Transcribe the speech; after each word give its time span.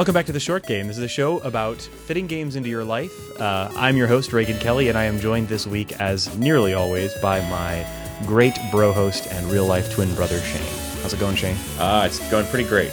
Welcome 0.00 0.14
back 0.14 0.24
to 0.24 0.32
the 0.32 0.40
Short 0.40 0.64
Game. 0.64 0.86
This 0.86 0.96
is 0.96 1.04
a 1.04 1.08
show 1.08 1.40
about 1.40 1.76
fitting 1.76 2.26
games 2.26 2.56
into 2.56 2.70
your 2.70 2.84
life. 2.84 3.38
Uh, 3.38 3.70
I'm 3.76 3.98
your 3.98 4.06
host, 4.06 4.32
Reagan 4.32 4.58
Kelly, 4.58 4.88
and 4.88 4.96
I 4.96 5.04
am 5.04 5.20
joined 5.20 5.48
this 5.48 5.66
week, 5.66 5.92
as 6.00 6.34
nearly 6.38 6.72
always, 6.72 7.12
by 7.18 7.40
my 7.50 7.86
great 8.24 8.56
bro 8.70 8.94
host 8.94 9.30
and 9.30 9.46
real 9.52 9.66
life 9.66 9.92
twin 9.92 10.14
brother, 10.14 10.38
Shane. 10.38 10.62
How's 11.02 11.12
it 11.12 11.20
going, 11.20 11.36
Shane? 11.36 11.54
Uh, 11.78 12.04
it's 12.06 12.18
going 12.30 12.46
pretty 12.46 12.66
great. 12.66 12.90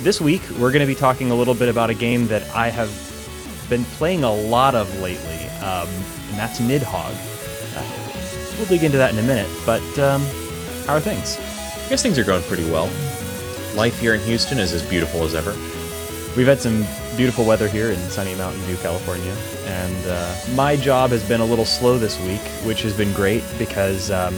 This 0.00 0.20
week, 0.20 0.42
we're 0.60 0.72
going 0.72 0.86
to 0.86 0.86
be 0.86 0.94
talking 0.94 1.30
a 1.30 1.34
little 1.34 1.54
bit 1.54 1.70
about 1.70 1.88
a 1.88 1.94
game 1.94 2.26
that 2.26 2.42
I 2.54 2.68
have 2.68 2.90
been 3.70 3.84
playing 3.84 4.22
a 4.22 4.30
lot 4.30 4.74
of 4.74 4.94
lately, 5.00 5.48
um, 5.60 5.88
and 5.88 6.36
that's 6.36 6.60
Nidhogg. 6.60 7.14
Uh, 7.78 8.58
we'll 8.58 8.66
dig 8.66 8.84
into 8.84 8.98
that 8.98 9.10
in 9.14 9.18
a 9.18 9.26
minute, 9.26 9.48
but 9.64 9.80
um, 9.98 10.20
how 10.84 10.96
are 10.96 11.00
things? 11.00 11.38
I 11.38 11.88
guess 11.88 12.02
things 12.02 12.18
are 12.18 12.24
going 12.24 12.42
pretty 12.42 12.70
well. 12.70 12.90
Life 13.74 13.98
here 13.98 14.12
in 14.12 14.20
Houston 14.20 14.58
is 14.58 14.74
as 14.74 14.86
beautiful 14.86 15.22
as 15.22 15.34
ever. 15.34 15.56
We've 16.36 16.46
had 16.46 16.60
some 16.60 16.84
beautiful 17.16 17.46
weather 17.46 17.66
here 17.66 17.90
in 17.90 17.96
sunny 18.10 18.34
Mountain 18.34 18.60
View, 18.64 18.76
California, 18.76 19.34
and 19.64 20.06
uh, 20.06 20.36
my 20.54 20.76
job 20.76 21.08
has 21.08 21.26
been 21.26 21.40
a 21.40 21.44
little 21.46 21.64
slow 21.64 21.96
this 21.96 22.20
week, 22.24 22.42
which 22.66 22.82
has 22.82 22.94
been 22.94 23.10
great 23.14 23.42
because 23.58 24.10
um, 24.10 24.34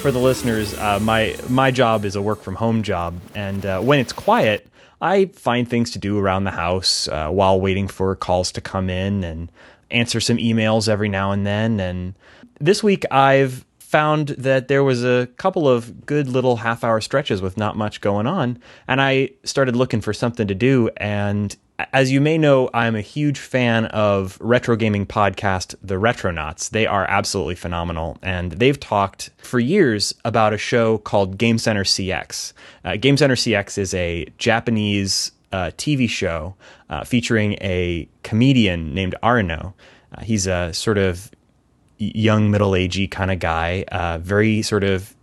for 0.00 0.10
the 0.10 0.18
listeners, 0.18 0.72
uh, 0.78 0.98
my 1.00 1.36
my 1.50 1.70
job 1.70 2.06
is 2.06 2.16
a 2.16 2.22
work 2.22 2.42
from 2.42 2.54
home 2.54 2.82
job, 2.82 3.20
and 3.34 3.66
uh, 3.66 3.78
when 3.82 3.98
it's 3.98 4.12
quiet, 4.12 4.66
I 5.02 5.26
find 5.26 5.68
things 5.68 5.90
to 5.90 5.98
do 5.98 6.18
around 6.18 6.44
the 6.44 6.50
house 6.50 7.08
uh, 7.08 7.28
while 7.28 7.60
waiting 7.60 7.88
for 7.88 8.16
calls 8.16 8.50
to 8.52 8.62
come 8.62 8.88
in 8.88 9.22
and 9.22 9.52
answer 9.90 10.20
some 10.20 10.38
emails 10.38 10.88
every 10.88 11.10
now 11.10 11.30
and 11.30 11.46
then. 11.46 11.78
And 11.78 12.14
this 12.58 12.82
week, 12.82 13.04
I've 13.10 13.66
found 13.94 14.30
that 14.30 14.66
there 14.66 14.82
was 14.82 15.04
a 15.04 15.28
couple 15.36 15.68
of 15.68 16.04
good 16.04 16.26
little 16.26 16.56
half 16.56 16.82
hour 16.82 17.00
stretches 17.00 17.40
with 17.40 17.56
not 17.56 17.76
much 17.76 18.00
going 18.00 18.26
on. 18.26 18.58
And 18.88 19.00
I 19.00 19.30
started 19.44 19.76
looking 19.76 20.00
for 20.00 20.12
something 20.12 20.48
to 20.48 20.54
do. 20.54 20.90
And 20.96 21.56
as 21.92 22.10
you 22.10 22.20
may 22.20 22.36
know, 22.36 22.68
I'm 22.74 22.96
a 22.96 23.00
huge 23.00 23.38
fan 23.38 23.84
of 23.84 24.36
retro 24.40 24.74
gaming 24.74 25.06
podcast, 25.06 25.76
The 25.80 25.94
Retronauts. 25.94 26.70
They 26.70 26.88
are 26.88 27.06
absolutely 27.08 27.54
phenomenal. 27.54 28.18
And 28.20 28.50
they've 28.50 28.80
talked 28.80 29.30
for 29.38 29.60
years 29.60 30.12
about 30.24 30.52
a 30.52 30.58
show 30.58 30.98
called 30.98 31.38
Game 31.38 31.58
Center 31.58 31.84
CX. 31.84 32.52
Uh, 32.84 32.96
Game 32.96 33.16
Center 33.16 33.36
CX 33.36 33.78
is 33.78 33.94
a 33.94 34.26
Japanese 34.38 35.30
uh, 35.52 35.70
TV 35.76 36.08
show 36.08 36.56
uh, 36.90 37.04
featuring 37.04 37.52
a 37.60 38.08
comedian 38.24 38.92
named 38.92 39.14
Arno. 39.22 39.72
Uh, 40.12 40.22
he's 40.22 40.48
a 40.48 40.72
sort 40.72 40.98
of 40.98 41.30
young 42.14 42.50
middle 42.50 42.72
agey 42.72 43.10
kind 43.10 43.30
of 43.30 43.38
guy, 43.38 43.84
uh, 43.90 44.18
very 44.18 44.62
sort 44.62 44.84
of 44.84 45.14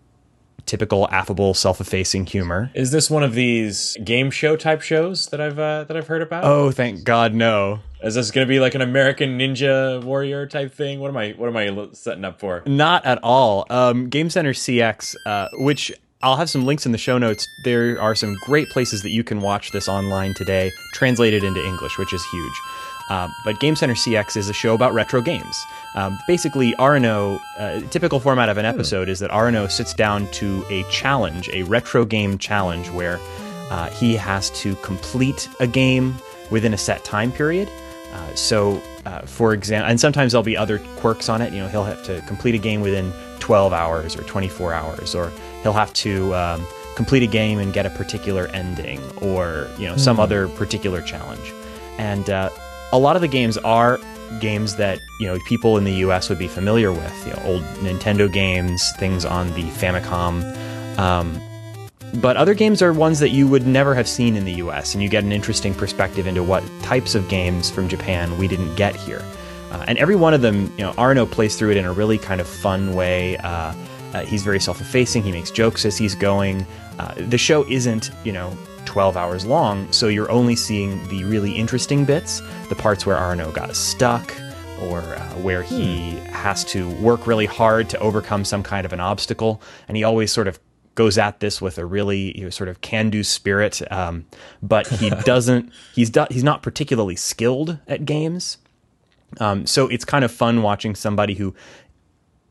typical 0.65 1.07
affable 1.11 1.53
self-effacing 1.53 2.25
humor. 2.25 2.71
Is 2.73 2.91
this 2.91 3.09
one 3.09 3.23
of 3.23 3.33
these 3.33 3.97
game 4.03 4.31
show 4.31 4.55
type 4.55 4.81
shows 4.81 5.27
that 5.27 5.41
I've 5.41 5.59
uh, 5.59 5.83
that 5.85 5.97
I've 5.97 6.07
heard 6.07 6.21
about? 6.21 6.43
Oh, 6.43 6.71
thank 6.71 7.03
God, 7.03 7.33
no. 7.33 7.79
Is 8.03 8.15
this 8.15 8.31
going 8.31 8.47
to 8.47 8.49
be 8.49 8.59
like 8.59 8.73
an 8.73 8.81
American 8.81 9.37
Ninja 9.37 10.03
Warrior 10.03 10.47
type 10.47 10.73
thing? 10.73 10.99
What 10.99 11.09
am 11.09 11.17
I 11.17 11.31
what 11.31 11.47
am 11.47 11.57
I 11.57 11.89
setting 11.93 12.25
up 12.25 12.39
for? 12.39 12.63
Not 12.65 13.05
at 13.05 13.19
all. 13.21 13.65
Um, 13.69 14.09
game 14.09 14.29
Center 14.29 14.53
CX, 14.53 15.15
uh, 15.25 15.49
which 15.53 15.91
I'll 16.23 16.37
have 16.37 16.49
some 16.49 16.65
links 16.65 16.85
in 16.85 16.91
the 16.91 16.97
show 16.97 17.17
notes. 17.17 17.47
There 17.63 17.99
are 17.99 18.15
some 18.15 18.35
great 18.45 18.69
places 18.69 19.01
that 19.03 19.09
you 19.09 19.23
can 19.23 19.41
watch 19.41 19.71
this 19.71 19.87
online 19.87 20.33
today, 20.35 20.71
translated 20.93 21.43
into 21.43 21.63
English, 21.65 21.97
which 21.97 22.13
is 22.13 22.23
huge. 22.31 22.53
Uh, 23.11 23.29
but 23.43 23.59
Game 23.59 23.75
Center 23.75 23.93
CX 23.93 24.37
is 24.37 24.47
a 24.47 24.53
show 24.53 24.73
about 24.73 24.93
retro 24.93 25.19
games. 25.19 25.65
Um, 25.95 26.17
basically, 26.27 26.73
Arno, 26.75 27.41
uh, 27.57 27.81
typical 27.89 28.21
format 28.21 28.47
of 28.47 28.57
an 28.57 28.63
episode 28.63 29.09
is 29.09 29.19
that 29.19 29.29
Arno 29.31 29.67
sits 29.67 29.93
down 29.93 30.31
to 30.31 30.63
a 30.69 30.83
challenge, 30.83 31.49
a 31.49 31.63
retro 31.63 32.05
game 32.05 32.37
challenge, 32.37 32.89
where 32.89 33.19
uh, 33.69 33.89
he 33.89 34.15
has 34.15 34.49
to 34.61 34.75
complete 34.77 35.49
a 35.59 35.67
game 35.67 36.15
within 36.51 36.73
a 36.73 36.77
set 36.77 37.03
time 37.03 37.33
period. 37.33 37.69
Uh, 38.13 38.33
so, 38.33 38.81
uh, 39.05 39.23
for 39.23 39.53
example, 39.53 39.89
and 39.89 39.99
sometimes 39.99 40.31
there'll 40.31 40.41
be 40.41 40.55
other 40.55 40.79
quirks 40.95 41.27
on 41.27 41.41
it. 41.41 41.51
You 41.51 41.59
know, 41.59 41.67
he'll 41.67 41.83
have 41.83 42.05
to 42.05 42.21
complete 42.27 42.55
a 42.55 42.59
game 42.59 42.79
within 42.79 43.11
12 43.39 43.73
hours 43.73 44.15
or 44.15 44.23
24 44.23 44.73
hours, 44.73 45.15
or 45.15 45.33
he'll 45.63 45.73
have 45.73 45.91
to 45.95 46.33
um, 46.33 46.65
complete 46.95 47.23
a 47.23 47.27
game 47.27 47.59
and 47.59 47.73
get 47.73 47.85
a 47.85 47.89
particular 47.89 48.47
ending, 48.53 49.01
or 49.17 49.67
you 49.77 49.85
know, 49.85 49.97
some 49.97 50.13
mm-hmm. 50.13 50.23
other 50.23 50.47
particular 50.47 51.01
challenge. 51.01 51.51
And 51.97 52.29
uh, 52.29 52.49
a 52.93 52.99
lot 52.99 53.15
of 53.15 53.21
the 53.21 53.27
games 53.27 53.57
are 53.59 53.99
games 54.39 54.75
that 54.77 54.99
you 55.19 55.27
know 55.27 55.37
people 55.47 55.77
in 55.77 55.83
the 55.83 55.93
U.S. 55.93 56.29
would 56.29 56.39
be 56.39 56.47
familiar 56.47 56.91
with. 56.91 57.27
You 57.27 57.33
know, 57.33 57.41
old 57.43 57.61
Nintendo 57.83 58.31
games, 58.31 58.91
things 58.97 59.25
on 59.25 59.47
the 59.53 59.63
Famicom. 59.63 60.57
Um, 60.97 61.41
but 62.15 62.35
other 62.35 62.53
games 62.53 62.81
are 62.81 62.91
ones 62.91 63.19
that 63.19 63.29
you 63.29 63.47
would 63.47 63.65
never 63.65 63.95
have 63.95 64.07
seen 64.07 64.35
in 64.35 64.43
the 64.43 64.53
US, 64.53 64.93
and 64.93 65.01
you 65.01 65.09
get 65.09 65.23
an 65.23 65.31
interesting 65.31 65.73
perspective 65.73 66.27
into 66.27 66.43
what 66.43 66.63
types 66.81 67.15
of 67.15 67.29
games 67.29 67.69
from 67.69 67.87
Japan 67.87 68.37
we 68.37 68.47
didn't 68.47 68.75
get 68.75 68.95
here. 68.95 69.23
Uh, 69.71 69.85
and 69.87 69.97
every 69.97 70.17
one 70.17 70.33
of 70.33 70.41
them, 70.41 70.71
you 70.77 70.83
know, 70.83 70.93
Arno 70.97 71.25
plays 71.25 71.55
through 71.55 71.71
it 71.71 71.77
in 71.77 71.85
a 71.85 71.93
really 71.93 72.17
kind 72.17 72.41
of 72.41 72.47
fun 72.47 72.93
way. 72.93 73.37
Uh, 73.37 73.73
uh, 74.13 74.25
he's 74.25 74.43
very 74.43 74.59
self-effacing. 74.59 75.23
He 75.23 75.31
makes 75.31 75.49
jokes 75.51 75.85
as 75.85 75.97
he's 75.97 76.15
going. 76.15 76.65
Uh, 76.99 77.13
the 77.15 77.37
show 77.37 77.65
isn't, 77.69 78.11
you 78.25 78.33
know, 78.33 78.57
12 78.85 79.17
hours 79.17 79.45
long, 79.45 79.91
so 79.91 80.07
you're 80.07 80.31
only 80.31 80.55
seeing 80.55 81.05
the 81.07 81.23
really 81.23 81.51
interesting 81.53 82.05
bits, 82.05 82.41
the 82.69 82.75
parts 82.75 83.05
where 83.05 83.17
Arno 83.17 83.51
got 83.51 83.75
stuck, 83.75 84.35
or 84.81 84.99
uh, 84.99 85.33
where 85.35 85.63
he 85.63 86.11
hmm. 86.11 86.25
has 86.27 86.63
to 86.65 86.89
work 86.95 87.27
really 87.27 87.45
hard 87.45 87.89
to 87.89 87.99
overcome 87.99 88.43
some 88.43 88.63
kind 88.63 88.85
of 88.85 88.93
an 88.93 88.99
obstacle. 88.99 89.61
And 89.87 89.95
he 89.95 90.03
always 90.03 90.31
sort 90.31 90.47
of 90.47 90.59
goes 90.95 91.17
at 91.17 91.39
this 91.39 91.61
with 91.61 91.77
a 91.77 91.85
really 91.85 92.37
you 92.37 92.43
know, 92.43 92.49
sort 92.49 92.67
of 92.67 92.81
can-do 92.81 93.23
spirit, 93.23 93.81
um, 93.91 94.25
but 94.61 94.87
he 94.87 95.09
doesn't. 95.25 95.71
He's 95.93 96.09
do, 96.09 96.25
he's 96.29 96.43
not 96.43 96.63
particularly 96.63 97.15
skilled 97.15 97.77
at 97.87 98.05
games. 98.05 98.57
Um, 99.39 99.65
so 99.65 99.87
it's 99.87 100.03
kind 100.03 100.25
of 100.25 100.31
fun 100.31 100.61
watching 100.61 100.95
somebody 100.95 101.35
who 101.35 101.55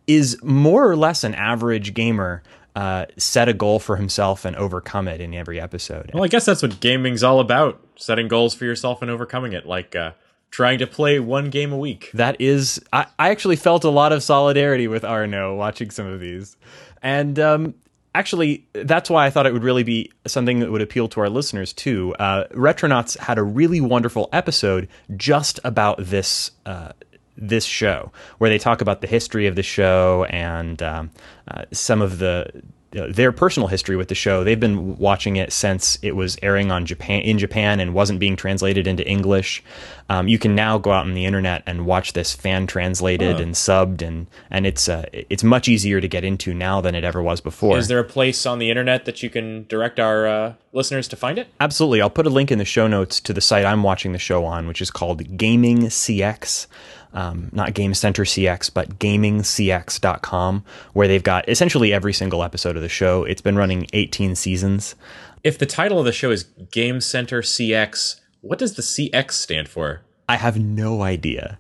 is 0.07 0.39
more 0.43 0.91
or 0.91 0.97
less 0.97 1.25
an 1.25 1.35
average 1.35 1.95
gamer 1.95 2.43
uh, 2.77 3.07
set 3.17 3.49
a 3.49 3.53
goal 3.53 3.79
for 3.79 3.97
himself 3.97 4.45
and 4.45 4.57
overcome 4.57 5.09
it 5.09 5.21
in 5.21 5.35
every 5.35 5.61
episode. 5.61 6.11
Well, 6.15 6.25
I 6.25 6.29
guess 6.29 6.45
that's 6.45 6.63
what 6.63 6.81
gaming's 6.81 7.23
all 7.23 7.41
about: 7.41 7.81
setting 7.97 8.29
goals 8.29 8.55
for 8.55 8.65
yourself 8.65 9.03
and 9.03 9.11
overcoming 9.11 9.53
it. 9.53 9.67
Like 9.67 9.97
uh, 9.97 10.13
trying 10.51 10.79
to 10.79 10.87
play 10.87 11.19
one 11.19 11.51
game 11.51 11.73
a 11.73 11.79
week. 11.79 12.11
That 12.15 12.41
is, 12.41 12.81
I, 12.93 13.07
I 13.19 13.31
actually 13.31 13.57
felt 13.57 13.85
a 13.85 13.91
lot 13.91 14.13
of 14.13 14.23
solidarity 14.23 14.89
with 14.89 15.05
Arno 15.05 15.55
watching 15.55 15.91
some 15.91 16.07
of 16.07 16.21
these, 16.21 16.57
and 17.03 17.39
um, 17.39 17.75
actually, 18.15 18.67
that's 18.73 19.11
why 19.11 19.27
I 19.27 19.31
thought 19.31 19.47
it 19.47 19.53
would 19.53 19.65
really 19.65 19.85
be 19.85 20.11
something 20.27 20.61
that 20.61 20.71
would 20.71 20.83
appeal 20.83 21.09
to 21.09 21.21
our 21.21 21.29
listeners 21.29 21.73
too. 21.73 22.15
Uh, 22.19 22.45
Retronauts 22.49 23.19
had 23.19 23.39
a 23.39 23.43
really 23.43 23.81
wonderful 23.81 24.29
episode 24.33 24.89
just 25.17 25.61
about 25.65 25.99
this. 25.99 26.51
Uh, 26.67 26.93
this 27.41 27.65
show, 27.65 28.13
where 28.39 28.51
they 28.51 28.59
talk 28.59 28.81
about 28.81 29.01
the 29.01 29.07
history 29.07 29.47
of 29.47 29.57
the 29.57 29.63
show 29.63 30.25
and 30.31 30.83
um, 30.83 31.11
uh, 31.49 31.65
some 31.73 32.03
of 32.03 32.19
the 32.19 32.63
their 32.93 33.31
personal 33.31 33.69
history 33.69 33.95
with 33.97 34.09
the 34.09 34.15
show. 34.15 34.43
They've 34.43 34.59
been 34.59 34.97
watching 34.99 35.37
it 35.37 35.53
since 35.53 35.99
it 36.03 36.17
was 36.17 36.37
airing 36.43 36.73
on 36.73 36.87
Japan 36.87 37.23
in 37.23 37.39
Japan 37.39 37.79
and 37.79 37.95
wasn't 37.95 38.19
being 38.19 38.35
translated 38.35 38.87
into 38.87 39.07
English. 39.07 39.63
Um, 40.09 40.27
you 40.27 40.39
can 40.39 40.57
now 40.57 40.77
go 40.79 40.91
out 40.91 41.07
on 41.07 41.15
the 41.15 41.25
internet 41.25 41.63
and 41.67 41.87
watch 41.87 42.15
this 42.15 42.35
fan 42.35 42.67
translated 42.67 43.39
and 43.39 43.55
subbed, 43.55 44.03
and 44.03 44.27
and 44.51 44.67
it's 44.67 44.89
uh, 44.89 45.05
it's 45.13 45.45
much 45.45 45.69
easier 45.69 46.01
to 46.01 46.09
get 46.09 46.25
into 46.25 46.53
now 46.53 46.81
than 46.81 46.95
it 46.97 47.05
ever 47.05 47.23
was 47.23 47.41
before. 47.41 47.79
Is 47.79 47.87
there 47.89 48.01
a 48.01 48.05
place 48.05 48.45
on 48.45 48.59
the 48.59 48.71
internet 48.71 49.05
that 49.05 49.23
you 49.23 49.31
can 49.31 49.67
direct 49.69 50.01
our 50.01 50.27
uh, 50.27 50.55
listeners 50.73 51.07
to 51.09 51.17
find 51.17 51.39
it? 51.39 51.49
Absolutely, 51.61 52.03
I'll 52.03 52.11
put 52.11 52.27
a 52.27 52.31
link 52.31 52.51
in 52.51 52.59
the 52.59 52.65
show 52.65 52.89
notes 52.89 53.21
to 53.21 53.33
the 53.33 53.41
site 53.41 53.65
I'm 53.65 53.85
watching 53.85 54.13
the 54.13 54.19
show 54.19 54.45
on, 54.45 54.67
which 54.67 54.83
is 54.83 54.91
called 54.91 55.37
Gaming 55.37 55.83
CX 55.83 56.67
um, 57.13 57.51
not 57.53 57.75
Game 57.75 57.95
Center 57.95 58.25
CX, 58.25 58.73
but 58.73 58.99
gamingcx.com, 58.99 60.65
where 60.93 61.09
they've 61.09 61.23
got 61.23 61.49
essentially 61.49 61.93
every 61.93 62.13
single 62.13 62.43
episode 62.43 62.77
of 62.77 62.83
the 62.83 62.89
show. 62.89 63.25
It's 63.25 63.41
been 63.41 63.57
running 63.57 63.87
18 63.93 64.35
seasons. 64.35 64.95
If 65.43 65.59
the 65.59 65.67
title 65.67 65.99
of 65.99 66.05
the 66.05 66.13
show 66.13 66.31
is 66.31 66.45
Game 66.71 67.01
Center 67.01 67.43
CX, 67.43 68.21
what 68.41 68.59
does 68.59 68.75
the 68.75 68.83
CX 68.83 69.33
stand 69.33 69.69
for? 69.69 70.03
I 70.29 70.37
have 70.37 70.59
no 70.59 71.03
idea. 71.03 71.59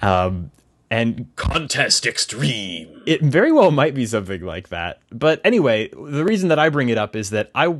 Um, 0.00 0.50
and 0.90 1.34
contest 1.36 2.06
extreme. 2.06 3.02
It 3.06 3.22
very 3.22 3.50
well 3.50 3.70
might 3.70 3.94
be 3.94 4.04
something 4.04 4.42
like 4.42 4.68
that. 4.68 5.00
But 5.10 5.40
anyway, 5.42 5.88
the 5.88 6.22
reason 6.24 6.50
that 6.50 6.58
I 6.58 6.68
bring 6.68 6.90
it 6.90 6.98
up 6.98 7.16
is 7.16 7.30
that 7.30 7.50
I 7.54 7.74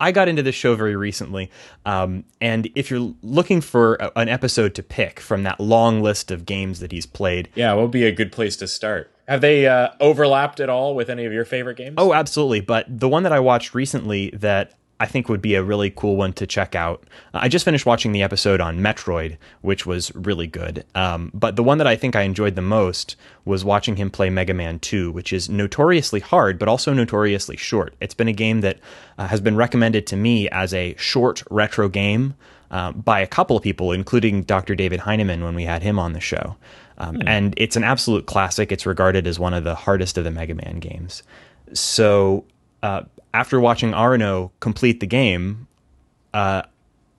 I 0.00 0.12
got 0.12 0.28
into 0.28 0.42
this 0.42 0.54
show 0.54 0.74
very 0.76 0.96
recently, 0.96 1.50
um, 1.84 2.24
and 2.40 2.70
if 2.74 2.90
you're 2.90 3.14
looking 3.22 3.60
for 3.60 3.94
a, 3.96 4.12
an 4.16 4.28
episode 4.28 4.74
to 4.76 4.82
pick 4.82 5.20
from 5.20 5.42
that 5.42 5.58
long 5.58 6.02
list 6.02 6.30
of 6.30 6.46
games 6.46 6.80
that 6.80 6.92
he's 6.92 7.06
played, 7.06 7.48
yeah, 7.54 7.74
would 7.74 7.90
be 7.90 8.04
a 8.04 8.12
good 8.12 8.32
place 8.32 8.56
to 8.56 8.68
start? 8.68 9.10
Have 9.28 9.42
they 9.42 9.66
uh, 9.66 9.90
overlapped 10.00 10.58
at 10.58 10.70
all 10.70 10.94
with 10.94 11.10
any 11.10 11.26
of 11.26 11.32
your 11.34 11.44
favorite 11.44 11.76
games? 11.76 11.96
Oh, 11.98 12.14
absolutely. 12.14 12.60
But 12.60 12.86
the 12.88 13.10
one 13.10 13.24
that 13.24 13.32
I 13.32 13.40
watched 13.40 13.74
recently 13.74 14.30
that 14.30 14.72
I 15.00 15.06
think 15.06 15.28
would 15.28 15.42
be 15.42 15.54
a 15.54 15.62
really 15.62 15.90
cool 15.90 16.16
one 16.16 16.32
to 16.34 16.46
check 16.46 16.74
out. 16.74 17.04
Uh, 17.32 17.40
I 17.42 17.48
just 17.48 17.64
finished 17.64 17.86
watching 17.86 18.12
the 18.12 18.22
episode 18.22 18.60
on 18.60 18.80
Metroid, 18.80 19.36
which 19.60 19.86
was 19.86 20.14
really 20.14 20.46
good. 20.46 20.84
Um, 20.94 21.30
but 21.34 21.56
the 21.56 21.62
one 21.62 21.78
that 21.78 21.86
I 21.86 21.96
think 21.96 22.16
I 22.16 22.22
enjoyed 22.22 22.56
the 22.56 22.62
most 22.62 23.16
was 23.44 23.64
watching 23.64 23.96
him 23.96 24.10
play 24.10 24.28
Mega 24.30 24.54
Man 24.54 24.78
2, 24.78 25.10
which 25.12 25.32
is 25.32 25.48
notoriously 25.48 26.20
hard, 26.20 26.58
but 26.58 26.68
also 26.68 26.92
notoriously 26.92 27.56
short. 27.56 27.94
It's 28.00 28.14
been 28.14 28.28
a 28.28 28.32
game 28.32 28.60
that 28.62 28.78
uh, 29.18 29.28
has 29.28 29.40
been 29.40 29.56
recommended 29.56 30.06
to 30.08 30.16
me 30.16 30.48
as 30.50 30.74
a 30.74 30.94
short 30.96 31.42
retro 31.50 31.88
game. 31.88 32.34
um, 32.70 33.00
by 33.00 33.20
a 33.20 33.26
couple 33.26 33.56
of 33.56 33.62
people, 33.62 33.92
including 33.92 34.42
Dr. 34.42 34.74
David 34.74 35.00
Heineman 35.00 35.42
when 35.42 35.54
we 35.54 35.64
had 35.64 35.82
him 35.82 35.98
on 35.98 36.12
the 36.12 36.20
show. 36.20 36.56
Um, 36.98 37.16
hmm. 37.16 37.28
And 37.28 37.54
it's 37.56 37.76
an 37.76 37.84
absolute 37.84 38.26
classic. 38.26 38.72
It's 38.72 38.86
regarded 38.86 39.26
as 39.26 39.38
one 39.38 39.54
of 39.54 39.64
the 39.64 39.74
hardest 39.74 40.18
of 40.18 40.24
the 40.24 40.30
Mega 40.30 40.54
Man 40.54 40.78
games. 40.78 41.22
So 41.72 42.44
uh, 42.82 43.02
after 43.34 43.60
watching 43.60 43.94
Arno 43.94 44.52
complete 44.60 45.00
the 45.00 45.06
game, 45.06 45.66
uh, 46.34 46.62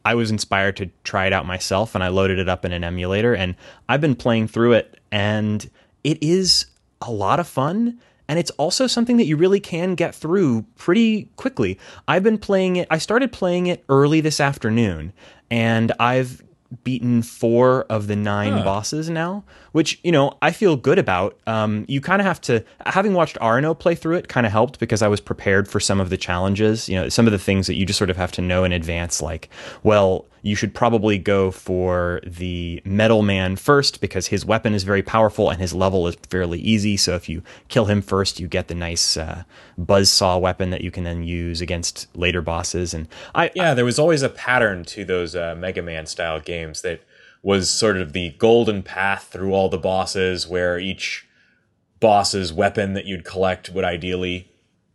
I 0.06 0.16
was 0.16 0.32
inspired 0.32 0.78
to 0.78 0.90
try 1.04 1.28
it 1.28 1.34
out 1.34 1.46
myself 1.46 1.96
and 1.96 2.04
I 2.04 2.08
loaded 2.08 2.40
it 2.40 2.50
up 2.50 2.66
in 2.66 2.72
an 2.72 2.84
emulator 2.84 3.36
and 3.36 3.56
I've 3.88 4.02
been 4.02 4.16
playing 4.16 4.48
through 4.48 4.74
it 4.74 5.00
and 5.12 5.70
it 6.04 6.22
is 6.24 6.66
a 7.02 7.12
lot 7.12 7.40
of 7.40 7.48
fun 7.48 8.00
and 8.30 8.38
it's 8.38 8.52
also 8.52 8.86
something 8.86 9.18
that 9.18 9.26
you 9.26 9.36
really 9.36 9.60
can 9.60 9.96
get 9.96 10.14
through 10.14 10.64
pretty 10.78 11.30
quickly. 11.36 11.80
I've 12.08 12.22
been 12.22 12.38
playing 12.38 12.76
it, 12.76 12.88
I 12.92 13.00
started 13.00 13.32
playing 13.32 13.66
it 13.66 13.84
early 13.90 14.22
this 14.22 14.40
afternoon, 14.40 15.14
and 15.50 15.92
I've 16.00 16.44
beaten 16.84 17.22
four 17.22 17.84
of 17.90 18.08
the 18.08 18.16
nine 18.16 18.54
huh. 18.54 18.64
bosses 18.64 19.10
now, 19.10 19.44
which 19.72 20.00
you 20.04 20.12
know 20.12 20.38
I 20.42 20.52
feel 20.52 20.76
good 20.76 21.00
about. 21.00 21.38
Um, 21.48 21.86
you 21.88 22.02
kind 22.02 22.22
of 22.22 22.26
have 22.26 22.40
to, 22.42 22.64
having 22.86 23.14
watched 23.14 23.38
Arno 23.42 23.74
play 23.74 23.96
through 23.96 24.18
it, 24.18 24.28
kind 24.28 24.46
of 24.46 24.52
helped 24.52 24.80
because 24.80 25.02
I 25.02 25.08
was 25.08 25.20
prepared 25.20 25.68
for 25.68 25.80
some 25.80 26.00
of 26.00 26.10
the 26.10 26.18
challenges. 26.18 26.88
You 26.88 26.96
know, 26.96 27.10
some 27.10 27.26
of 27.26 27.32
the 27.32 27.40
things 27.40 27.68
that 27.68 27.76
you 27.76 27.86
just 27.86 27.98
sort 27.98 28.10
of 28.10 28.18
have 28.18 28.32
to 28.34 28.42
know 28.42 28.64
in 28.64 28.72
advance, 28.72 29.22
like, 29.22 29.50
well, 29.84 30.26
you 30.42 30.56
should 30.56 30.74
probably 30.74 31.18
go 31.18 31.52
for 31.52 32.22
the 32.26 32.82
Metal 32.86 33.22
Man 33.22 33.56
first 33.56 34.02
because 34.02 34.28
his 34.28 34.46
weapon 34.46 34.74
is 34.74 34.84
very 34.84 35.04
powerful 35.04 35.50
and 35.50 35.60
his 35.60 35.74
level 35.74 36.08
is 36.08 36.16
fairly 36.30 36.60
easy. 36.60 36.98
So 36.98 37.16
if 37.16 37.28
you 37.28 37.44
kill 37.68 37.86
him 37.86 38.02
first, 38.02 38.40
you 38.40 38.48
get 38.48 38.68
the 38.68 38.76
nice 38.76 39.18
uh, 39.18 39.44
buzz 39.78 40.10
saw 40.10 40.38
weapon 40.38 40.70
that 40.70 40.82
you 40.82 40.92
can 40.92 41.04
then 41.04 41.24
use 41.24 41.62
against 41.62 42.08
later 42.16 42.42
bosses. 42.42 42.94
And 42.94 43.08
I 43.36 43.52
yeah, 43.56 43.74
there 43.74 43.86
was 43.86 44.00
always 44.00 44.22
a 44.22 44.30
pattern 44.30 44.86
to 44.86 45.06
those 45.06 45.36
uh, 45.36 45.56
Mega 45.58 45.82
Man 45.82 46.06
style 46.06 46.40
games 46.40 46.82
that 46.82 47.02
was 47.42 47.70
sort 47.70 47.98
of 47.98 48.14
the 48.14 48.32
golden 48.32 48.84
path 48.84 49.30
through 49.32 49.54
all 49.54 49.70
the 49.70 49.78
bosses, 49.78 50.48
where 50.48 50.78
each 50.78 51.28
boss's 52.00 52.52
weapon 52.52 52.94
that 52.94 53.06
you'd 53.06 53.26
collect 53.26 53.70
would 53.70 53.86
ideally 53.86 54.52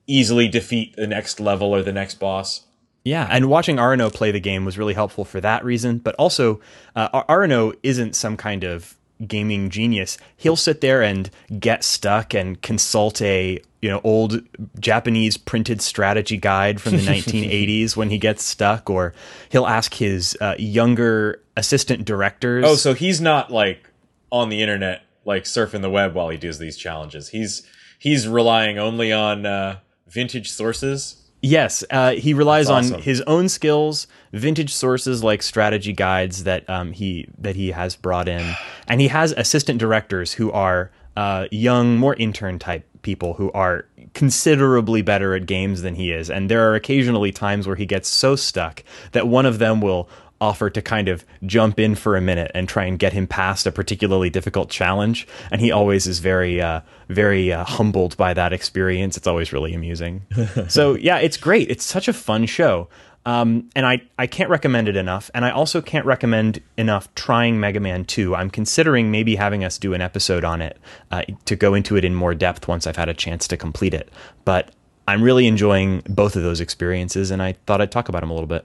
easily 0.06 0.48
defeat 0.48 0.96
the 0.96 1.06
next 1.06 1.40
level 1.40 1.74
or 1.74 1.82
the 1.82 1.92
next 1.92 2.16
boss. 2.16 2.62
Yeah, 3.04 3.28
and 3.30 3.50
watching 3.50 3.78
Arno 3.78 4.08
play 4.08 4.30
the 4.30 4.40
game 4.40 4.64
was 4.64 4.78
really 4.78 4.94
helpful 4.94 5.26
for 5.26 5.40
that 5.42 5.62
reason. 5.62 5.98
But 5.98 6.14
also, 6.14 6.60
uh, 6.96 7.22
Arno 7.28 7.72
isn't 7.82 8.16
some 8.16 8.38
kind 8.38 8.64
of 8.64 8.96
gaming 9.26 9.68
genius. 9.68 10.16
He'll 10.38 10.56
sit 10.56 10.80
there 10.80 11.02
and 11.02 11.30
get 11.58 11.84
stuck 11.84 12.34
and 12.34 12.60
consult 12.62 13.20
a 13.20 13.60
you 13.82 13.90
know 13.90 14.00
old 14.04 14.40
Japanese 14.80 15.36
printed 15.36 15.82
strategy 15.82 16.38
guide 16.38 16.80
from 16.80 16.92
the 16.92 17.02
1980s 17.02 17.94
when 17.94 18.08
he 18.08 18.16
gets 18.16 18.42
stuck, 18.42 18.88
or 18.88 19.12
he'll 19.50 19.66
ask 19.66 19.92
his 19.94 20.34
uh, 20.40 20.54
younger 20.58 21.42
assistant 21.58 22.06
directors. 22.06 22.64
Oh, 22.66 22.74
so 22.74 22.94
he's 22.94 23.20
not 23.20 23.50
like 23.52 23.90
on 24.32 24.48
the 24.48 24.62
internet 24.62 25.02
like 25.26 25.44
surfing 25.44 25.82
the 25.82 25.90
web 25.90 26.14
while 26.14 26.30
he 26.30 26.38
does 26.38 26.58
these 26.58 26.78
challenges. 26.78 27.28
He's 27.28 27.68
he's 27.98 28.26
relying 28.26 28.78
only 28.78 29.12
on 29.12 29.44
uh, 29.44 29.80
vintage 30.08 30.50
sources 30.50 31.20
Yes, 31.44 31.84
uh, 31.90 32.12
he 32.12 32.32
relies 32.32 32.70
awesome. 32.70 32.94
on 32.94 33.02
his 33.02 33.20
own 33.26 33.50
skills, 33.50 34.06
vintage 34.32 34.72
sources 34.72 35.22
like 35.22 35.42
strategy 35.42 35.92
guides 35.92 36.44
that 36.44 36.68
um, 36.70 36.92
he 36.92 37.28
that 37.36 37.54
he 37.54 37.72
has 37.72 37.96
brought 37.96 38.28
in, 38.28 38.54
and 38.88 38.98
he 38.98 39.08
has 39.08 39.32
assistant 39.32 39.78
directors 39.78 40.32
who 40.32 40.50
are 40.52 40.90
uh, 41.18 41.46
young, 41.50 41.98
more 41.98 42.14
intern 42.14 42.58
type 42.58 42.86
people 43.02 43.34
who 43.34 43.52
are 43.52 43.84
considerably 44.14 45.02
better 45.02 45.34
at 45.34 45.44
games 45.44 45.82
than 45.82 45.96
he 45.96 46.12
is. 46.12 46.30
And 46.30 46.50
there 46.50 46.66
are 46.70 46.74
occasionally 46.74 47.30
times 47.30 47.66
where 47.66 47.76
he 47.76 47.84
gets 47.84 48.08
so 48.08 48.36
stuck 48.36 48.82
that 49.12 49.28
one 49.28 49.44
of 49.44 49.58
them 49.58 49.82
will 49.82 50.08
offer 50.40 50.68
to 50.70 50.82
kind 50.82 51.08
of 51.08 51.24
jump 51.46 51.78
in 51.78 51.94
for 51.94 52.16
a 52.16 52.20
minute 52.20 52.50
and 52.54 52.68
try 52.68 52.84
and 52.84 52.98
get 52.98 53.12
him 53.12 53.26
past 53.26 53.66
a 53.66 53.72
particularly 53.72 54.30
difficult 54.30 54.68
challenge. 54.68 55.26
And 55.50 55.60
he 55.60 55.70
always 55.70 56.06
is 56.06 56.18
very, 56.18 56.60
uh, 56.60 56.80
very 57.08 57.52
uh, 57.52 57.64
humbled 57.64 58.16
by 58.16 58.34
that 58.34 58.52
experience. 58.52 59.16
It's 59.16 59.26
always 59.26 59.52
really 59.52 59.74
amusing. 59.74 60.22
so 60.68 60.94
yeah, 60.94 61.18
it's 61.18 61.36
great. 61.36 61.70
It's 61.70 61.84
such 61.84 62.08
a 62.08 62.12
fun 62.12 62.46
show. 62.46 62.88
Um, 63.26 63.70
and 63.74 63.86
I, 63.86 64.02
I 64.18 64.26
can't 64.26 64.50
recommend 64.50 64.88
it 64.88 64.96
enough. 64.96 65.30
And 65.34 65.44
I 65.44 65.50
also 65.50 65.80
can't 65.80 66.04
recommend 66.04 66.60
enough 66.76 67.12
trying 67.14 67.58
Mega 67.58 67.80
Man 67.80 68.04
2. 68.04 68.34
I'm 68.34 68.50
considering 68.50 69.10
maybe 69.10 69.36
having 69.36 69.64
us 69.64 69.78
do 69.78 69.94
an 69.94 70.02
episode 70.02 70.44
on 70.44 70.60
it 70.60 70.78
uh, 71.10 71.22
to 71.46 71.56
go 71.56 71.74
into 71.74 71.96
it 71.96 72.04
in 72.04 72.14
more 72.14 72.34
depth 72.34 72.68
once 72.68 72.86
I've 72.86 72.96
had 72.96 73.08
a 73.08 73.14
chance 73.14 73.48
to 73.48 73.56
complete 73.56 73.94
it. 73.94 74.10
But 74.44 74.72
I'm 75.06 75.22
really 75.22 75.46
enjoying 75.46 76.02
both 76.08 76.36
of 76.36 76.42
those 76.42 76.60
experiences, 76.60 77.30
and 77.30 77.42
I 77.42 77.52
thought 77.66 77.80
I'd 77.80 77.92
talk 77.92 78.08
about 78.08 78.20
them 78.20 78.30
a 78.30 78.34
little 78.34 78.48
bit. 78.48 78.64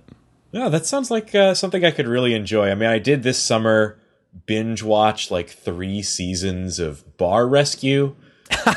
Yeah, 0.51 0.69
that 0.69 0.85
sounds 0.85 1.11
like 1.11 1.35
uh, 1.35 1.53
something 1.53 1.85
I 1.85 1.91
could 1.91 2.07
really 2.07 2.33
enjoy. 2.33 2.69
I 2.69 2.75
mean, 2.75 2.89
I 2.89 2.99
did 2.99 3.23
this 3.23 3.41
summer 3.41 3.99
binge 4.45 4.83
watch 4.83 5.31
like 5.31 5.49
three 5.49 6.01
seasons 6.01 6.79
of 6.79 7.17
Bar 7.17 7.47
Rescue. 7.47 8.15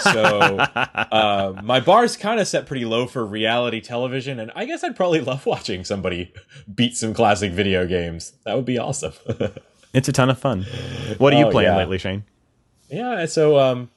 so 0.01 0.59
uh, 0.59 1.55
my 1.63 1.81
bar's 1.81 2.17
kind 2.17 2.41
of 2.41 2.47
set 2.47 2.67
pretty 2.67 2.85
low 2.85 3.07
for 3.07 3.25
reality 3.25 3.81
television, 3.81 4.39
and 4.39 4.53
I 4.55 4.67
guess 4.67 4.85
I'd 4.85 4.97
probably 4.97 5.21
love 5.21 5.47
watching 5.47 5.85
somebody 5.85 6.33
beat 6.73 6.97
some 6.97 7.15
classic 7.15 7.53
video 7.53 7.87
games. 7.87 8.35
That 8.45 8.55
would 8.57 8.67
be 8.67 8.79
awesome. 8.79 9.15
it's 9.95 10.09
a 10.09 10.13
ton 10.13 10.29
of 10.29 10.39
fun. 10.39 10.67
What 11.17 11.33
are 11.33 11.39
you 11.39 11.47
oh, 11.47 11.51
playing 11.51 11.71
yeah. 11.71 11.79
lately, 11.79 11.99
Shane? 11.99 12.25
Yeah, 12.91 13.25
so 13.25 13.59
um, 13.59 13.91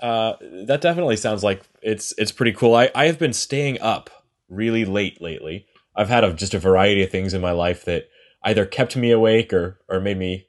uh, 0.00 0.34
that 0.66 0.80
definitely 0.80 1.16
sounds 1.16 1.44
like 1.44 1.62
it's 1.80 2.12
it's 2.18 2.32
pretty 2.32 2.52
cool. 2.52 2.74
I 2.74 2.90
I 2.92 3.06
have 3.06 3.18
been 3.18 3.32
staying 3.32 3.80
up 3.80 4.10
really 4.48 4.84
late 4.84 5.22
lately. 5.22 5.66
I've 5.96 6.08
had 6.08 6.24
a, 6.24 6.32
just 6.32 6.54
a 6.54 6.58
variety 6.58 7.02
of 7.02 7.10
things 7.10 7.34
in 7.34 7.40
my 7.40 7.52
life 7.52 7.84
that 7.84 8.08
either 8.42 8.66
kept 8.66 8.96
me 8.96 9.10
awake 9.10 9.52
or 9.52 9.80
or 9.88 10.00
made 10.00 10.18
me 10.18 10.46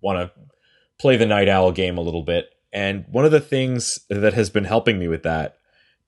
want 0.00 0.18
to 0.18 0.30
play 0.98 1.16
the 1.16 1.26
night 1.26 1.48
owl 1.48 1.72
game 1.72 1.98
a 1.98 2.02
little 2.02 2.22
bit. 2.22 2.50
And 2.72 3.04
one 3.10 3.24
of 3.24 3.32
the 3.32 3.40
things 3.40 4.00
that 4.10 4.34
has 4.34 4.50
been 4.50 4.64
helping 4.64 4.98
me 4.98 5.08
with 5.08 5.22
that 5.22 5.56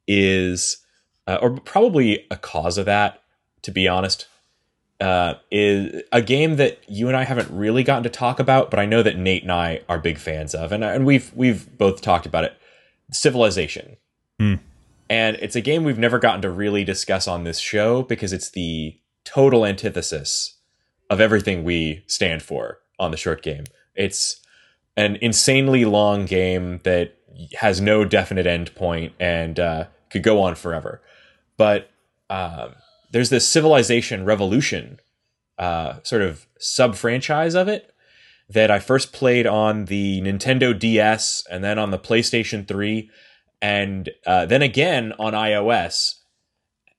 is, 0.07 0.85
uh, 1.27 1.39
or 1.41 1.51
probably 1.61 2.27
a 2.31 2.37
cause 2.37 2.79
of 2.79 2.87
that, 2.87 3.23
to 3.63 3.71
be 3.71 3.89
honest, 3.89 4.27
uh, 5.01 5.35
is 5.51 6.03
a 6.13 6.21
game 6.21 6.57
that 6.57 6.79
you 6.89 7.09
and 7.09 7.17
I 7.17 7.25
haven't 7.25 7.51
really 7.51 7.85
gotten 7.85 8.03
to 8.03 8.11
talk 8.11 8.41
about, 8.41 8.71
but 8.71 8.81
I 8.81 8.87
know 8.87 9.03
that 9.03 9.17
Nate 9.17 9.43
and 9.43 9.53
I 9.53 9.83
are 9.89 9.99
big 9.99 10.19
fans 10.19 10.55
of, 10.55 10.73
and 10.73 10.83
and 10.83 11.07
we've 11.07 11.33
we've 11.35 11.77
both 11.79 12.01
talked 12.01 12.27
about 12.27 12.45
it. 12.45 12.57
Civilization. 13.13 13.97
Mm. 14.41 14.61
And 15.11 15.37
it's 15.37 15.57
a 15.57 15.61
game 15.61 15.85
we've 15.85 15.99
never 15.99 16.19
gotten 16.19 16.43
to 16.43 16.51
really 16.51 16.85
discuss 16.85 17.27
on 17.27 17.45
this 17.45 17.59
show 17.59 18.03
because 18.03 18.33
it's 18.33 18.51
the 18.51 18.99
total 19.25 19.65
antithesis 19.65 20.57
of 21.11 21.21
everything 21.21 21.65
we 21.65 22.05
stand 22.07 22.43
for 22.43 22.79
on 22.99 23.11
the 23.11 23.17
short 23.17 23.43
game. 23.43 23.65
It's 23.95 24.41
an 24.97 25.17
insanely 25.17 25.85
long 25.85 26.27
game 26.27 26.81
that 26.85 27.15
has 27.59 27.81
no 27.81 28.05
definite 28.05 28.47
end 28.47 28.75
point 28.75 29.13
and 29.19 29.59
uh, 29.59 29.85
could 30.11 30.23
go 30.23 30.43
on 30.43 30.55
forever. 30.55 31.01
But 31.57 31.91
um, 32.29 32.75
there's 33.11 33.31
this 33.31 33.49
Civilization 33.49 34.25
Revolution 34.25 35.01
uh, 35.59 35.95
sort 36.03 36.23
of 36.23 36.47
sub 36.59 36.95
franchise 36.95 37.55
of 37.55 37.69
it 37.69 37.95
that 38.49 38.71
I 38.71 38.79
first 38.79 39.13
played 39.13 39.47
on 39.47 39.87
the 39.87 40.21
Nintendo 40.23 40.79
DS 40.79 41.47
and 41.51 41.63
then 41.63 41.79
on 41.79 41.91
the 41.91 41.99
PlayStation 41.99 42.67
3 42.67 43.11
and 43.61 44.11
uh, 44.27 44.47
then 44.47 44.63
again 44.63 45.13
on 45.19 45.33
iOS, 45.33 46.15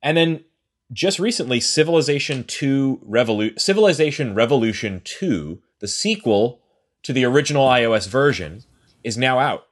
and 0.01 0.17
then 0.17 0.43
just 0.91 1.19
recently, 1.19 1.59
Civilization 1.59 2.43
Two 2.43 2.99
Revolu- 3.07 3.59
Civilization 3.59 4.33
Revolution 4.33 5.01
Two, 5.03 5.61
the 5.79 5.87
sequel 5.87 6.61
to 7.03 7.13
the 7.13 7.25
original 7.25 7.67
iOS 7.67 8.07
version, 8.07 8.63
is 9.03 9.17
now 9.17 9.39
out, 9.39 9.67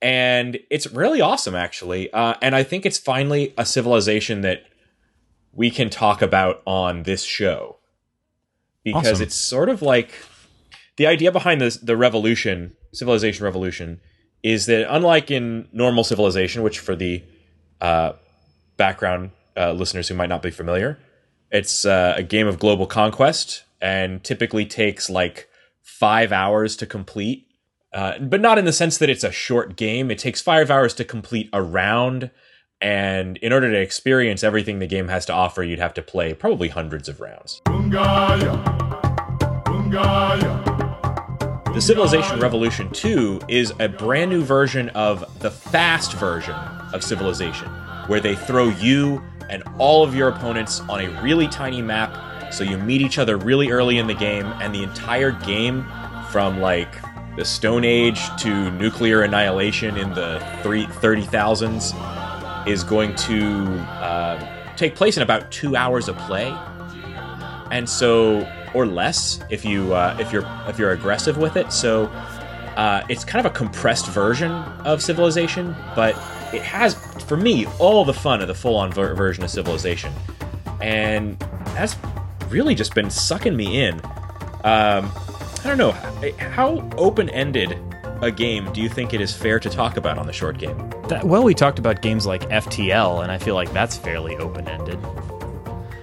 and 0.00 0.58
it's 0.70 0.86
really 0.92 1.20
awesome 1.20 1.54
actually. 1.54 2.12
Uh, 2.12 2.34
and 2.40 2.54
I 2.54 2.62
think 2.62 2.86
it's 2.86 2.98
finally 2.98 3.54
a 3.58 3.66
civilization 3.66 4.42
that 4.42 4.64
we 5.52 5.70
can 5.70 5.90
talk 5.90 6.22
about 6.22 6.62
on 6.66 7.02
this 7.02 7.24
show 7.24 7.78
because 8.84 9.14
awesome. 9.14 9.22
it's 9.22 9.34
sort 9.34 9.68
of 9.68 9.82
like 9.82 10.12
the 10.96 11.06
idea 11.06 11.32
behind 11.32 11.60
this 11.60 11.76
the 11.78 11.96
revolution 11.96 12.74
civilization 12.92 13.44
revolution 13.44 14.00
is 14.42 14.66
that 14.66 14.92
unlike 14.92 15.30
in 15.30 15.68
normal 15.72 16.04
civilization, 16.04 16.62
which 16.62 16.78
for 16.78 16.94
the 16.94 17.22
uh, 17.80 18.12
background 18.76 19.30
uh, 19.56 19.72
listeners 19.72 20.08
who 20.08 20.14
might 20.14 20.28
not 20.28 20.42
be 20.42 20.50
familiar, 20.50 20.98
it's 21.50 21.84
uh, 21.84 22.14
a 22.16 22.22
game 22.22 22.46
of 22.46 22.58
global 22.58 22.86
conquest 22.86 23.64
and 23.80 24.22
typically 24.22 24.66
takes 24.66 25.08
like 25.08 25.48
five 25.82 26.32
hours 26.32 26.76
to 26.76 26.86
complete. 26.86 27.46
Uh, 27.92 28.18
but 28.18 28.40
not 28.40 28.58
in 28.58 28.66
the 28.66 28.72
sense 28.72 28.98
that 28.98 29.08
it's 29.08 29.24
a 29.24 29.32
short 29.32 29.74
game. 29.76 30.10
It 30.10 30.18
takes 30.18 30.42
five 30.42 30.70
hours 30.70 30.92
to 30.94 31.04
complete 31.04 31.48
a 31.52 31.62
round. 31.62 32.30
And 32.80 33.38
in 33.38 33.52
order 33.52 33.70
to 33.72 33.80
experience 33.80 34.44
everything 34.44 34.78
the 34.78 34.86
game 34.86 35.08
has 35.08 35.24
to 35.26 35.32
offer, 35.32 35.62
you'd 35.62 35.78
have 35.78 35.94
to 35.94 36.02
play 36.02 36.34
probably 36.34 36.68
hundreds 36.68 37.08
of 37.08 37.20
rounds. 37.20 37.62
Bungaya. 37.64 38.62
Bungaya. 39.64 40.77
The 41.78 41.82
Civilization 41.82 42.40
Revolution 42.40 42.90
2 42.90 43.42
is 43.46 43.72
a 43.78 43.88
brand 43.88 44.32
new 44.32 44.42
version 44.42 44.88
of 44.96 45.24
the 45.38 45.48
fast 45.52 46.12
version 46.14 46.56
of 46.92 47.04
Civilization, 47.04 47.68
where 48.08 48.18
they 48.18 48.34
throw 48.34 48.68
you 48.68 49.22
and 49.48 49.62
all 49.78 50.02
of 50.02 50.12
your 50.12 50.28
opponents 50.28 50.80
on 50.88 51.02
a 51.02 51.22
really 51.22 51.46
tiny 51.46 51.80
map 51.80 52.52
So 52.52 52.64
you 52.64 52.78
meet 52.78 53.00
each 53.00 53.16
other 53.16 53.36
really 53.36 53.70
early 53.70 53.98
in 53.98 54.08
the 54.08 54.14
game, 54.14 54.46
and 54.60 54.74
the 54.74 54.82
entire 54.82 55.30
game, 55.30 55.86
from 56.32 56.58
like 56.58 56.96
the 57.36 57.44
Stone 57.44 57.84
Age 57.84 58.28
to 58.38 58.72
nuclear 58.72 59.22
annihilation 59.22 59.96
in 59.96 60.12
the 60.14 60.44
three, 60.64 60.86
30,000s, 60.86 62.66
is 62.66 62.82
going 62.82 63.14
to 63.14 63.78
uh, 64.02 64.74
take 64.74 64.96
place 64.96 65.16
in 65.16 65.22
about 65.22 65.52
two 65.52 65.76
hours 65.76 66.08
of 66.08 66.18
play. 66.18 66.52
And 67.70 67.88
so, 67.88 68.40
or 68.74 68.86
less, 68.86 69.40
if 69.50 69.64
you 69.64 69.94
uh, 69.94 70.16
if 70.20 70.32
you're 70.32 70.46
if 70.66 70.78
you're 70.78 70.92
aggressive 70.92 71.36
with 71.36 71.56
it. 71.56 71.72
So 71.72 72.06
uh, 72.76 73.04
it's 73.08 73.24
kind 73.24 73.44
of 73.44 73.52
a 73.52 73.54
compressed 73.54 74.06
version 74.06 74.52
of 74.52 75.02
Civilization, 75.02 75.74
but 75.96 76.14
it 76.54 76.62
has, 76.62 76.94
for 77.24 77.36
me, 77.36 77.66
all 77.80 78.04
the 78.04 78.14
fun 78.14 78.40
of 78.40 78.46
the 78.46 78.54
full-on 78.54 78.92
ver- 78.92 79.14
version 79.14 79.42
of 79.42 79.50
Civilization, 79.50 80.12
and 80.80 81.38
that's 81.74 81.96
really 82.50 82.76
just 82.76 82.94
been 82.94 83.10
sucking 83.10 83.56
me 83.56 83.80
in. 83.80 83.94
Um, 84.64 85.10
I 85.12 85.64
don't 85.64 85.76
know 85.76 85.90
how 86.38 86.88
open-ended 86.96 87.76
a 88.22 88.30
game 88.30 88.72
do 88.72 88.80
you 88.80 88.88
think 88.88 89.12
it 89.12 89.20
is 89.20 89.32
fair 89.34 89.58
to 89.58 89.68
talk 89.68 89.96
about 89.96 90.16
on 90.16 90.26
the 90.26 90.32
short 90.32 90.58
game? 90.58 90.76
That, 91.08 91.24
well, 91.24 91.42
we 91.42 91.54
talked 91.54 91.80
about 91.80 92.00
games 92.00 92.26
like 92.26 92.42
FTL, 92.48 93.24
and 93.24 93.32
I 93.32 93.38
feel 93.38 93.56
like 93.56 93.72
that's 93.72 93.96
fairly 93.96 94.36
open-ended. 94.36 94.98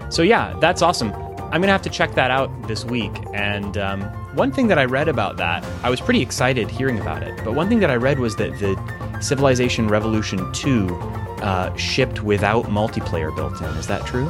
So 0.10 0.24
yeah, 0.24 0.58
that's 0.60 0.82
awesome. 0.82 1.14
I'm 1.56 1.62
gonna 1.62 1.72
have 1.72 1.84
to 1.84 1.90
check 1.90 2.16
that 2.16 2.32
out 2.32 2.52
this 2.68 2.84
week. 2.84 3.14
And 3.34 3.78
um, 3.78 4.02
one 4.36 4.52
thing 4.52 4.68
that 4.68 4.78
I 4.78 4.84
read 4.84 5.08
about 5.08 5.38
that, 5.38 5.64
I 5.84 5.90
was 5.90 6.02
pretty 6.02 6.22
excited 6.22 6.70
hearing 6.70 7.00
about 7.00 7.24
it. 7.24 7.34
But 7.46 7.54
one 7.54 7.70
thing 7.70 7.80
that 7.80 7.90
I 7.90 7.96
read 7.96 8.20
was 8.20 8.36
that 8.36 8.60
the 8.60 9.22
Civilization 9.22 9.88
Revolution 9.88 10.52
2 10.52 10.90
uh, 10.90 11.74
shipped 11.78 12.22
without 12.22 12.66
multiplayer 12.66 13.34
built 13.34 13.62
in. 13.62 13.68
Is 13.78 13.88
that 13.88 14.06
true? 14.06 14.30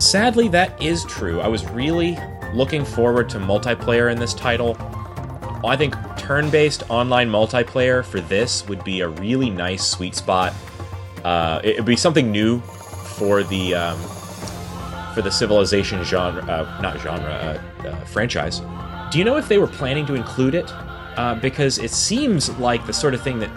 Sadly, 0.00 0.48
that 0.48 0.82
is 0.82 1.04
true. 1.04 1.40
I 1.40 1.46
was 1.46 1.64
really 1.70 2.18
looking 2.52 2.84
forward 2.84 3.28
to 3.28 3.38
multiplayer 3.38 4.10
in 4.10 4.18
this 4.18 4.34
title. 4.34 4.76
I 5.64 5.76
think 5.76 5.94
turn 6.18 6.50
based 6.50 6.82
online 6.90 7.30
multiplayer 7.30 8.04
for 8.04 8.20
this 8.20 8.66
would 8.66 8.82
be 8.82 9.02
a 9.02 9.08
really 9.08 9.50
nice 9.50 9.86
sweet 9.86 10.16
spot. 10.16 10.52
Uh, 11.22 11.60
it 11.62 11.76
would 11.76 11.86
be 11.86 11.94
something 11.94 12.32
new 12.32 12.58
for 12.58 13.44
the 13.44 13.76
um, 13.76 14.00
for 15.14 15.22
the 15.22 15.30
Civilization 15.30 16.02
genre, 16.04 16.42
uh, 16.44 16.80
not 16.82 16.98
genre, 16.98 17.30
uh, 17.30 17.88
uh, 17.88 18.04
franchise. 18.04 18.60
Do 19.10 19.18
you 19.18 19.24
know 19.24 19.36
if 19.36 19.48
they 19.48 19.58
were 19.58 19.66
planning 19.66 20.06
to 20.06 20.14
include 20.14 20.54
it? 20.54 20.70
Uh, 21.16 21.36
because 21.36 21.78
it 21.78 21.92
seems 21.92 22.50
like 22.58 22.84
the 22.86 22.92
sort 22.92 23.14
of 23.14 23.22
thing 23.22 23.38
that 23.38 23.50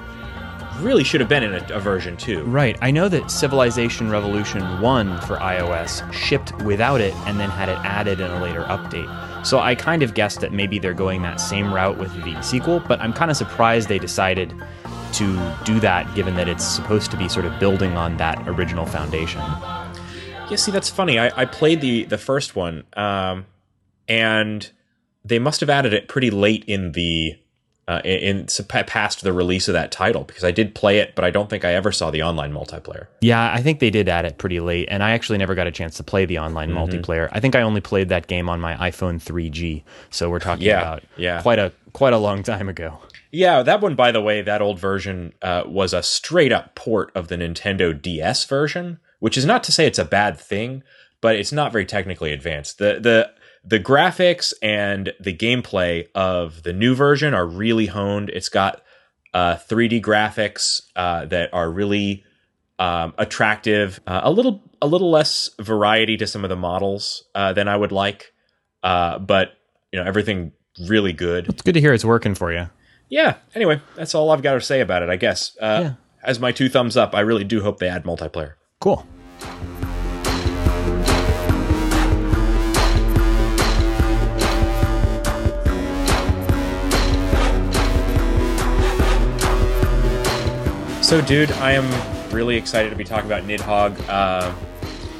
really 0.79 1.03
should 1.03 1.19
have 1.19 1.29
been 1.29 1.41
in 1.41 1.55
a, 1.55 1.67
a, 1.73 1.79
version 1.79 2.15
2. 2.17 2.43
Right. 2.43 2.77
I 2.81 2.91
know 2.91 3.09
that 3.09 3.31
Civilization 3.31 4.11
Revolution 4.11 4.79
1 4.79 5.21
for 5.21 5.37
iOS 5.37 6.11
shipped 6.13 6.55
without 6.61 7.01
it 7.01 7.15
and 7.25 7.39
then 7.39 7.49
had 7.49 7.69
it 7.69 7.77
added 7.79 8.19
in 8.19 8.29
a 8.29 8.41
later 8.41 8.63
update. 8.65 9.07
So 9.45 9.59
I 9.59 9.73
kind 9.73 10.03
of 10.03 10.13
guessed 10.13 10.41
that 10.41 10.51
maybe 10.51 10.77
they're 10.77 10.93
going 10.93 11.23
that 11.23 11.41
same 11.41 11.73
route 11.73 11.97
with 11.97 12.13
the 12.23 12.39
sequel, 12.41 12.79
but 12.81 12.99
I'm 13.01 13.13
kind 13.13 13.31
of 13.31 13.37
surprised 13.37 13.89
they 13.89 13.97
decided 13.97 14.53
to 15.13 15.55
do 15.63 15.79
that 15.79 16.13
given 16.15 16.35
that 16.35 16.47
it's 16.47 16.65
supposed 16.65 17.09
to 17.11 17.17
be 17.17 17.27
sort 17.27 17.45
of 17.45 17.59
building 17.59 17.97
on 17.97 18.17
that 18.17 18.47
original 18.47 18.85
foundation. 18.85 19.41
Yeah, 20.49 20.55
see, 20.55 20.71
that's 20.71 20.89
funny. 20.89 21.19
I, 21.19 21.41
I 21.41 21.45
played 21.45 21.81
the 21.81 22.05
the 22.05 22.17
first 22.17 22.55
one, 22.55 22.85
um, 22.95 23.45
and 24.07 24.69
they 25.25 25.39
must 25.39 25.59
have 25.59 25.69
added 25.69 25.93
it 25.93 26.07
pretty 26.07 26.29
late 26.29 26.63
in 26.65 26.93
the 26.93 27.37
uh, 27.87 28.01
in, 28.05 28.47
in 28.47 28.65
past 28.85 29.23
the 29.23 29.33
release 29.33 29.67
of 29.67 29.73
that 29.73 29.91
title 29.91 30.23
because 30.23 30.45
I 30.45 30.51
did 30.51 30.73
play 30.73 30.99
it, 30.99 31.15
but 31.15 31.25
I 31.25 31.31
don't 31.31 31.49
think 31.49 31.65
I 31.65 31.73
ever 31.73 31.91
saw 31.91 32.11
the 32.11 32.23
online 32.23 32.53
multiplayer. 32.53 33.07
Yeah, 33.19 33.51
I 33.53 33.61
think 33.61 33.79
they 33.79 33.89
did 33.89 34.07
add 34.07 34.23
it 34.23 34.37
pretty 34.37 34.61
late, 34.61 34.87
and 34.89 35.03
I 35.03 35.11
actually 35.11 35.37
never 35.37 35.53
got 35.53 35.67
a 35.67 35.71
chance 35.71 35.97
to 35.97 36.03
play 36.03 36.25
the 36.25 36.39
online 36.39 36.71
mm-hmm. 36.71 36.77
multiplayer. 36.77 37.27
I 37.33 37.41
think 37.41 37.55
I 37.55 37.61
only 37.61 37.81
played 37.81 38.07
that 38.09 38.27
game 38.27 38.47
on 38.47 38.61
my 38.61 38.75
iPhone 38.75 39.21
3G, 39.21 39.83
so 40.09 40.29
we're 40.29 40.39
talking 40.39 40.65
yeah, 40.65 40.81
about 40.81 41.03
yeah. 41.17 41.41
quite 41.41 41.59
a 41.59 41.73
quite 41.91 42.13
a 42.13 42.17
long 42.17 42.41
time 42.43 42.69
ago. 42.69 42.99
Yeah, 43.31 43.63
that 43.63 43.81
one, 43.81 43.95
by 43.95 44.13
the 44.13 44.21
way, 44.21 44.41
that 44.41 44.61
old 44.61 44.79
version 44.79 45.33
uh, 45.41 45.63
was 45.65 45.93
a 45.93 46.01
straight 46.01 46.53
up 46.53 46.75
port 46.75 47.11
of 47.15 47.27
the 47.27 47.35
Nintendo 47.35 48.01
DS 48.01 48.45
version 48.45 48.99
which 49.19 49.37
is 49.37 49.45
not 49.45 49.63
to 49.65 49.71
say 49.71 49.85
it's 49.85 49.99
a 49.99 50.05
bad 50.05 50.39
thing, 50.39 50.83
but 51.21 51.35
it's 51.35 51.51
not 51.51 51.71
very 51.71 51.85
technically 51.85 52.31
advanced. 52.31 52.77
The 52.77 52.99
the 52.99 53.31
the 53.63 53.79
graphics 53.79 54.53
and 54.61 55.13
the 55.19 55.35
gameplay 55.35 56.07
of 56.15 56.63
the 56.63 56.73
new 56.73 56.95
version 56.95 57.33
are 57.33 57.45
really 57.45 57.87
honed. 57.87 58.29
It's 58.29 58.49
got 58.49 58.81
uh, 59.33 59.55
3D 59.55 60.01
graphics 60.01 60.81
uh, 60.95 61.25
that 61.25 61.53
are 61.53 61.69
really 61.69 62.23
um, 62.79 63.13
attractive. 63.17 63.99
Uh, 64.07 64.21
a 64.23 64.31
little 64.31 64.63
a 64.81 64.87
little 64.87 65.09
less 65.09 65.49
variety 65.59 66.17
to 66.17 66.27
some 66.27 66.43
of 66.45 66.49
the 66.49 66.55
models 66.55 67.23
uh, 67.35 67.53
than 67.53 67.67
I 67.67 67.75
would 67.75 67.91
like, 67.91 68.33
uh, 68.83 69.19
but 69.19 69.53
you 69.91 69.99
know 69.99 70.05
everything 70.05 70.53
really 70.87 71.13
good. 71.13 71.49
It's 71.49 71.61
good 71.61 71.73
to 71.73 71.81
hear 71.81 71.93
it's 71.93 72.05
working 72.05 72.35
for 72.35 72.53
you. 72.53 72.69
Yeah. 73.09 73.37
Anyway, 73.55 73.81
that's 73.95 74.13
all 74.13 74.31
I've 74.31 74.41
got 74.41 74.53
to 74.53 74.61
say 74.61 74.81
about 74.81 75.01
it. 75.01 75.09
I 75.09 75.15
guess. 75.15 75.57
Uh, 75.59 75.79
yeah. 75.81 75.93
As 76.23 76.39
my 76.39 76.51
two 76.51 76.67
thumbs 76.67 76.97
up, 76.97 77.15
I 77.15 77.21
really 77.21 77.43
do 77.43 77.61
hope 77.61 77.79
they 77.79 77.87
add 77.87 78.03
multiplayer. 78.03 78.55
Cool. 78.79 79.03
So, 91.01 91.21
dude, 91.21 91.51
I 91.53 91.71
am 91.71 92.31
really 92.31 92.55
excited 92.55 92.91
to 92.91 92.95
be 92.95 93.03
talking 93.03 93.25
about 93.25 93.43
Nidhogg. 93.43 93.97
Uh, 94.07 94.53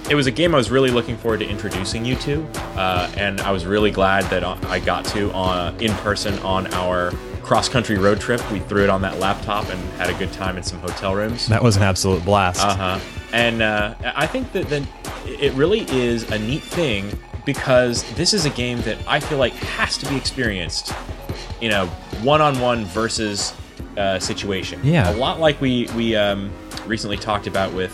it 0.07 0.13
was 0.13 0.27
a 0.27 0.31
game 0.31 0.53
I 0.53 0.57
was 0.57 0.69
really 0.69 0.91
looking 0.91 1.17
forward 1.17 1.39
to 1.39 1.49
introducing 1.49 2.05
you 2.05 2.15
to, 2.17 2.43
uh, 2.75 3.11
and 3.17 3.41
I 3.41 3.51
was 3.51 3.65
really 3.65 3.89
glad 3.89 4.25
that 4.25 4.43
I 4.43 4.79
got 4.79 5.03
to 5.05 5.31
uh, 5.31 5.73
in 5.79 5.91
person 5.95 6.37
on 6.39 6.71
our 6.75 7.11
cross 7.47 7.69
country 7.69 7.97
road 7.97 8.19
trip. 8.19 8.51
We 8.51 8.59
threw 8.59 8.83
it 8.83 8.89
on 8.89 9.01
that 9.03 9.19
laptop 9.19 9.69
and 9.69 9.79
had 9.93 10.09
a 10.09 10.13
good 10.15 10.33
time 10.33 10.57
in 10.57 10.63
some 10.63 10.79
hotel 10.79 11.15
rooms. 11.15 11.47
That 11.47 11.63
was 11.63 11.77
an 11.77 11.83
absolute 11.83 12.23
blast. 12.25 12.63
Uh 12.63 12.75
huh. 12.75 12.99
And 13.31 13.61
uh, 13.61 13.95
I 14.03 14.27
think 14.27 14.51
that 14.51 14.67
then 14.67 14.85
it 15.25 15.53
really 15.53 15.89
is 15.89 16.29
a 16.29 16.37
neat 16.37 16.61
thing 16.61 17.17
because 17.45 18.03
this 18.15 18.33
is 18.33 18.45
a 18.45 18.49
game 18.49 18.81
that 18.81 18.97
I 19.07 19.21
feel 19.21 19.37
like 19.37 19.53
has 19.53 19.97
to 19.99 20.09
be 20.09 20.17
experienced 20.17 20.93
in 21.61 21.71
a 21.71 21.87
one-on-one 22.21 22.85
versus 22.85 23.53
uh, 23.97 24.19
situation. 24.19 24.81
Yeah. 24.83 25.09
A 25.09 25.15
lot 25.15 25.39
like 25.39 25.59
we 25.61 25.87
we 25.95 26.17
um, 26.17 26.51
recently 26.85 27.17
talked 27.17 27.47
about 27.47 27.73
with 27.73 27.93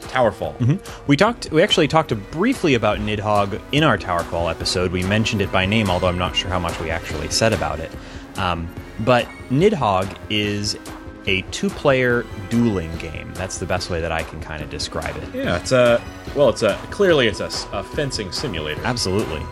Towerfall. 0.00 0.56
Mm-hmm. 0.58 1.06
We 1.06 1.16
talked. 1.16 1.50
We 1.50 1.62
actually 1.62 1.88
talked 1.88 2.14
briefly 2.30 2.74
about 2.74 2.98
Nidhogg 2.98 3.60
in 3.72 3.84
our 3.84 3.96
Towerfall 3.96 4.50
episode. 4.50 4.92
We 4.92 5.02
mentioned 5.02 5.40
it 5.40 5.50
by 5.50 5.64
name, 5.64 5.88
although 5.88 6.08
I'm 6.08 6.18
not 6.18 6.36
sure 6.36 6.50
how 6.50 6.58
much 6.58 6.78
we 6.80 6.90
actually 6.90 7.30
said 7.30 7.52
about 7.52 7.80
it. 7.80 7.90
Um, 8.38 8.72
but 9.00 9.26
Nidhogg 9.50 10.16
is 10.30 10.78
a 11.26 11.42
two-player 11.50 12.24
dueling 12.48 12.96
game. 12.96 13.32
That's 13.34 13.58
the 13.58 13.66
best 13.66 13.90
way 13.90 14.00
that 14.00 14.10
I 14.10 14.22
can 14.22 14.40
kind 14.40 14.62
of 14.62 14.70
describe 14.70 15.14
it. 15.16 15.34
Yeah, 15.34 15.58
it's 15.58 15.72
a 15.72 16.02
well, 16.34 16.48
it's 16.48 16.62
a 16.62 16.74
clearly 16.90 17.28
it's 17.28 17.40
a, 17.40 17.50
a 17.72 17.84
fencing 17.84 18.32
simulator. 18.32 18.80
Absolutely, 18.84 19.42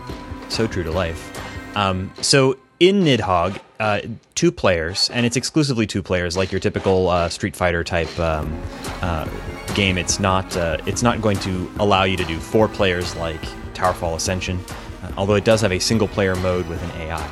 so 0.49 0.67
true 0.67 0.83
to 0.83 0.91
life. 0.91 1.31
Um, 1.77 2.11
so 2.21 2.57
in 2.79 3.03
Nidhogg, 3.03 3.59
uh, 3.79 4.01
two 4.33 4.51
players, 4.51 5.09
and 5.11 5.25
it's 5.25 5.37
exclusively 5.37 5.85
two 5.85 6.01
players, 6.01 6.35
like 6.35 6.51
your 6.51 6.59
typical 6.59 7.09
uh, 7.09 7.29
Street 7.29 7.55
Fighter 7.55 7.83
type 7.83 8.19
um, 8.19 8.59
uh, 9.01 9.27
game. 9.75 9.97
It's 9.97 10.19
not 10.19 10.57
uh, 10.57 10.77
it's 10.85 11.03
not 11.03 11.21
going 11.21 11.37
to 11.39 11.71
allow 11.79 12.03
you 12.03 12.17
to 12.17 12.25
do 12.25 12.39
four 12.39 12.67
players 12.67 13.15
like 13.15 13.41
Towerfall 13.73 14.15
Ascension, 14.15 14.59
uh, 15.03 15.11
although 15.17 15.35
it 15.35 15.45
does 15.45 15.61
have 15.61 15.71
a 15.71 15.79
single 15.79 16.07
player 16.07 16.35
mode 16.37 16.67
with 16.67 16.81
an 16.83 17.01
AI. 17.01 17.29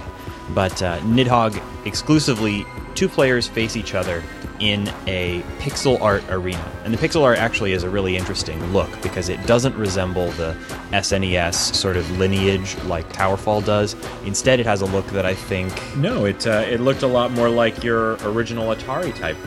But 0.53 0.81
uh, 0.81 0.99
Nidhogg 0.99 1.61
exclusively 1.85 2.65
two 2.93 3.09
players 3.09 3.47
face 3.47 3.75
each 3.75 3.93
other 3.93 4.23
in 4.59 4.87
a 5.05 5.41
pixel 5.59 5.99
art 6.01 6.23
arena. 6.29 6.71
And 6.85 6.93
the 6.93 6.97
pixel 6.97 7.23
art 7.23 7.37
actually 7.37 7.73
is 7.73 7.83
a 7.83 7.89
really 7.89 8.15
interesting 8.15 8.63
look 8.71 8.89
because 9.01 9.27
it 9.27 9.45
doesn't 9.45 9.75
resemble 9.75 10.29
the 10.31 10.55
SNES 10.91 11.75
sort 11.75 11.97
of 11.97 12.09
lineage 12.17 12.75
like 12.83 13.11
Towerfall 13.11 13.65
does. 13.65 13.95
Instead, 14.25 14.59
it 14.59 14.65
has 14.65 14.81
a 14.81 14.85
look 14.85 15.05
that 15.07 15.25
I 15.25 15.33
think. 15.33 15.73
No, 15.97 16.25
it, 16.25 16.47
uh, 16.47 16.65
it 16.69 16.79
looked 16.79 17.03
a 17.03 17.07
lot 17.07 17.31
more 17.31 17.49
like 17.49 17.83
your 17.83 18.13
original 18.23 18.73
Atari 18.73 19.13
type 19.15 19.37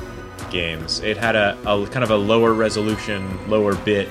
games. 0.50 1.00
It 1.00 1.16
had 1.16 1.36
a, 1.36 1.56
a 1.66 1.86
kind 1.86 2.04
of 2.04 2.10
a 2.10 2.16
lower 2.16 2.52
resolution, 2.52 3.48
lower 3.48 3.74
bit 3.76 4.08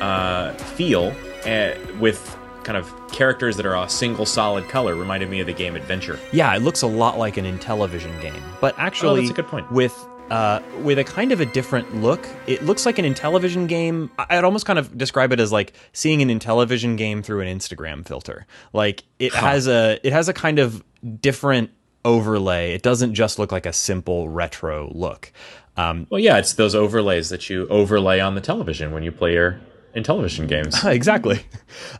uh, 0.00 0.52
feel 0.52 1.14
uh, 1.46 1.74
with 1.98 2.37
kind 2.68 2.76
of 2.76 2.92
characters 3.10 3.56
that 3.56 3.64
are 3.64 3.82
a 3.82 3.88
single 3.88 4.26
solid 4.26 4.68
color 4.68 4.94
reminded 4.94 5.30
me 5.30 5.40
of 5.40 5.46
the 5.46 5.54
game 5.54 5.74
Adventure. 5.74 6.20
Yeah, 6.32 6.54
it 6.54 6.60
looks 6.60 6.82
a 6.82 6.86
lot 6.86 7.18
like 7.18 7.38
an 7.38 7.46
Intellivision 7.46 8.20
game, 8.20 8.42
but 8.60 8.78
actually, 8.78 9.20
oh, 9.20 9.22
that's 9.22 9.30
a 9.30 9.32
good 9.32 9.46
point. 9.46 9.72
With 9.72 10.06
uh, 10.30 10.60
with 10.82 10.98
a 10.98 11.04
kind 11.04 11.32
of 11.32 11.40
a 11.40 11.46
different 11.46 12.02
look. 12.02 12.28
It 12.46 12.62
looks 12.62 12.84
like 12.84 12.98
an 12.98 13.06
Intellivision 13.06 13.68
game. 13.68 14.10
I'd 14.18 14.44
almost 14.44 14.66
kind 14.66 14.78
of 14.78 14.98
describe 14.98 15.32
it 15.32 15.40
as 15.40 15.50
like 15.50 15.72
seeing 15.94 16.20
an 16.20 16.28
Intellivision 16.28 16.98
game 16.98 17.22
through 17.22 17.40
an 17.40 17.58
Instagram 17.58 18.06
filter. 18.06 18.46
Like 18.74 19.04
it 19.18 19.32
huh. 19.32 19.46
has 19.46 19.66
a 19.66 19.98
it 20.02 20.12
has 20.12 20.28
a 20.28 20.34
kind 20.34 20.58
of 20.58 20.84
different 21.22 21.70
overlay. 22.04 22.74
It 22.74 22.82
doesn't 22.82 23.14
just 23.14 23.38
look 23.38 23.50
like 23.50 23.64
a 23.64 23.72
simple 23.72 24.28
retro 24.28 24.92
look. 24.94 25.32
Um, 25.78 26.06
well, 26.10 26.20
yeah, 26.20 26.36
it's 26.36 26.52
those 26.52 26.74
overlays 26.74 27.30
that 27.30 27.48
you 27.48 27.66
overlay 27.68 28.20
on 28.20 28.34
the 28.34 28.42
television 28.42 28.92
when 28.92 29.04
you 29.04 29.12
play 29.12 29.32
your 29.32 29.60
Intellivision 29.94 30.48
games. 30.48 30.84
exactly. 30.84 31.40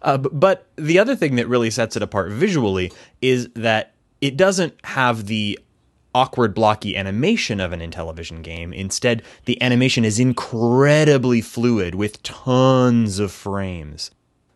Uh, 0.03 0.19
but 0.19 0.67
the 0.77 0.99
other 0.99 1.17
thing 1.17 1.37
that 1.37 1.49
really 1.49 1.71
sets 1.71 1.97
it 1.97 2.03
apart 2.03 2.31
visually 2.31 2.93
is 3.23 3.49
that 3.55 3.95
it 4.21 4.37
doesn't 4.37 4.75
have 4.85 5.27
the 5.27 5.59
awkward 6.15 6.55
blocky 6.55 6.97
animation 6.97 7.61
of 7.61 7.73
an 7.73 7.81
Intellivision 7.81 8.43
game. 8.43 8.73
Instead, 8.73 9.23
the 9.45 9.61
animation 9.63 10.05
is 10.05 10.19
incredibly 10.19 11.41
fluid 11.41 11.95
with 11.95 12.23
tons 12.23 13.19
of 13.19 13.31
frames. 13.31 14.11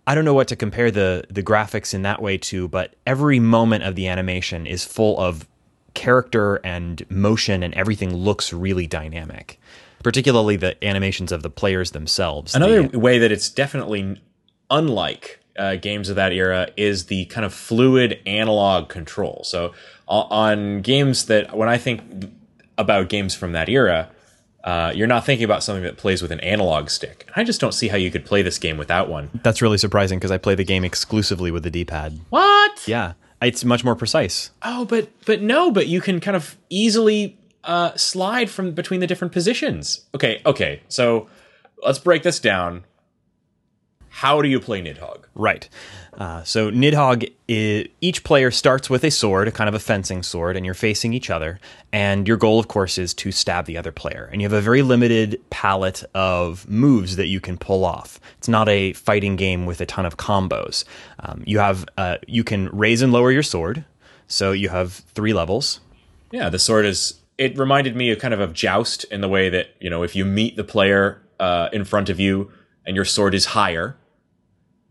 I 0.07 0.15
don't 0.15 0.25
know 0.25 0.35
what 0.35 0.49
to 0.49 0.57
compare 0.57 0.91
the 0.91 1.25
the 1.31 1.43
graphics 1.43 1.95
in 1.95 2.03
that 2.03 2.21
way 2.21 2.37
to, 2.39 2.67
but 2.69 2.97
every 3.07 3.39
moment 3.39 3.85
of 3.85 3.95
the 3.95 4.09
animation 4.09 4.67
is 4.67 4.85
full 4.85 5.19
of 5.21 5.47
character 5.95 6.57
and 6.65 7.09
motion 7.11 7.63
and 7.63 7.73
everything 7.75 8.15
looks 8.15 8.53
really 8.53 8.87
dynamic. 8.87 9.61
Particularly 10.03 10.57
the 10.57 10.83
animations 10.85 11.33
of 11.33 11.43
the 11.43 11.51
players 11.51 11.93
themselves. 11.93 12.55
Another 12.55 12.83
The- 12.89 12.99
way 12.99 13.19
that 13.19 13.31
it's 13.33 13.49
definitely 13.49 14.21
unlike 14.71 15.41
uh, 15.59 15.77
games 15.77 16.09
of 16.09 16.17
that 16.17 16.33
era 16.33 16.69
is 16.77 17.07
the 17.07 17.27
kind 17.27 17.45
of 17.45 17.53
fluid 17.53 18.19
analog 18.27 18.89
control. 18.89 19.43
So 19.45 19.73
on 20.09 20.81
games 20.81 21.27
that 21.27 21.57
when 21.57 21.69
I 21.69 21.79
think 21.79 22.31
about 22.79 23.09
games 23.09 23.35
from 23.35 23.53
that 23.53 23.69
era, 23.69 24.09
uh, 24.65 24.93
you're 24.95 25.07
not 25.07 25.27
thinking 25.27 25.45
about 25.45 25.63
something 25.63 25.83
that 25.83 25.97
plays 25.99 26.23
with 26.23 26.31
an 26.33 26.41
analog 26.41 26.89
stick. 26.89 27.29
I 27.37 27.45
just 27.45 27.61
don't 27.61 27.73
see 27.75 27.89
how 27.89 27.97
you 27.97 28.11
could 28.11 28.25
play 28.25 28.43
this 28.43 28.59
game 28.59 28.77
without 28.79 29.09
one. 29.09 29.29
that's 29.43 29.61
really 29.61 29.79
surprising 29.79 30.19
because 30.19 30.31
I 30.31 30.39
play 30.39 30.55
the 30.55 30.65
game 30.65 30.85
exclusively 30.85 31.51
with 31.51 31.65
the 31.65 31.71
D-pad. 31.71 32.21
What? 32.31 32.87
Yeah, 32.89 33.13
it's 33.43 33.65
much 33.65 33.85
more 33.85 33.97
precise. 33.97 34.51
Oh, 34.63 34.85
but 34.85 35.09
but 35.27 35.43
no, 35.43 35.71
but 35.71 35.87
you 35.89 36.01
can 36.01 36.21
kind 36.21 36.37
of 36.37 36.57
easily 36.71 37.37
uh, 37.65 37.95
slide 37.97 38.51
from 38.51 38.73
between 38.73 39.01
the 39.01 39.07
different 39.07 39.33
positions. 39.33 40.07
Okay, 40.15 40.41
okay. 40.45 40.83
So 40.89 41.29
let's 41.85 41.99
break 41.99 42.23
this 42.23 42.41
down. 42.41 42.85
How 44.09 44.43
do 44.43 44.49
you 44.49 44.61
play 44.61 44.83
Nidhogg? 44.83 45.25
Right. 45.35 45.69
Uh, 46.13 46.43
so 46.43 46.71
Nidhogg, 46.71 47.33
i 47.49 47.89
each 48.03 48.25
player 48.25 48.51
starts 48.51 48.91
with 48.91 49.05
a 49.05 49.11
sword, 49.11 49.49
a 49.49 49.51
kind 49.51 49.69
of 49.69 49.75
a 49.75 49.79
fencing 49.79 50.23
sword, 50.23 50.55
and 50.55 50.67
you're 50.67 50.75
facing 50.75 51.15
each 51.15 51.31
other. 51.31 51.59
And 51.93 52.29
your 52.29 52.37
goal, 52.37 52.61
of 52.61 52.69
course, 52.69 52.99
is 52.99 53.15
to 53.15 53.33
stab 53.33 53.65
the 53.65 53.79
other 53.79 53.91
player. 53.91 54.29
And 54.31 54.43
you 54.43 54.45
have 54.45 54.53
a 54.53 54.61
very 54.61 54.83
limited 54.83 55.41
palette 55.49 56.05
of 56.15 56.69
moves 56.69 57.17
that 57.17 57.29
you 57.29 57.41
can 57.41 57.57
pull 57.57 57.87
off. 57.87 58.21
It's 58.37 58.49
not 58.49 58.69
a 58.69 58.93
fighting 58.93 59.37
game 59.37 59.65
with 59.65 59.81
a 59.81 59.87
ton 59.87 60.05
of 60.05 60.19
combos. 60.19 60.85
Um, 61.21 61.43
you 61.47 61.59
have 61.59 61.87
uh, 61.97 62.19
you 62.27 62.45
can 62.45 62.69
raise 62.69 63.01
and 63.01 63.13
lower 63.13 63.33
your 63.33 63.43
sword. 63.43 63.87
So 64.29 64.53
you 64.53 64.69
have 64.69 64.93
three 64.93 65.33
levels. 65.33 65.81
Yeah, 66.31 66.51
the 66.51 66.59
sword 66.59 66.85
is. 66.85 67.15
It 67.43 67.59
reminded 67.59 67.97
me 67.97 68.11
of 68.13 68.19
kind 68.19 68.35
of 68.35 68.41
of 68.41 68.53
joust 68.53 69.05
in 69.05 69.21
the 69.21 69.29
way 69.29 69.49
that 69.51 69.67
you 69.81 69.91
know 69.91 70.03
if 70.05 70.15
you 70.15 70.25
meet 70.25 70.57
the 70.57 70.65
player 70.65 71.21
uh, 71.41 71.69
in 71.73 71.85
front 71.85 72.09
of 72.09 72.21
you 72.21 72.51
and 72.87 72.95
your 72.95 73.05
sword 73.05 73.35
is 73.35 73.47
higher, 73.47 73.97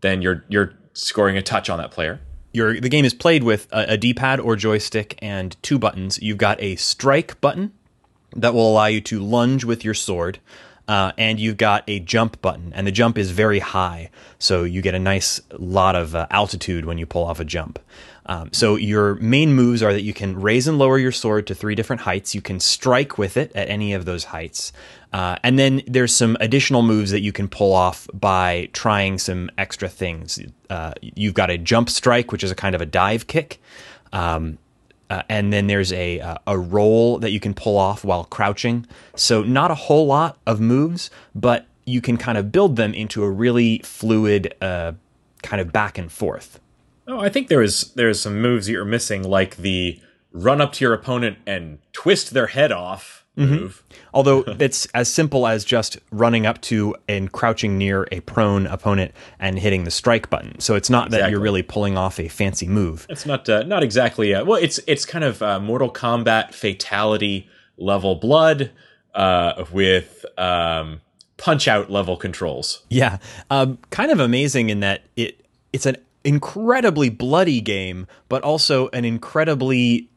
then 0.02 0.22
you're 0.22 0.44
you're 0.48 0.74
scoring 0.92 1.36
a 1.38 1.42
touch 1.42 1.70
on 1.70 1.78
that 1.78 1.90
player. 1.90 2.20
Your 2.52 2.78
the 2.78 2.90
game 2.90 3.06
is 3.06 3.14
played 3.14 3.42
with 3.42 3.66
a, 3.72 3.94
a 3.94 3.96
D-pad 3.96 4.38
or 4.38 4.56
joystick 4.56 5.18
and 5.22 5.56
two 5.62 5.78
buttons. 5.78 6.18
You've 6.20 6.38
got 6.38 6.60
a 6.60 6.76
strike 6.76 7.40
button 7.40 7.72
that 8.36 8.52
will 8.52 8.70
allow 8.70 8.86
you 8.86 9.00
to 9.00 9.20
lunge 9.20 9.64
with 9.64 9.84
your 9.84 9.94
sword, 9.94 10.38
uh, 10.88 11.12
and 11.16 11.40
you've 11.40 11.56
got 11.56 11.84
a 11.88 12.00
jump 12.00 12.42
button, 12.42 12.72
and 12.74 12.86
the 12.86 12.92
jump 12.92 13.16
is 13.16 13.30
very 13.30 13.60
high, 13.60 14.10
so 14.38 14.64
you 14.64 14.82
get 14.82 14.94
a 14.94 14.98
nice 14.98 15.40
lot 15.58 15.96
of 15.96 16.14
uh, 16.14 16.26
altitude 16.30 16.84
when 16.84 16.98
you 16.98 17.06
pull 17.06 17.24
off 17.24 17.40
a 17.40 17.44
jump. 17.44 17.78
Um, 18.26 18.50
so 18.52 18.76
your 18.76 19.16
main 19.16 19.52
moves 19.52 19.82
are 19.82 19.92
that 19.92 20.02
you 20.02 20.14
can 20.14 20.40
raise 20.40 20.68
and 20.68 20.78
lower 20.78 20.98
your 20.98 21.12
sword 21.12 21.46
to 21.48 21.54
three 21.54 21.74
different 21.74 22.02
heights. 22.02 22.34
You 22.34 22.40
can 22.40 22.60
strike 22.60 23.18
with 23.18 23.36
it 23.36 23.50
at 23.54 23.68
any 23.68 23.94
of 23.94 24.04
those 24.04 24.24
heights, 24.24 24.72
uh, 25.12 25.36
and 25.42 25.58
then 25.58 25.82
there's 25.86 26.14
some 26.14 26.36
additional 26.40 26.82
moves 26.82 27.10
that 27.10 27.20
you 27.20 27.32
can 27.32 27.48
pull 27.48 27.72
off 27.72 28.08
by 28.14 28.68
trying 28.72 29.18
some 29.18 29.50
extra 29.58 29.88
things. 29.88 30.38
Uh, 30.70 30.92
you've 31.00 31.34
got 31.34 31.50
a 31.50 31.58
jump 31.58 31.90
strike, 31.90 32.30
which 32.32 32.44
is 32.44 32.50
a 32.50 32.54
kind 32.54 32.74
of 32.74 32.80
a 32.80 32.86
dive 32.86 33.26
kick. 33.26 33.60
Um, 34.12 34.58
uh, 35.12 35.22
and 35.28 35.52
then 35.52 35.66
there's 35.66 35.92
a 35.92 36.20
uh, 36.20 36.36
a 36.46 36.58
roll 36.58 37.18
that 37.18 37.32
you 37.32 37.40
can 37.40 37.52
pull 37.52 37.76
off 37.76 38.02
while 38.02 38.24
crouching. 38.24 38.86
So 39.14 39.42
not 39.42 39.70
a 39.70 39.74
whole 39.74 40.06
lot 40.06 40.38
of 40.46 40.58
moves, 40.58 41.10
but 41.34 41.66
you 41.84 42.00
can 42.00 42.16
kind 42.16 42.38
of 42.38 42.50
build 42.50 42.76
them 42.76 42.94
into 42.94 43.22
a 43.22 43.30
really 43.30 43.80
fluid 43.84 44.54
uh, 44.62 44.92
kind 45.42 45.60
of 45.60 45.70
back 45.70 45.98
and 45.98 46.10
forth. 46.10 46.60
Oh, 47.06 47.20
I 47.20 47.28
think 47.28 47.48
there 47.48 47.62
is 47.62 47.92
there's 47.94 48.20
some 48.20 48.40
moves 48.40 48.66
that 48.66 48.72
you're 48.72 48.84
missing, 48.84 49.22
like 49.22 49.56
the 49.56 50.00
run 50.32 50.60
up 50.60 50.72
to 50.72 50.84
your 50.84 50.94
opponent 50.94 51.38
and 51.46 51.78
twist 51.92 52.32
their 52.32 52.48
head 52.48 52.72
off 52.72 53.22
move. 53.36 53.82
Although 54.12 54.44
it's 54.58 54.86
as 54.86 55.08
simple 55.08 55.46
as 55.46 55.64
just 55.64 55.98
running 56.10 56.46
up 56.46 56.60
to 56.62 56.94
and 57.08 57.32
crouching 57.32 57.78
near 57.78 58.06
a 58.12 58.20
prone 58.20 58.66
opponent 58.66 59.12
and 59.38 59.58
hitting 59.58 59.84
the 59.84 59.90
strike 59.90 60.30
button. 60.30 60.60
So 60.60 60.74
it's 60.74 60.90
not 60.90 61.10
that 61.10 61.30
you're 61.30 61.40
really 61.40 61.62
pulling 61.62 61.96
off 61.96 62.20
a 62.20 62.28
fancy 62.28 62.66
move. 62.66 63.06
It's 63.08 63.26
not 63.26 63.48
uh, 63.48 63.62
not 63.64 63.82
exactly 63.82 64.34
uh, 64.34 64.44
well. 64.44 64.60
It's 64.60 64.80
it's 64.86 65.04
kind 65.04 65.24
of 65.24 65.42
uh, 65.42 65.60
Mortal 65.60 65.92
Kombat 65.92 66.54
fatality 66.54 67.48
level 67.76 68.14
blood 68.14 68.70
uh, 69.14 69.64
with 69.72 70.24
um, 70.38 71.00
punch 71.36 71.68
out 71.68 71.90
level 71.90 72.16
controls. 72.16 72.84
Yeah, 72.88 73.18
um, 73.50 73.78
kind 73.90 74.10
of 74.10 74.20
amazing 74.20 74.70
in 74.70 74.80
that 74.80 75.02
it 75.16 75.44
it's 75.72 75.86
an 75.86 75.96
incredibly 76.24 77.08
bloody 77.08 77.60
game, 77.60 78.06
but 78.28 78.42
also 78.42 78.88
an 78.88 79.04
incredibly 79.04 80.08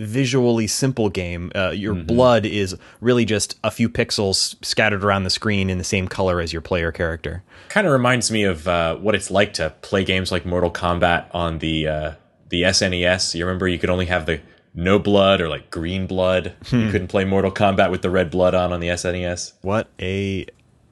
visually 0.00 0.66
simple 0.66 1.10
game. 1.10 1.52
Uh, 1.54 1.70
your 1.70 1.94
blood 1.94 2.46
is 2.46 2.76
really 3.00 3.24
just 3.24 3.58
a 3.62 3.70
few 3.70 3.88
pixels 3.88 4.56
scattered 4.64 5.04
around 5.04 5.24
the 5.24 5.30
screen 5.30 5.68
in 5.70 5.78
the 5.78 5.84
same 5.84 6.08
color 6.08 6.40
as 6.40 6.52
your 6.52 6.62
player 6.62 6.90
character. 6.90 7.42
Kind 7.68 7.86
of 7.86 7.92
reminds 7.92 8.30
me 8.30 8.44
of 8.44 8.66
uh, 8.66 8.96
what 8.96 9.14
it's 9.14 9.30
like 9.30 9.52
to 9.54 9.70
play 9.82 10.04
games 10.04 10.32
like 10.32 10.46
Mortal 10.46 10.70
Kombat 10.70 11.26
on 11.32 11.58
the 11.58 11.86
uh, 11.86 12.12
the 12.48 12.62
SNES. 12.62 13.34
You 13.34 13.44
remember 13.44 13.68
you 13.68 13.78
could 13.78 13.90
only 13.90 14.06
have 14.06 14.26
the 14.26 14.40
no 14.74 14.98
blood 14.98 15.40
or 15.40 15.48
like 15.48 15.70
green 15.70 16.06
blood. 16.06 16.54
You 16.70 16.90
couldn't 16.90 17.08
play 17.08 17.24
Mortal 17.24 17.52
Kombat 17.52 17.90
with 17.90 18.02
the 18.02 18.10
red 18.10 18.30
blood 18.30 18.54
on 18.54 18.72
on 18.72 18.80
the 18.80 18.88
SNES. 18.88 19.52
What 19.62 19.88
a 20.00 20.46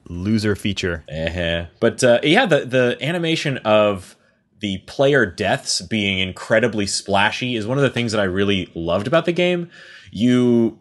loser 0.07 0.55
feature! 0.55 1.03
Uh-huh. 1.09 1.65
But 1.79 2.03
uh, 2.03 2.19
yeah, 2.23 2.45
the 2.45 2.65
the 2.65 2.97
animation 3.01 3.57
of 3.59 4.15
the 4.59 4.79
player 4.79 5.25
deaths 5.25 5.81
being 5.81 6.19
incredibly 6.19 6.85
splashy 6.85 7.55
is 7.55 7.65
one 7.65 7.77
of 7.77 7.81
the 7.81 7.89
things 7.89 8.11
that 8.11 8.21
I 8.21 8.25
really 8.25 8.69
loved 8.75 9.07
about 9.07 9.25
the 9.25 9.31
game. 9.31 9.69
You 10.11 10.77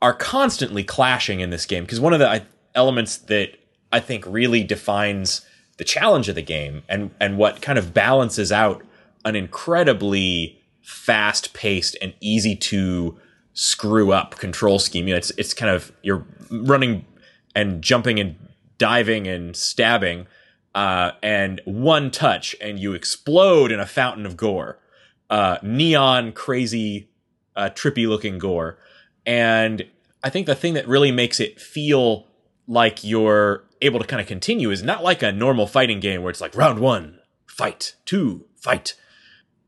are 0.00 0.14
constantly 0.14 0.84
clashing 0.84 1.40
in 1.40 1.50
this 1.50 1.66
game 1.66 1.84
because 1.84 2.00
one 2.00 2.12
of 2.12 2.20
the 2.20 2.44
elements 2.74 3.16
that 3.16 3.58
I 3.92 4.00
think 4.00 4.24
really 4.26 4.62
defines 4.62 5.44
the 5.76 5.84
challenge 5.84 6.28
of 6.28 6.34
the 6.34 6.42
game 6.42 6.82
and 6.88 7.10
and 7.20 7.36
what 7.36 7.62
kind 7.62 7.78
of 7.78 7.92
balances 7.94 8.52
out 8.52 8.84
an 9.24 9.36
incredibly 9.36 10.60
fast 10.82 11.52
paced 11.52 11.96
and 12.00 12.14
easy 12.20 12.56
to 12.56 13.18
screw 13.54 14.12
up 14.12 14.36
control 14.36 14.78
scheme. 14.78 15.08
You 15.08 15.14
know, 15.14 15.18
it's 15.18 15.30
it's 15.32 15.54
kind 15.54 15.70
of 15.70 15.92
you're 16.02 16.24
running 16.50 17.04
and 17.54 17.82
jumping 17.82 18.18
and 18.18 18.36
diving 18.78 19.26
and 19.26 19.54
stabbing, 19.56 20.26
uh, 20.74 21.12
and 21.22 21.60
one 21.64 22.10
touch 22.10 22.54
and 22.60 22.78
you 22.78 22.94
explode 22.94 23.72
in 23.72 23.80
a 23.80 23.86
fountain 23.86 24.26
of 24.26 24.36
gore, 24.36 24.78
uh, 25.28 25.58
neon 25.62 26.32
crazy, 26.32 27.08
uh, 27.56 27.70
trippy 27.70 28.08
looking 28.08 28.38
gore, 28.38 28.78
and 29.26 29.84
I 30.22 30.30
think 30.30 30.46
the 30.46 30.54
thing 30.54 30.74
that 30.74 30.88
really 30.88 31.12
makes 31.12 31.40
it 31.40 31.60
feel 31.60 32.26
like 32.66 33.02
you're 33.02 33.64
able 33.82 33.98
to 34.00 34.06
kind 34.06 34.20
of 34.20 34.26
continue 34.26 34.70
is 34.70 34.82
not 34.82 35.02
like 35.02 35.22
a 35.22 35.32
normal 35.32 35.66
fighting 35.66 36.00
game 36.00 36.22
where 36.22 36.30
it's 36.30 36.40
like 36.40 36.56
round 36.56 36.78
one, 36.78 37.18
fight, 37.46 37.96
two, 38.04 38.44
fight. 38.56 38.94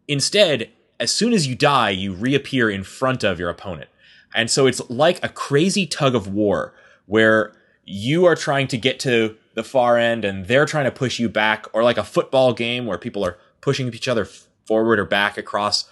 Instead, 0.06 0.70
as 1.00 1.10
soon 1.10 1.32
as 1.32 1.46
you 1.46 1.54
die, 1.54 1.90
you 1.90 2.12
reappear 2.12 2.70
in 2.70 2.84
front 2.84 3.24
of 3.24 3.38
your 3.38 3.48
opponent. 3.48 3.88
And 4.34 4.50
so 4.50 4.66
it's 4.66 4.88
like 4.88 5.22
a 5.24 5.28
crazy 5.28 5.86
tug 5.86 6.14
of 6.14 6.28
war 6.28 6.74
where 7.06 7.52
you 7.84 8.24
are 8.24 8.36
trying 8.36 8.68
to 8.68 8.78
get 8.78 9.00
to 9.00 9.36
the 9.54 9.64
far 9.64 9.98
end 9.98 10.24
and 10.24 10.46
they're 10.46 10.66
trying 10.66 10.84
to 10.84 10.90
push 10.90 11.18
you 11.18 11.28
back, 11.28 11.66
or 11.72 11.82
like 11.82 11.98
a 11.98 12.04
football 12.04 12.52
game 12.52 12.86
where 12.86 12.98
people 12.98 13.24
are 13.24 13.38
pushing 13.60 13.86
each 13.88 14.08
other 14.08 14.24
forward 14.66 14.98
or 14.98 15.04
back 15.04 15.36
across 15.38 15.88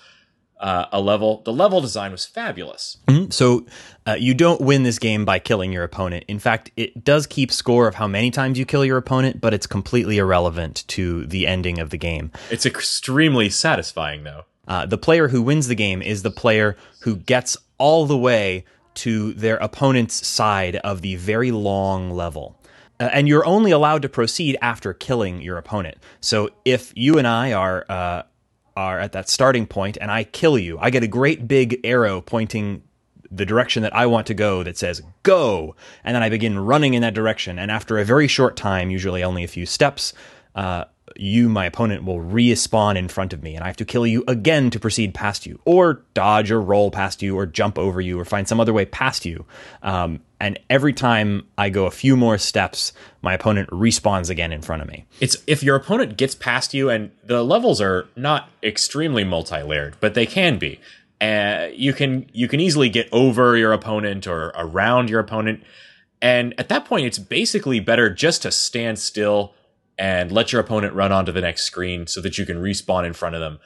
uh, 0.61 0.87
a 0.93 1.01
level. 1.01 1.43
The 1.45 1.53
level 1.53 1.81
design 1.81 2.13
was 2.13 2.27
fabulous. 2.27 2.99
So 3.31 3.67
uh, 4.07 4.17
you 4.19 4.35
don't 4.35 4.61
win 4.61 4.83
this 4.83 4.99
game 4.99 5.25
by 5.25 5.39
killing 5.39 5.73
your 5.73 5.85
opponent. 5.85 6.25
In 6.29 6.39
fact, 6.39 6.71
it 6.77 7.03
does 7.05 7.27
keep 7.27 7.51
score 7.51 7.89
of 7.89 7.95
how 7.95 8.07
many 8.07 8.31
times 8.31 8.59
you 8.59 8.67
kill 8.67 8.85
your 8.85 8.99
opponent, 8.99 9.41
but 9.41 9.55
it's 9.55 9.67
completely 9.67 10.19
irrelevant 10.19 10.85
to 10.89 11.27
the 11.27 11.47
ending 11.47 11.79
of 11.79 11.91
the 11.91 11.97
game. 11.97 12.31
It's 12.51 12.67
extremely 12.67 13.49
satisfying, 13.49 14.25
though. 14.25 14.45
Uh, 14.69 14.87
the 14.87 14.99
player 14.99 15.29
who 15.29 15.43
wins 15.43 15.67
the 15.67 15.75
game 15.75 16.03
is 16.03 16.23
the 16.23 16.31
player 16.31 16.77
who 17.03 17.17
gets 17.17 17.57
all 17.79 18.07
the 18.07 18.19
way 18.19 18.65
to 18.93 19.33
their 19.33 19.57
opponent's 19.57 20.27
side 20.27 20.77
of 20.77 21.01
the 21.01 21.17
very 21.17 21.51
long 21.51 22.11
level. 22.11 22.61
Uh, 23.01 23.09
and 23.13 23.27
you're 23.27 23.47
only 23.47 23.71
allowed 23.71 24.03
to 24.03 24.09
proceed 24.09 24.59
after 24.61 24.93
killing 24.93 25.41
your 25.41 25.57
opponent. 25.57 25.97
So 26.21 26.51
if 26.65 26.93
you 26.95 27.19
and 27.19 27.27
I 27.27 27.53
are 27.53 27.87
uh, 27.89 28.23
are 28.77 29.01
at 29.01 29.13
that 29.13 29.29
starting 29.29 29.67
point 29.67 29.99
and 30.01 30.11
I 30.11 30.25
kill 30.25 30.59
you, 30.59 30.79
I 30.79 30.91
get 30.91 31.03
a 31.03 31.09
great 31.09 31.49
big 31.49 31.81
arrow 31.83 32.21
pointing 32.21 32.83
the 33.31 33.47
direction 33.47 33.83
that 33.83 33.95
I 33.95 34.07
want 34.07 34.27
to 34.27 34.35
go 34.35 34.63
that 34.63 34.77
says 34.77 35.03
go. 35.23 35.77
And 36.05 36.15
then 36.15 36.23
I 36.23 36.29
begin 36.29 36.59
running 36.59 36.95
in 36.95 37.03
that 37.03 37.15
direction. 37.15 37.59
And 37.59 37.71
after 37.71 37.99
a 37.99 38.05
very 38.05 38.27
short 38.27 38.57
time, 38.57 38.91
usually 38.91 39.23
only 39.23 39.45
a 39.45 39.49
few 39.49 39.67
steps, 39.67 40.13
uh, 40.55 40.85
you, 41.17 41.49
my 41.49 41.67
opponent, 41.67 42.05
will 42.05 42.21
respawn 42.21 42.97
in 42.97 43.09
front 43.09 43.33
of 43.33 43.43
me, 43.43 43.55
and 43.55 43.65
I 43.65 43.67
have 43.67 43.77
to 43.77 43.85
kill 43.85 44.07
you 44.07 44.25
again 44.29 44.71
to 44.71 44.81
proceed 44.81 45.15
past 45.15 45.47
you, 45.47 45.61
or 45.65 46.03
dodge 46.15 46.51
or 46.51 46.61
roll 46.61 46.91
past 46.91 47.23
you, 47.23 47.37
or 47.37 47.47
jump 47.47 47.79
over 47.79 48.01
you, 48.01 48.19
or 48.19 48.25
find 48.25 48.49
some 48.49 48.61
other 48.61 48.73
way 48.73 48.85
past 48.85 49.25
you. 49.25 49.45
Um, 49.83 50.21
and 50.41 50.59
every 50.71 50.93
time 50.93 51.47
I 51.59 51.69
go 51.69 51.87
a 51.87 51.91
few 51.91 52.17
more 52.17 52.39
steps, 52.39 52.93
my 53.23 53.35
opponent 53.35 53.69
respawns 53.71 54.31
again 54.31 54.53
in 54.53 54.63
front 54.63 54.83
of 54.83 54.89
me. 54.89 55.07
It's 55.21 55.37
if 55.47 55.63
your 55.63 55.77
opponent 55.77 56.17
gets 56.17 56.35
past 56.35 56.75
you, 56.75 56.91
and 56.91 57.11
the 57.25 57.43
levels 57.43 57.81
are 57.81 58.09
not 58.17 58.49
extremely 58.63 59.25
multi-layered, 59.25 59.97
but 60.01 60.15
they 60.15 60.27
can 60.27 60.59
be. 60.59 60.81
Uh, 61.21 61.69
you 61.75 61.93
can 61.93 62.31
you 62.33 62.49
can 62.49 62.61
easily 62.61 62.89
get 62.89 63.07
over 63.13 63.57
your 63.57 63.73
opponent 63.73 64.27
or 64.27 64.53
around 64.57 65.11
your 65.11 65.21
opponent, 65.21 65.63
and 66.23 66.55
at 66.59 66.69
that 66.69 66.85
point, 66.85 67.07
it's 67.07 67.19
basically 67.19 67.81
better 67.81 68.09
just 68.11 68.43
to 68.43 68.51
stand 68.51 68.99
still 68.99 69.55
and 70.01 70.33
let 70.33 70.51
your 70.51 70.63
opponent 70.63 70.95
run 70.95 71.13
onto 71.13 71.31
the 71.31 71.43
next 71.43 71.65
screen 71.65 72.07
so 72.07 72.23
that 72.23 72.39
you 72.39 72.47
can 72.47 72.57
respawn 72.57 73.07
in 73.07 73.13
front 73.13 73.35
of 73.35 73.43
them. 73.43 73.59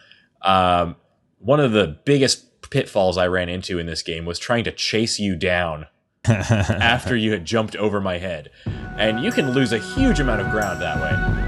Um, 0.42 0.96
one 1.38 1.60
of 1.60 1.70
the 1.70 1.96
biggest 2.04 2.70
pitfalls 2.70 3.16
I 3.16 3.28
ran 3.28 3.48
into 3.48 3.78
in 3.78 3.86
this 3.86 4.02
game 4.02 4.24
was 4.24 4.40
trying 4.40 4.64
to 4.64 4.72
chase 4.72 5.20
you 5.20 5.36
down 5.36 5.86
after 6.24 7.16
you 7.16 7.30
had 7.30 7.44
jumped 7.44 7.76
over 7.76 8.00
my 8.00 8.18
head. 8.18 8.50
And 8.98 9.22
you 9.22 9.30
can 9.30 9.52
lose 9.52 9.72
a 9.72 9.78
huge 9.78 10.18
amount 10.18 10.40
of 10.40 10.50
ground 10.50 10.82
that 10.82 11.00
way. 11.00 11.43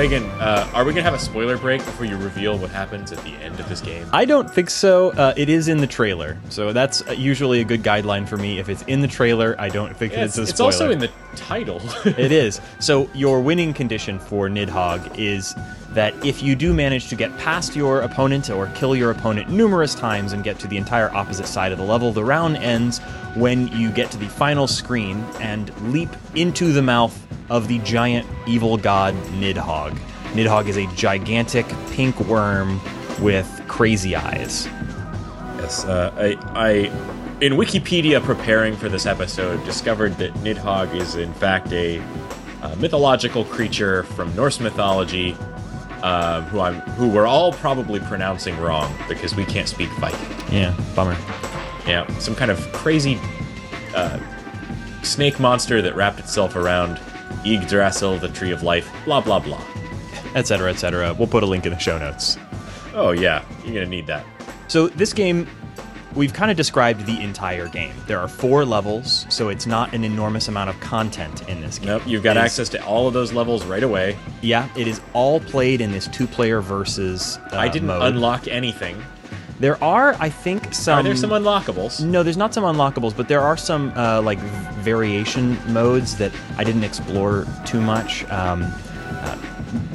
Reagan, 0.00 0.24
uh, 0.40 0.66
are 0.72 0.86
we 0.86 0.94
gonna 0.94 1.02
have 1.02 1.12
a 1.12 1.18
spoiler 1.18 1.58
break 1.58 1.84
before 1.84 2.06
you 2.06 2.16
reveal 2.16 2.56
what 2.56 2.70
happens 2.70 3.12
at 3.12 3.22
the 3.22 3.32
end 3.32 3.60
of 3.60 3.68
this 3.68 3.82
game? 3.82 4.08
I 4.14 4.24
don't 4.24 4.50
think 4.50 4.70
so. 4.70 5.10
Uh, 5.10 5.34
it 5.36 5.50
is 5.50 5.68
in 5.68 5.76
the 5.76 5.86
trailer, 5.86 6.38
so 6.48 6.72
that's 6.72 7.06
uh, 7.06 7.12
usually 7.12 7.60
a 7.60 7.64
good 7.64 7.82
guideline 7.82 8.26
for 8.26 8.38
me. 8.38 8.58
If 8.58 8.70
it's 8.70 8.80
in 8.84 9.02
the 9.02 9.06
trailer, 9.06 9.54
I 9.58 9.68
don't 9.68 9.94
think 9.94 10.14
yeah, 10.14 10.24
it's, 10.24 10.38
it's, 10.38 10.52
a 10.52 10.54
spoiler. 10.54 10.70
It's 10.70 10.80
also 10.80 10.90
in 10.90 11.00
the 11.00 11.10
title. 11.36 11.82
it 12.06 12.32
is. 12.32 12.62
So 12.78 13.10
your 13.12 13.42
winning 13.42 13.74
condition 13.74 14.18
for 14.18 14.48
Nidhogg 14.48 15.18
is 15.18 15.54
that 15.90 16.14
if 16.24 16.42
you 16.42 16.56
do 16.56 16.72
manage 16.72 17.08
to 17.08 17.14
get 17.14 17.36
past 17.36 17.76
your 17.76 18.00
opponent 18.00 18.48
or 18.48 18.68
kill 18.68 18.96
your 18.96 19.10
opponent 19.10 19.50
numerous 19.50 19.94
times 19.94 20.32
and 20.32 20.42
get 20.42 20.58
to 20.60 20.66
the 20.66 20.78
entire 20.78 21.10
opposite 21.10 21.46
side 21.46 21.72
of 21.72 21.78
the 21.78 21.84
level, 21.84 22.10
the 22.10 22.24
round 22.24 22.56
ends 22.56 23.02
when 23.36 23.68
you 23.68 23.90
get 23.90 24.10
to 24.10 24.18
the 24.18 24.28
final 24.28 24.66
screen 24.66 25.18
and 25.40 25.74
leap 25.92 26.10
into 26.34 26.72
the 26.72 26.82
mouth 26.82 27.26
of 27.50 27.68
the 27.68 27.78
giant 27.80 28.26
evil 28.46 28.76
god 28.76 29.14
Nidhogg. 29.38 29.96
Nidhogg 30.32 30.68
is 30.68 30.76
a 30.76 30.86
gigantic 30.94 31.66
pink 31.90 32.18
worm 32.20 32.80
with 33.20 33.62
crazy 33.66 34.14
eyes. 34.14 34.66
Yes, 35.58 35.84
uh, 35.84 36.12
I, 36.16 36.36
I, 36.58 36.70
in 37.40 37.54
Wikipedia 37.54 38.22
preparing 38.22 38.76
for 38.76 38.88
this 38.88 39.06
episode, 39.06 39.64
discovered 39.64 40.16
that 40.18 40.32
Nidhogg 40.34 40.94
is 40.94 41.16
in 41.16 41.32
fact 41.34 41.72
a, 41.72 42.02
a 42.62 42.76
mythological 42.76 43.44
creature 43.44 44.04
from 44.04 44.34
Norse 44.36 44.60
mythology, 44.60 45.36
uh, 46.02 46.42
who 46.42 46.60
I'm, 46.60 46.80
who 46.80 47.08
we're 47.08 47.26
all 47.26 47.52
probably 47.52 48.00
pronouncing 48.00 48.56
wrong 48.58 48.94
because 49.08 49.34
we 49.34 49.44
can't 49.44 49.68
speak 49.68 49.90
Viking. 49.98 50.54
Yeah, 50.54 50.74
bummer. 50.94 51.16
Yeah, 51.90 52.06
some 52.18 52.36
kind 52.36 52.52
of 52.52 52.72
crazy 52.72 53.18
uh, 53.96 54.20
snake 55.02 55.40
monster 55.40 55.82
that 55.82 55.96
wrapped 55.96 56.20
itself 56.20 56.54
around 56.54 57.00
Yggdrasil, 57.44 58.18
the 58.18 58.28
Tree 58.28 58.52
of 58.52 58.62
Life, 58.62 58.88
blah, 59.04 59.20
blah, 59.20 59.40
blah. 59.40 59.60
Etc., 60.36 60.70
etc. 60.70 61.12
We'll 61.18 61.26
put 61.26 61.42
a 61.42 61.46
link 61.46 61.66
in 61.66 61.72
the 61.72 61.78
show 61.80 61.98
notes. 61.98 62.38
Oh, 62.94 63.10
yeah, 63.10 63.44
you're 63.64 63.74
going 63.74 63.86
to 63.86 63.90
need 63.90 64.06
that. 64.06 64.24
So, 64.68 64.86
this 64.86 65.12
game, 65.12 65.48
we've 66.14 66.32
kind 66.32 66.48
of 66.48 66.56
described 66.56 67.06
the 67.06 67.20
entire 67.20 67.66
game. 67.66 67.92
There 68.06 68.20
are 68.20 68.28
four 68.28 68.64
levels, 68.64 69.26
so 69.28 69.48
it's 69.48 69.66
not 69.66 69.92
an 69.92 70.04
enormous 70.04 70.46
amount 70.46 70.70
of 70.70 70.78
content 70.78 71.48
in 71.48 71.60
this 71.60 71.80
game. 71.80 71.88
Nope, 71.88 72.02
you've 72.06 72.22
got 72.22 72.36
access 72.36 72.68
to 72.68 72.84
all 72.84 73.08
of 73.08 73.14
those 73.14 73.32
levels 73.32 73.64
right 73.64 73.82
away. 73.82 74.16
Yeah, 74.42 74.68
it 74.76 74.86
is 74.86 75.00
all 75.12 75.40
played 75.40 75.80
in 75.80 75.90
this 75.90 76.06
two 76.06 76.28
player 76.28 76.60
versus. 76.60 77.40
Uh, 77.52 77.56
I 77.56 77.66
didn't 77.66 77.88
mode. 77.88 78.14
unlock 78.14 78.46
anything. 78.46 79.02
There 79.60 79.82
are, 79.84 80.16
I 80.18 80.30
think, 80.30 80.72
some. 80.72 80.98
Are 80.98 81.02
there 81.02 81.14
some 81.14 81.30
unlockables? 81.30 82.02
No, 82.02 82.22
there's 82.22 82.38
not 82.38 82.54
some 82.54 82.64
unlockables, 82.64 83.14
but 83.14 83.28
there 83.28 83.42
are 83.42 83.58
some 83.58 83.92
uh, 83.94 84.22
like 84.22 84.38
variation 84.80 85.58
modes 85.70 86.16
that 86.16 86.32
I 86.56 86.64
didn't 86.64 86.82
explore 86.82 87.46
too 87.66 87.80
much. 87.80 88.24
Um, 88.30 88.62
uh, 88.62 89.36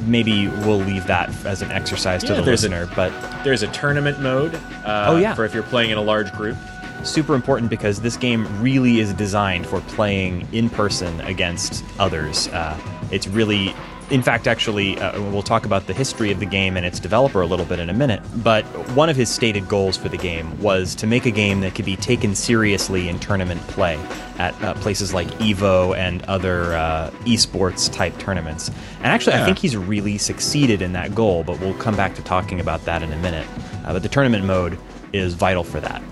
maybe 0.06 0.46
we'll 0.46 0.78
leave 0.78 1.08
that 1.08 1.30
as 1.44 1.62
an 1.62 1.72
exercise 1.72 2.22
yeah, 2.22 2.28
to 2.30 2.34
the 2.36 2.42
listener. 2.42 2.84
A, 2.84 2.94
but 2.94 3.12
there's 3.42 3.64
a 3.64 3.66
tournament 3.72 4.20
mode. 4.20 4.54
Uh, 4.84 5.06
oh 5.08 5.16
yeah, 5.16 5.34
for 5.34 5.44
if 5.44 5.52
you're 5.52 5.64
playing 5.64 5.90
in 5.90 5.98
a 5.98 6.02
large 6.02 6.32
group. 6.32 6.56
Super 7.02 7.34
important 7.34 7.70
because 7.70 8.00
this 8.00 8.16
game 8.16 8.46
really 8.60 8.98
is 9.00 9.12
designed 9.14 9.66
for 9.66 9.80
playing 9.82 10.48
in 10.52 10.70
person 10.70 11.20
against 11.22 11.84
others. 11.98 12.48
Uh, 12.48 12.76
it's 13.12 13.28
really 13.28 13.74
in 14.10 14.22
fact, 14.22 14.46
actually, 14.46 14.98
uh, 14.98 15.20
we'll 15.30 15.42
talk 15.42 15.66
about 15.66 15.86
the 15.86 15.92
history 15.92 16.30
of 16.30 16.38
the 16.38 16.46
game 16.46 16.76
and 16.76 16.86
its 16.86 17.00
developer 17.00 17.40
a 17.40 17.46
little 17.46 17.64
bit 17.64 17.80
in 17.80 17.90
a 17.90 17.92
minute. 17.92 18.22
But 18.36 18.64
one 18.94 19.08
of 19.08 19.16
his 19.16 19.28
stated 19.28 19.68
goals 19.68 19.96
for 19.96 20.08
the 20.08 20.16
game 20.16 20.60
was 20.60 20.94
to 20.96 21.06
make 21.06 21.26
a 21.26 21.30
game 21.30 21.60
that 21.60 21.74
could 21.74 21.84
be 21.84 21.96
taken 21.96 22.34
seriously 22.34 23.08
in 23.08 23.18
tournament 23.18 23.60
play 23.62 23.98
at 24.38 24.60
uh, 24.62 24.74
places 24.74 25.12
like 25.12 25.26
Evo 25.38 25.96
and 25.96 26.22
other 26.24 26.74
uh, 26.76 27.10
esports 27.24 27.92
type 27.92 28.16
tournaments. 28.18 28.68
And 28.98 29.06
actually, 29.06 29.34
yeah. 29.34 29.42
I 29.42 29.46
think 29.46 29.58
he's 29.58 29.76
really 29.76 30.18
succeeded 30.18 30.82
in 30.82 30.92
that 30.92 31.14
goal, 31.14 31.42
but 31.42 31.58
we'll 31.58 31.74
come 31.74 31.96
back 31.96 32.14
to 32.14 32.22
talking 32.22 32.60
about 32.60 32.84
that 32.84 33.02
in 33.02 33.12
a 33.12 33.18
minute. 33.18 33.46
Uh, 33.84 33.92
but 33.92 34.02
the 34.02 34.08
tournament 34.08 34.44
mode 34.44 34.78
is 35.12 35.34
vital 35.34 35.64
for 35.64 35.80
that. 35.80 36.02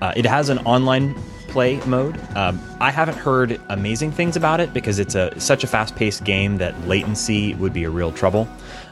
Uh, 0.00 0.12
it 0.16 0.26
has 0.26 0.48
an 0.48 0.58
online 0.58 1.14
play 1.52 1.78
mode. 1.86 2.18
Um, 2.34 2.60
I 2.80 2.90
haven't 2.90 3.16
heard 3.16 3.60
amazing 3.68 4.10
things 4.10 4.36
about 4.36 4.58
it 4.58 4.72
because 4.72 4.98
it's 4.98 5.14
a 5.14 5.38
such 5.38 5.64
a 5.64 5.66
fast 5.66 5.94
paced 5.94 6.24
game 6.24 6.56
that 6.58 6.88
latency 6.88 7.54
would 7.54 7.72
be 7.72 7.84
a 7.84 7.90
real 7.90 8.10
trouble. 8.10 8.48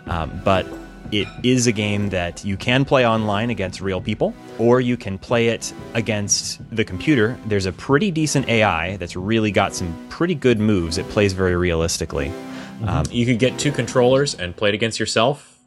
Um, 0.06 0.40
but 0.44 0.66
it 1.10 1.26
is 1.42 1.66
a 1.66 1.72
game 1.72 2.10
that 2.10 2.44
you 2.44 2.56
can 2.56 2.84
play 2.84 3.06
online 3.06 3.50
against 3.50 3.80
real 3.80 4.00
people, 4.00 4.32
or 4.58 4.80
you 4.80 4.96
can 4.96 5.18
play 5.18 5.48
it 5.48 5.72
against 5.94 6.60
the 6.74 6.84
computer. 6.84 7.36
There's 7.46 7.66
a 7.66 7.72
pretty 7.72 8.10
decent 8.10 8.48
AI 8.48 8.96
that's 8.98 9.16
really 9.16 9.50
got 9.50 9.74
some 9.74 9.92
pretty 10.08 10.34
good 10.34 10.60
moves. 10.60 10.98
It 10.98 11.08
plays 11.08 11.32
very 11.32 11.56
realistically. 11.56 12.28
Mm-hmm. 12.28 12.88
Um, 12.88 13.06
you 13.10 13.26
could 13.26 13.38
get 13.38 13.58
two 13.58 13.72
controllers 13.72 14.34
and 14.34 14.56
play 14.56 14.68
it 14.68 14.74
against 14.74 15.00
yourself 15.00 15.58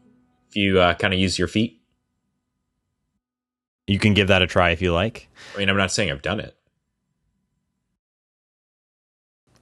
if 0.49 0.55
you 0.55 0.79
uh, 0.79 0.93
kind 0.93 1.13
of 1.13 1.19
use 1.19 1.37
your 1.37 1.47
feet. 1.47 1.81
You 3.85 3.99
can 3.99 4.13
give 4.13 4.29
that 4.29 4.41
a 4.41 4.47
try 4.47 4.69
if 4.69 4.81
you 4.81 4.93
like. 4.93 5.27
I 5.55 5.59
mean, 5.59 5.69
I'm 5.69 5.75
not 5.75 5.91
saying 5.91 6.09
I've 6.09 6.21
done 6.21 6.39
it. 6.39 6.55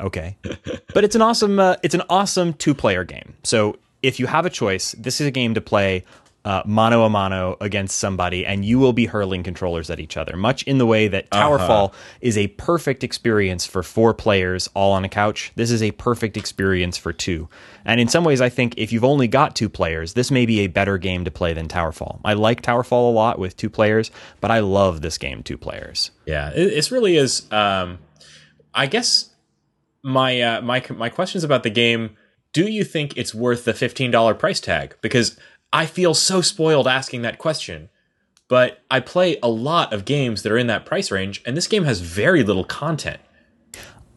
Okay, 0.02 0.36
but 0.94 1.04
it's 1.04 1.16
an 1.16 1.22
awesome 1.22 1.60
uh, 1.60 1.76
it's 1.84 1.96
an 1.96 2.04
awesome 2.10 2.54
two 2.54 2.74
player 2.74 3.04
game. 3.04 3.36
So 3.44 3.78
if 4.02 4.20
you 4.20 4.28
have 4.28 4.46
a 4.46 4.50
choice, 4.50 4.94
this 4.94 5.22
is 5.22 5.28
a 5.28 5.32
game 5.32 5.54
to 5.54 5.62
play 5.62 6.04
uh, 6.44 6.64
mano 6.66 7.04
a 7.04 7.10
mano 7.10 7.56
against 7.62 8.00
somebody, 8.00 8.46
and 8.46 8.66
you 8.66 8.80
will 8.80 8.94
be 8.94 9.06
hurling 9.06 9.44
controllers 9.44 9.90
at 9.90 10.00
each 10.00 10.18
other, 10.18 10.36
much 10.36 10.64
in 10.64 10.80
the 10.80 10.86
way 10.86 11.08
that 11.08 11.30
Towerfall 11.30 11.90
uh-huh. 11.90 11.98
is 12.20 12.38
a 12.38 12.48
perfect 12.48 13.04
experience 13.04 13.66
for 13.66 13.84
four 13.84 14.14
players 14.14 14.68
all 14.74 14.92
on 14.94 15.06
a 15.06 15.10
couch. 15.10 15.52
This 15.56 15.70
is 15.70 15.84
a 15.84 15.92
perfect 15.92 16.38
experience 16.38 16.98
for 16.98 17.14
two. 17.14 17.48
And 17.86 18.00
in 18.00 18.08
some 18.08 18.24
ways, 18.24 18.42
I 18.42 18.50
think 18.50 18.74
if 18.78 18.92
you've 18.92 19.04
only 19.04 19.28
got 19.28 19.56
two 19.56 19.70
players, 19.70 20.14
this 20.14 20.32
may 20.32 20.46
be 20.46 20.62
a 20.62 20.68
better 20.68 20.98
game 20.98 21.26
to 21.26 21.32
play 21.32 21.54
than 21.54 21.68
Towerfall. 21.68 22.20
I 22.26 22.34
like 22.34 22.62
Towerfall 22.62 23.10
a 23.10 23.14
lot 23.14 23.38
with 23.38 23.56
two 23.56 23.70
players, 23.70 24.10
but 24.40 24.50
I 24.50 24.60
love 24.60 25.02
this 25.02 25.18
game 25.18 25.44
two 25.44 25.58
players. 25.58 26.12
Yeah, 26.26 26.50
it, 26.52 26.74
it 26.74 26.92
really 26.92 27.18
is. 27.18 27.52
Um, 27.52 28.00
I 28.74 28.88
guess 28.88 29.31
my 30.04 30.42
uh, 30.42 30.62
my 30.62 30.84
my 30.90 31.10
questions 31.10 31.44
about 31.44 31.64
the 31.64 31.70
game. 31.70 32.16
Do 32.54 32.68
you 32.68 32.84
think 32.84 33.18
it's 33.18 33.34
worth 33.34 33.66
the 33.66 33.74
fifteen 33.74 34.12
dollar 34.12 34.34
price 34.34 34.60
tag? 34.60 34.96
Because 35.02 35.38
I 35.72 35.86
feel 35.86 36.14
so 36.14 36.42
spoiled 36.42 36.88
asking 36.88 37.22
that 37.22 37.38
question. 37.38 37.90
But 38.48 38.84
I 38.92 39.00
play 39.00 39.38
a 39.42 39.48
lot 39.48 39.94
of 39.94 40.04
games 40.04 40.44
that 40.44 40.52
are 40.52 40.58
in 40.58 40.68
that 40.68 40.86
price 40.86 41.10
range, 41.10 41.42
and 41.46 41.56
this 41.56 41.68
game 41.68 41.86
has 41.86 42.02
very 42.02 42.44
little 42.44 42.66
content. 42.66 43.22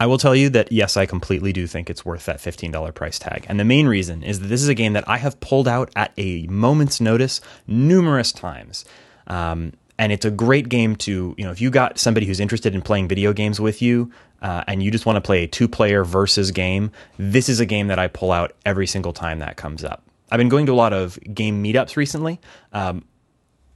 I 0.00 0.06
will 0.06 0.18
tell 0.18 0.34
you 0.34 0.48
that 0.50 0.72
yes, 0.72 0.96
I 0.96 1.06
completely 1.06 1.52
do 1.52 1.68
think 1.68 1.88
it's 1.88 2.04
worth 2.04 2.26
that 2.26 2.38
$15 2.38 2.94
price 2.94 3.18
tag. 3.18 3.46
And 3.48 3.60
the 3.60 3.64
main 3.64 3.86
reason 3.86 4.24
is 4.24 4.40
that 4.40 4.48
this 4.48 4.60
is 4.60 4.68
a 4.68 4.74
game 4.74 4.92
that 4.94 5.08
I 5.08 5.18
have 5.18 5.38
pulled 5.38 5.68
out 5.68 5.92
at 5.94 6.12
a 6.16 6.48
moment's 6.48 7.00
notice 7.00 7.40
numerous 7.68 8.32
times. 8.32 8.84
Um, 9.28 9.72
and 9.98 10.12
it's 10.12 10.24
a 10.24 10.30
great 10.30 10.68
game 10.68 10.96
to, 10.96 11.34
you 11.36 11.44
know, 11.44 11.50
if 11.50 11.60
you 11.60 11.70
got 11.70 11.98
somebody 11.98 12.26
who's 12.26 12.40
interested 12.40 12.74
in 12.74 12.82
playing 12.82 13.08
video 13.08 13.32
games 13.32 13.60
with 13.60 13.80
you, 13.80 14.10
uh, 14.42 14.64
and 14.66 14.82
you 14.82 14.90
just 14.90 15.06
want 15.06 15.16
to 15.16 15.20
play 15.20 15.44
a 15.44 15.46
two 15.46 15.68
player 15.68 16.04
versus 16.04 16.50
game, 16.50 16.90
this 17.18 17.48
is 17.48 17.60
a 17.60 17.66
game 17.66 17.88
that 17.88 17.98
I 17.98 18.08
pull 18.08 18.32
out 18.32 18.52
every 18.66 18.86
single 18.86 19.12
time 19.12 19.38
that 19.38 19.56
comes 19.56 19.84
up. 19.84 20.02
I've 20.30 20.38
been 20.38 20.48
going 20.48 20.66
to 20.66 20.72
a 20.72 20.74
lot 20.74 20.92
of 20.92 21.18
game 21.32 21.62
meetups 21.62 21.96
recently. 21.96 22.40
Um, 22.72 23.04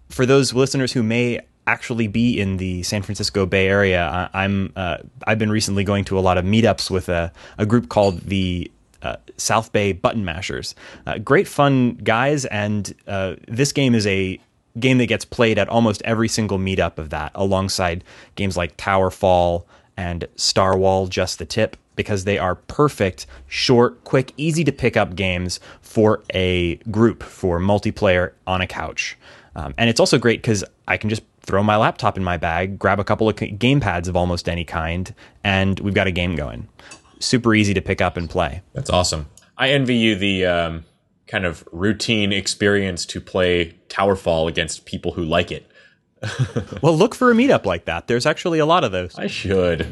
for 0.08 0.26
those 0.26 0.52
listeners 0.52 0.92
who 0.92 1.02
may 1.02 1.40
actually 1.66 2.08
be 2.08 2.40
in 2.40 2.56
the 2.56 2.82
San 2.82 3.02
Francisco 3.02 3.46
Bay 3.46 3.68
Area, 3.68 4.30
I, 4.32 4.44
am 4.44 4.72
uh, 4.74 4.98
I've 5.26 5.38
been 5.38 5.50
recently 5.50 5.84
going 5.84 6.04
to 6.06 6.18
a 6.18 6.20
lot 6.20 6.38
of 6.38 6.44
meetups 6.44 6.90
with 6.90 7.08
a, 7.08 7.32
a 7.58 7.66
group 7.66 7.88
called 7.88 8.20
the 8.22 8.70
uh, 9.02 9.16
South 9.36 9.72
Bay 9.72 9.92
Button 9.92 10.24
Mashers. 10.24 10.74
Uh, 11.06 11.18
great 11.18 11.46
fun 11.46 11.94
guys, 12.02 12.44
and 12.46 12.92
uh, 13.06 13.36
this 13.46 13.72
game 13.72 13.94
is 13.94 14.06
a 14.06 14.40
game 14.80 14.98
that 14.98 15.06
gets 15.06 15.24
played 15.24 15.58
at 15.58 15.68
almost 15.68 16.02
every 16.04 16.28
single 16.28 16.58
meetup 16.58 16.98
of 16.98 17.10
that, 17.10 17.32
alongside 17.34 18.04
games 18.34 18.56
like 18.56 18.76
Towerfall 18.76 19.64
and 19.96 20.26
Starwhal 20.36 21.08
Just 21.08 21.38
the 21.38 21.44
Tip, 21.44 21.76
because 21.96 22.24
they 22.24 22.38
are 22.38 22.54
perfect, 22.54 23.26
short, 23.48 24.04
quick, 24.04 24.32
easy 24.36 24.62
to 24.64 24.72
pick 24.72 24.96
up 24.96 25.16
games 25.16 25.58
for 25.80 26.22
a 26.32 26.76
group, 26.90 27.22
for 27.22 27.58
multiplayer 27.58 28.32
on 28.46 28.60
a 28.60 28.66
couch. 28.66 29.16
Um, 29.56 29.74
and 29.76 29.90
it's 29.90 29.98
also 29.98 30.18
great 30.18 30.40
because 30.40 30.64
I 30.86 30.96
can 30.96 31.10
just 31.10 31.22
throw 31.40 31.62
my 31.62 31.76
laptop 31.76 32.16
in 32.16 32.22
my 32.22 32.36
bag, 32.36 32.78
grab 32.78 33.00
a 33.00 33.04
couple 33.04 33.28
of 33.28 33.58
game 33.58 33.80
pads 33.80 34.06
of 34.06 34.16
almost 34.16 34.48
any 34.48 34.64
kind, 34.64 35.12
and 35.42 35.80
we've 35.80 35.94
got 35.94 36.06
a 36.06 36.12
game 36.12 36.36
going. 36.36 36.68
Super 37.18 37.54
easy 37.54 37.74
to 37.74 37.80
pick 37.80 38.00
up 38.00 38.16
and 38.16 38.30
play. 38.30 38.62
That's 38.74 38.90
awesome. 38.90 39.26
I 39.56 39.70
envy 39.70 39.96
you 39.96 40.14
the 40.14 40.46
um, 40.46 40.84
kind 41.28 41.44
of 41.44 41.62
routine 41.70 42.32
experience 42.32 43.04
to 43.06 43.20
play 43.20 43.76
Towerfall 43.88 44.48
against 44.48 44.86
people 44.86 45.12
who 45.12 45.22
like 45.22 45.52
it. 45.52 45.70
well, 46.82 46.96
look 46.96 47.14
for 47.14 47.30
a 47.30 47.34
meetup 47.34 47.64
like 47.64 47.84
that. 47.84 48.08
There's 48.08 48.26
actually 48.26 48.58
a 48.58 48.66
lot 48.66 48.82
of 48.82 48.90
those. 48.90 49.16
I 49.16 49.28
should. 49.28 49.86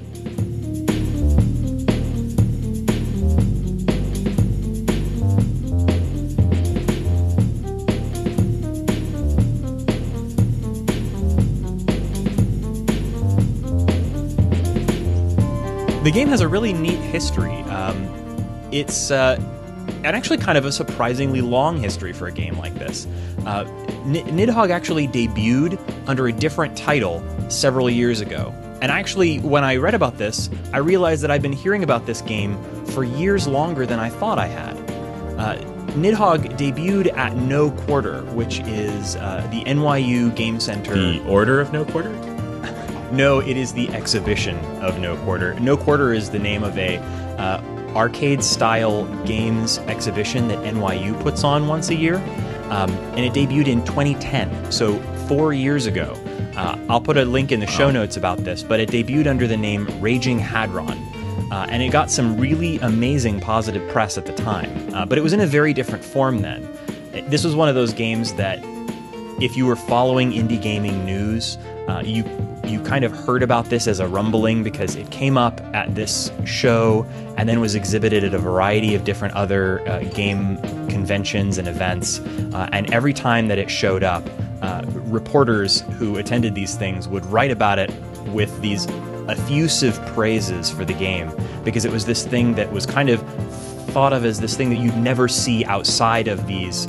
The 16.03 16.13
game 16.13 16.29
has 16.29 16.41
a 16.41 16.49
really 16.49 16.73
neat 16.73 17.01
history. 17.01 17.53
Um, 17.63 17.97
it's 18.71 19.11
uh, 19.11 19.37
and 20.07 20.15
actually 20.15 20.39
kind 20.39 20.57
of 20.57 20.65
a 20.65 20.71
surprisingly 20.71 21.41
long 21.41 21.79
history 21.79 22.13
for 22.13 22.29
a 22.29 22.33
game 22.33 22.57
like 22.57 22.75
this. 22.75 23.09
Uh, 23.45 23.65
Nidhogg 24.05 24.71
actually 24.71 25.09
debuted 25.09 25.81
under 26.09 26.29
a 26.29 26.33
different 26.33 26.77
title 26.77 27.25
several 27.51 27.91
years 27.91 28.21
ago. 28.21 28.55
And 28.81 28.93
actually, 28.93 29.41
when 29.41 29.65
I 29.65 29.77
read 29.77 29.95
about 29.95 30.17
this, 30.17 30.49
I 30.73 30.79
realized 30.79 31.23
that 31.25 31.33
I've 31.33 31.43
been 31.43 31.53
hearing 31.53 31.83
about 31.83 32.07
this 32.07 32.23
game 32.23 32.57
for 32.87 33.03
years 33.03 33.49
longer 33.49 33.85
than 33.85 33.99
I 33.99 34.09
thought 34.09 34.39
I 34.39 34.47
had. 34.47 34.77
Uh, 35.41 35.57
Nidhogg 35.97 36.57
debuted 36.57 37.13
at 37.17 37.35
No 37.35 37.73
Quarter, 37.73 38.23
which 38.27 38.61
is 38.61 39.17
uh, 39.17 39.45
the 39.51 39.65
NYU 39.65 40.35
Game 40.37 40.61
Center. 40.61 40.95
The 40.95 41.21
Order 41.27 41.61
of 41.61 41.73
No 41.73 41.85
Quarter? 41.85 42.11
no, 43.13 43.41
it 43.41 43.57
is 43.57 43.73
the 43.73 43.89
exhibition 43.89 44.57
of 44.83 45.01
No 45.01 45.17
Quarter. 45.25 45.59
No 45.59 45.77
Quarter 45.77 46.13
is 46.13 46.31
the 46.31 46.39
name 46.39 46.63
of 46.63 46.79
a 46.79 46.99
uh, 47.39 47.61
arcade 47.97 48.45
style 48.45 49.07
games 49.25 49.79
exhibition 49.89 50.49
that 50.49 50.59
NYU 50.59 51.19
puts 51.23 51.43
on 51.43 51.67
once 51.67 51.89
a 51.89 51.95
year. 51.95 52.17
Um, 52.71 52.91
and 53.17 53.21
it 53.21 53.33
debuted 53.33 53.69
in 53.69 53.85
2010, 53.85 54.71
so 54.71 54.99
four 55.29 55.53
years 55.53 55.87
ago. 55.87 56.17
Uh, 56.57 56.79
I'll 56.89 57.01
put 57.01 57.17
a 57.17 57.25
link 57.25 57.53
in 57.53 57.61
the 57.61 57.67
show 57.67 57.91
notes 57.91 58.17
about 58.17 58.39
this, 58.39 58.63
but 58.63 58.81
it 58.81 58.91
debuted 58.91 59.27
under 59.27 59.47
the 59.47 59.57
name 59.57 59.87
Raging 60.01 60.39
Hadron. 60.39 60.99
Uh, 61.51 61.67
and 61.69 61.83
it 61.83 61.91
got 61.91 62.11
some 62.11 62.37
really 62.37 62.79
amazing 62.79 63.41
positive 63.41 63.89
press 63.91 64.19
at 64.19 64.27
the 64.27 64.33
time. 64.33 64.95
Uh, 64.95 65.07
but 65.07 65.17
it 65.17 65.21
was 65.21 65.33
in 65.33 65.41
a 65.41 65.47
very 65.47 65.73
different 65.73 66.05
form 66.05 66.43
then. 66.43 66.69
This 67.29 67.45
was 67.45 67.55
one 67.55 67.69
of 67.69 67.75
those 67.75 67.93
games 67.93 68.35
that, 68.35 68.59
if 69.41 69.57
you 69.57 69.65
were 69.65 69.77
following 69.77 70.33
indie 70.33 70.61
gaming 70.61 71.05
news, 71.05 71.57
uh, 71.89 72.03
you 72.05 72.25
you 72.67 72.81
kind 72.81 73.05
of 73.05 73.13
heard 73.13 73.43
about 73.43 73.67
this 73.67 73.87
as 73.87 74.01
a 74.01 74.07
rumbling 74.07 74.63
because 74.63 74.97
it 74.97 75.11
came 75.11 75.39
up 75.39 75.61
at 75.75 75.95
this 75.95 76.31
show 76.45 77.07
and 77.37 77.49
then 77.49 77.61
was 77.61 77.75
exhibited 77.75 78.25
at 78.25 78.35
a 78.35 78.39
variety 78.39 78.95
of 78.95 79.05
different 79.05 79.35
other 79.35 79.87
uh, 79.89 80.01
game 80.15 80.57
conventions 80.89 81.59
and 81.59 81.69
events. 81.69 82.21
Uh, 82.21 82.69
and 82.73 82.93
every 82.93 83.13
time 83.13 83.49
that 83.49 83.59
it 83.59 83.71
showed 83.71 84.03
up, 84.03 84.29
uh, 84.63 84.83
reporters 84.87 85.83
who 85.99 86.17
attended 86.17 86.55
these 86.55 86.75
things 86.75 87.09
would 87.09 87.25
write 87.27 87.51
about 87.51 87.79
it 87.79 87.93
with 88.29 88.61
these 88.61 88.87
effusive 89.29 90.05
praises 90.07 90.71
for 90.71 90.85
the 90.85 90.95
game 90.95 91.31
because 91.65 91.85
it 91.85 91.93
was 91.93 92.07
this 92.07 92.25
thing 92.25 92.55
that 92.55 92.73
was 92.73 92.87
kind 92.87 93.09
of 93.09 93.21
thought 93.91 94.13
of 94.13 94.25
as 94.25 94.41
this 94.41 94.57
thing 94.57 94.71
that 94.71 94.77
you'd 94.77 94.97
never 94.97 95.29
see 95.29 95.65
outside 95.65 96.29
of 96.29 96.47
these 96.47 96.87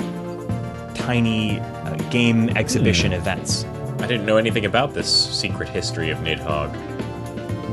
tiny 0.94 1.60
uh, 1.60 1.96
game 2.10 2.50
exhibition 2.58 3.12
mm. 3.12 3.18
events. 3.18 3.66
I 4.00 4.08
didn't 4.08 4.26
know 4.26 4.38
anything 4.38 4.66
about 4.66 4.94
this 4.94 5.08
secret 5.38 5.70
history 5.70 6.10
of 6.12 6.20
Nidhogg. 6.20 6.76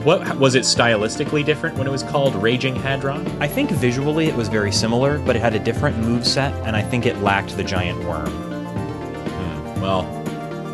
What 0.04 0.36
was 0.38 0.54
it 0.54 0.64
stylistically 0.64 1.44
different 1.44 1.78
when 1.78 1.86
it 1.86 1.90
was 1.90 2.02
called 2.02 2.34
Raging 2.34 2.76
Hadron? 2.76 3.26
I 3.40 3.48
think 3.48 3.70
visually 3.70 4.26
it 4.26 4.34
was 4.34 4.48
very 4.48 4.72
similar, 4.72 5.18
but 5.20 5.36
it 5.36 5.40
had 5.40 5.54
a 5.54 5.58
different 5.58 5.96
move 5.98 6.26
set, 6.26 6.52
and 6.66 6.76
I 6.76 6.82
think 6.82 7.06
it 7.06 7.18
lacked 7.18 7.56
the 7.56 7.64
giant 7.64 8.02
worm. 8.04 8.30
Hmm, 8.30 9.80
well, 9.80 10.02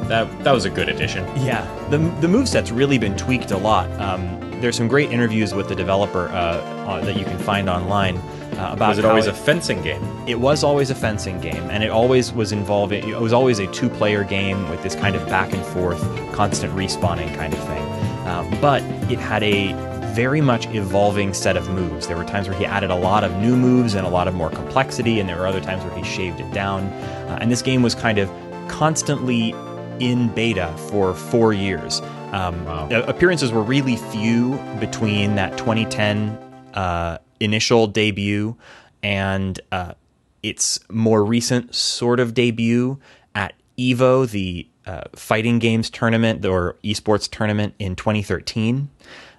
that 0.09 0.43
that 0.43 0.53
was 0.53 0.65
a 0.65 0.71
good 0.71 0.89
addition. 0.89 1.25
Yeah, 1.45 1.65
the 1.91 1.99
the 2.21 2.29
move 2.29 2.49
set's 2.49 2.73
really 2.73 2.99
been 2.99 3.17
tweaked 3.17 3.53
a 3.53 3.57
lot. 3.57 3.89
Um, 4.01 4.41
there's 4.61 4.77
some 4.77 4.89
great 4.89 5.11
interviews 5.11 5.55
with 5.55 5.69
the 5.69 5.75
developer 5.75 6.29
uh, 6.29 6.33
uh, 6.33 7.05
that 7.05 7.17
you 7.17 7.25
can 7.25 7.39
find 7.39 7.69
online 7.69 8.21
uh, 8.61 8.73
about. 8.73 8.91
Was 8.91 8.99
it 8.99 9.05
always 9.05 9.27
it, 9.27 9.31
a 9.31 9.37
fencing 9.37 9.83
game? 9.83 10.03
It 10.27 10.39
was 10.39 10.63
always 10.63 10.91
a 10.91 10.95
fencing 10.95 11.41
game, 11.41 11.71
and 11.71 11.83
it 11.83 11.91
always 11.91 12.33
was 12.33 12.53
involving. 12.53 13.09
It 13.09 13.21
was 13.21 13.33
always 13.33 13.59
a 13.59 13.67
two-player 13.69 14.25
game 14.25 14.69
with 14.69 14.83
this 14.83 14.95
kind 14.95 15.17
of 15.17 15.27
back 15.27 15.53
and 15.53 15.65
forth, 15.67 16.01
constant 16.33 16.75
respawning 16.75 17.35
kind 17.37 17.53
of 17.53 17.59
thing. 17.67 17.83
Um, 18.29 18.61
but 18.61 18.83
it 19.11 19.19
had 19.19 19.43
a 19.43 19.73
very 20.13 20.41
much 20.41 20.67
evolving 20.75 21.33
set 21.33 21.57
of 21.57 21.69
moves. 21.71 22.07
There 22.07 22.17
were 22.17 22.25
times 22.25 22.49
where 22.49 22.59
he 22.59 22.67
added 22.67 22.91
a 22.91 22.97
lot 22.97 23.25
of 23.25 23.37
new 23.37 23.57
moves 23.57 23.95
and 23.95 24.07
a 24.07 24.11
lot 24.11 24.29
of 24.29 24.35
more 24.35 24.51
complexity, 24.51 25.21
and 25.21 25.29
there 25.29 25.37
were 25.37 25.47
other 25.47 25.61
times 25.61 25.85
where 25.85 25.97
he 25.97 26.05
shaved 26.05 26.41
it 26.41 26.53
down. 26.53 26.85
Uh, 26.85 27.39
and 27.41 27.51
this 27.51 27.63
game 27.63 27.83
was 27.83 27.95
kind 27.95 28.19
of 28.19 28.31
constantly 28.69 29.55
in 30.01 30.29
beta 30.35 30.75
for 30.89 31.15
four 31.15 31.53
years. 31.53 32.01
Um, 32.33 32.65
wow. 32.65 32.89
Appearances 33.07 33.53
were 33.53 33.63
really 33.63 33.97
few 33.97 34.57
between 34.79 35.35
that 35.37 35.57
2010 35.59 36.31
uh, 36.75 37.19
initial 37.41 37.87
debut 37.87 38.57
and 39.03 39.61
uh, 39.73 39.95
its 40.43 40.81
more 40.91 41.25
recent 41.25 41.75
sort 41.75 42.21
of 42.21 42.35
debut 42.35 42.99
at 43.35 43.55
Evo, 43.79 44.31
the 44.31 44.67
uh, 44.87 45.05
fighting 45.15 45.59
games 45.59 45.91
tournament 45.91 46.45
or 46.45 46.77
esports 46.85 47.31
tournament 47.31 47.75
in 47.79 47.97
2013. 47.97 48.89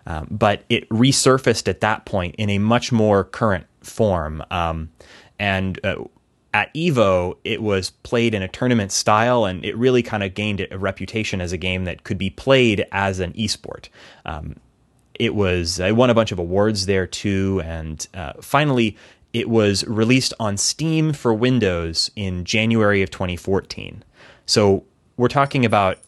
Um, 0.07 0.27
but 0.31 0.63
it 0.69 0.89
resurfaced 0.89 1.67
at 1.67 1.81
that 1.81 2.05
point 2.05 2.35
in 2.35 2.49
a 2.49 2.57
much 2.57 2.91
more 2.91 3.23
current 3.23 3.65
form. 3.81 4.43
Um, 4.49 4.89
and 5.37 5.79
uh, 5.85 6.03
at 6.53 6.73
Evo, 6.73 7.37
it 7.43 7.61
was 7.61 7.91
played 8.03 8.33
in 8.33 8.41
a 8.41 8.47
tournament 8.47 8.91
style, 8.91 9.45
and 9.45 9.63
it 9.63 9.77
really 9.77 10.03
kind 10.03 10.23
of 10.23 10.33
gained 10.33 10.67
a 10.69 10.77
reputation 10.77 11.39
as 11.39 11.53
a 11.53 11.57
game 11.57 11.85
that 11.85 12.03
could 12.03 12.17
be 12.17 12.29
played 12.29 12.85
as 12.91 13.19
an 13.19 13.33
esport. 13.33 13.89
Um, 14.25 14.55
it 15.15 15.35
was 15.35 15.79
I 15.79 15.91
won 15.91 16.09
a 16.09 16.13
bunch 16.13 16.31
of 16.31 16.39
awards 16.39 16.85
there 16.85 17.07
too, 17.07 17.61
and 17.63 18.05
uh, 18.13 18.33
finally, 18.41 18.97
it 19.33 19.49
was 19.49 19.85
released 19.85 20.33
on 20.39 20.57
Steam 20.57 21.13
for 21.13 21.33
Windows 21.33 22.11
in 22.15 22.43
January 22.43 23.01
of 23.01 23.11
2014. 23.11 24.03
So 24.45 24.83
we're 25.17 25.29
talking 25.29 25.65
about 25.65 25.99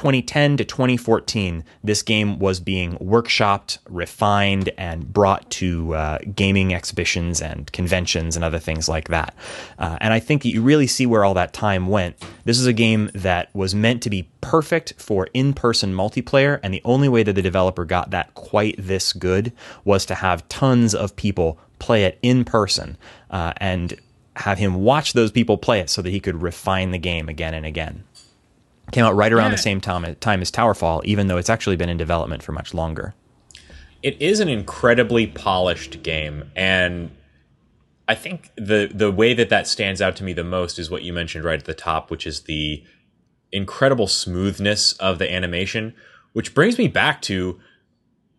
2010 0.00 0.56
to 0.56 0.64
2014, 0.64 1.62
this 1.84 2.02
game 2.02 2.38
was 2.38 2.58
being 2.58 2.96
workshopped, 3.00 3.76
refined, 3.86 4.70
and 4.78 5.12
brought 5.12 5.50
to 5.50 5.94
uh, 5.94 6.18
gaming 6.34 6.72
exhibitions 6.72 7.42
and 7.42 7.70
conventions 7.72 8.34
and 8.34 8.42
other 8.42 8.58
things 8.58 8.88
like 8.88 9.08
that. 9.08 9.34
Uh, 9.78 9.98
and 10.00 10.14
I 10.14 10.18
think 10.18 10.42
that 10.42 10.54
you 10.54 10.62
really 10.62 10.86
see 10.86 11.04
where 11.04 11.22
all 11.22 11.34
that 11.34 11.52
time 11.52 11.86
went. 11.86 12.16
This 12.46 12.58
is 12.58 12.64
a 12.66 12.72
game 12.72 13.10
that 13.14 13.54
was 13.54 13.74
meant 13.74 14.02
to 14.04 14.08
be 14.08 14.26
perfect 14.40 14.94
for 14.96 15.28
in 15.34 15.52
person 15.52 15.92
multiplayer, 15.92 16.60
and 16.62 16.72
the 16.72 16.80
only 16.86 17.10
way 17.10 17.22
that 17.22 17.34
the 17.34 17.42
developer 17.42 17.84
got 17.84 18.10
that 18.10 18.32
quite 18.32 18.76
this 18.78 19.12
good 19.12 19.52
was 19.84 20.06
to 20.06 20.14
have 20.14 20.48
tons 20.48 20.94
of 20.94 21.14
people 21.14 21.58
play 21.78 22.04
it 22.04 22.18
in 22.22 22.46
person 22.46 22.96
uh, 23.30 23.52
and 23.58 24.00
have 24.36 24.56
him 24.56 24.76
watch 24.76 25.12
those 25.12 25.30
people 25.30 25.58
play 25.58 25.80
it 25.80 25.90
so 25.90 26.00
that 26.00 26.08
he 26.08 26.20
could 26.20 26.40
refine 26.40 26.90
the 26.90 26.98
game 26.98 27.28
again 27.28 27.52
and 27.52 27.66
again. 27.66 28.04
Came 28.92 29.04
out 29.04 29.14
right 29.14 29.32
around 29.32 29.50
yeah. 29.50 29.56
the 29.56 29.62
same 29.62 29.80
time, 29.80 30.14
time 30.16 30.40
as 30.40 30.50
Towerfall, 30.50 31.04
even 31.04 31.28
though 31.28 31.36
it's 31.36 31.50
actually 31.50 31.76
been 31.76 31.88
in 31.88 31.96
development 31.96 32.42
for 32.42 32.52
much 32.52 32.74
longer. 32.74 33.14
It 34.02 34.20
is 34.20 34.40
an 34.40 34.48
incredibly 34.48 35.26
polished 35.26 36.02
game, 36.02 36.50
and 36.56 37.10
I 38.08 38.14
think 38.14 38.50
the 38.56 38.90
the 38.92 39.12
way 39.12 39.34
that 39.34 39.50
that 39.50 39.68
stands 39.68 40.00
out 40.00 40.16
to 40.16 40.24
me 40.24 40.32
the 40.32 40.44
most 40.44 40.78
is 40.78 40.90
what 40.90 41.02
you 41.02 41.12
mentioned 41.12 41.44
right 41.44 41.58
at 41.58 41.66
the 41.66 41.74
top, 41.74 42.10
which 42.10 42.26
is 42.26 42.42
the 42.42 42.82
incredible 43.52 44.06
smoothness 44.06 44.94
of 44.94 45.18
the 45.18 45.32
animation. 45.32 45.94
Which 46.32 46.54
brings 46.54 46.78
me 46.78 46.88
back 46.88 47.22
to 47.22 47.60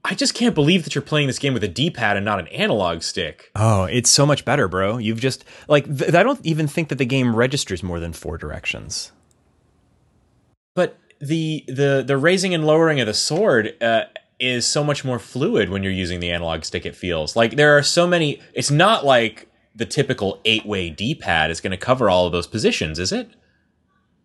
I 0.03 0.15
just 0.15 0.33
can't 0.33 0.55
believe 0.55 0.83
that 0.83 0.95
you're 0.95 1.01
playing 1.01 1.27
this 1.27 1.37
game 1.37 1.53
with 1.53 1.63
a 1.63 1.67
D-pad 1.67 2.17
and 2.17 2.25
not 2.25 2.39
an 2.39 2.47
analog 2.47 3.03
stick. 3.03 3.51
Oh, 3.55 3.83
it's 3.83 4.09
so 4.09 4.25
much 4.25 4.45
better, 4.45 4.67
bro. 4.67 4.97
You've 4.97 5.19
just 5.19 5.45
like 5.67 5.85
th- 5.85 6.13
I 6.13 6.23
don't 6.23 6.43
even 6.43 6.67
think 6.67 6.89
that 6.89 6.97
the 6.97 7.05
game 7.05 7.35
registers 7.35 7.83
more 7.83 7.99
than 7.99 8.13
four 8.13 8.37
directions. 8.37 9.11
But 10.73 10.97
the 11.19 11.63
the 11.67 12.03
the 12.05 12.17
raising 12.17 12.53
and 12.53 12.65
lowering 12.65 12.99
of 12.99 13.07
the 13.07 13.13
sword 13.13 13.75
uh, 13.81 14.03
is 14.39 14.65
so 14.65 14.83
much 14.83 15.05
more 15.05 15.19
fluid 15.19 15.69
when 15.69 15.83
you're 15.83 15.91
using 15.91 16.19
the 16.19 16.31
analog 16.31 16.63
stick. 16.63 16.85
It 16.85 16.95
feels 16.95 17.35
like 17.35 17.55
there 17.55 17.77
are 17.77 17.83
so 17.83 18.07
many. 18.07 18.41
It's 18.53 18.71
not 18.71 19.05
like 19.05 19.49
the 19.75 19.85
typical 19.85 20.41
eight 20.45 20.65
way 20.65 20.89
D 20.89 21.15
pad 21.15 21.51
is 21.51 21.61
going 21.61 21.71
to 21.71 21.77
cover 21.77 22.09
all 22.09 22.25
of 22.25 22.31
those 22.31 22.47
positions, 22.47 22.99
is 22.99 23.11
it? 23.11 23.29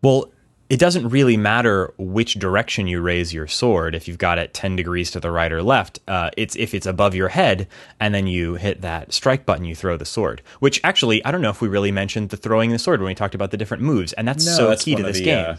Well, 0.03 0.31
it 0.69 0.79
doesn't 0.79 1.09
really 1.09 1.37
matter 1.37 1.95
which 1.97 2.35
direction 2.35 2.87
you 2.87 3.01
raise 3.01 3.33
your 3.33 3.47
sword 3.47 3.95
if 3.95 4.09
you've 4.09 4.19
got 4.19 4.39
it 4.39 4.53
10 4.53 4.77
degrees 4.77 5.11
to 5.13 5.21
the 5.21 5.31
right 5.31 5.53
or 5.53 5.63
left 5.63 6.01
uh, 6.09 6.31
it's 6.37 6.57
if 6.57 6.75
it's 6.75 6.87
above 6.87 7.15
your 7.15 7.29
head 7.29 7.69
and 8.01 8.15
then 8.15 8.27
you 8.27 8.55
hit 8.55 8.81
that 8.81 9.13
strike 9.13 9.47
button 9.47 9.65
you 9.65 9.75
throw 9.75 9.97
the 9.97 10.05
sword 10.05 10.43
which 10.61 10.81
actually 10.83 11.25
i 11.25 11.31
don't 11.31 11.41
know 11.41 11.51
if 11.51 11.61
we 11.61 11.69
really 11.69 11.93
mentioned 11.93 12.31
the 12.31 12.37
throwing 12.37 12.71
the 12.71 12.79
sword 12.79 13.01
when 13.01 13.09
we 13.09 13.15
talked 13.15 13.35
about 13.35 13.51
the 13.51 13.57
different 13.57 13.83
moves 13.83 14.13
and 14.15 14.27
that's 14.27 14.45
so 14.45 14.69
that's 14.69 14.85
key 14.85 14.95
to 14.95 15.03
this 15.03 15.19
the, 15.19 15.25
game 15.25 15.47
uh, 15.47 15.57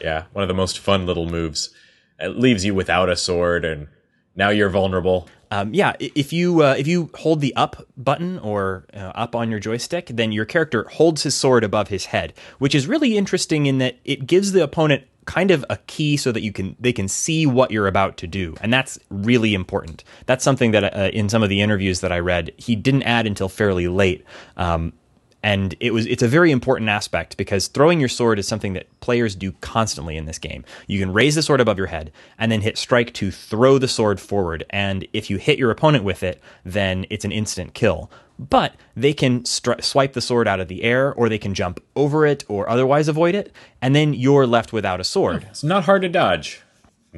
yeah, 0.00 0.24
one 0.32 0.42
of 0.42 0.48
the 0.48 0.54
most 0.54 0.78
fun 0.78 1.06
little 1.06 1.26
moves. 1.26 1.70
It 2.18 2.36
leaves 2.36 2.64
you 2.64 2.74
without 2.74 3.08
a 3.08 3.16
sword, 3.16 3.64
and 3.64 3.88
now 4.34 4.50
you're 4.50 4.70
vulnerable. 4.70 5.28
Um, 5.50 5.72
yeah, 5.72 5.94
if 5.98 6.32
you 6.32 6.62
uh, 6.62 6.74
if 6.76 6.86
you 6.86 7.10
hold 7.14 7.40
the 7.40 7.54
up 7.56 7.86
button 7.96 8.38
or 8.40 8.86
uh, 8.92 9.12
up 9.14 9.34
on 9.34 9.50
your 9.50 9.60
joystick, 9.60 10.08
then 10.08 10.32
your 10.32 10.44
character 10.44 10.86
holds 10.90 11.22
his 11.22 11.34
sword 11.34 11.64
above 11.64 11.88
his 11.88 12.06
head, 12.06 12.34
which 12.58 12.74
is 12.74 12.86
really 12.86 13.16
interesting 13.16 13.66
in 13.66 13.78
that 13.78 13.98
it 14.04 14.26
gives 14.26 14.52
the 14.52 14.62
opponent 14.62 15.04
kind 15.24 15.50
of 15.50 15.62
a 15.68 15.76
key 15.86 16.16
so 16.16 16.32
that 16.32 16.42
you 16.42 16.52
can 16.52 16.76
they 16.80 16.92
can 16.92 17.08
see 17.08 17.46
what 17.46 17.70
you're 17.70 17.86
about 17.86 18.18
to 18.18 18.26
do, 18.26 18.56
and 18.60 18.72
that's 18.72 18.98
really 19.08 19.54
important. 19.54 20.04
That's 20.26 20.44
something 20.44 20.72
that 20.72 20.94
uh, 20.94 21.10
in 21.12 21.28
some 21.28 21.42
of 21.42 21.48
the 21.48 21.62
interviews 21.62 22.00
that 22.00 22.12
I 22.12 22.18
read, 22.18 22.52
he 22.58 22.76
didn't 22.76 23.04
add 23.04 23.26
until 23.26 23.48
fairly 23.48 23.88
late. 23.88 24.24
Um, 24.56 24.92
and 25.42 25.74
it 25.80 25.92
was 25.92 26.06
it's 26.06 26.22
a 26.22 26.28
very 26.28 26.50
important 26.50 26.88
aspect 26.88 27.36
because 27.36 27.68
throwing 27.68 28.00
your 28.00 28.08
sword 28.08 28.38
is 28.38 28.48
something 28.48 28.72
that 28.72 28.88
players 29.00 29.34
do 29.34 29.52
constantly 29.60 30.16
in 30.16 30.26
this 30.26 30.38
game. 30.38 30.64
You 30.86 30.98
can 30.98 31.12
raise 31.12 31.34
the 31.34 31.42
sword 31.42 31.60
above 31.60 31.78
your 31.78 31.86
head 31.88 32.12
and 32.38 32.50
then 32.50 32.60
hit 32.60 32.76
strike 32.76 33.12
to 33.14 33.30
throw 33.30 33.78
the 33.78 33.88
sword 33.88 34.20
forward 34.20 34.64
and 34.70 35.06
if 35.12 35.30
you 35.30 35.36
hit 35.36 35.58
your 35.58 35.70
opponent 35.70 36.04
with 36.04 36.22
it, 36.22 36.40
then 36.64 37.06
it's 37.10 37.24
an 37.24 37.32
instant 37.32 37.74
kill. 37.74 38.10
But 38.38 38.74
they 38.96 39.12
can 39.12 39.42
stri- 39.42 39.82
swipe 39.82 40.12
the 40.12 40.20
sword 40.20 40.46
out 40.46 40.60
of 40.60 40.68
the 40.68 40.84
air 40.84 41.12
or 41.14 41.28
they 41.28 41.38
can 41.38 41.54
jump 41.54 41.82
over 41.96 42.24
it 42.24 42.44
or 42.48 42.68
otherwise 42.68 43.08
avoid 43.08 43.34
it 43.34 43.52
and 43.80 43.94
then 43.94 44.14
you're 44.14 44.46
left 44.46 44.72
without 44.72 45.00
a 45.00 45.04
sword. 45.04 45.46
It's 45.50 45.64
not 45.64 45.84
hard 45.84 46.02
to 46.02 46.08
dodge. 46.08 46.62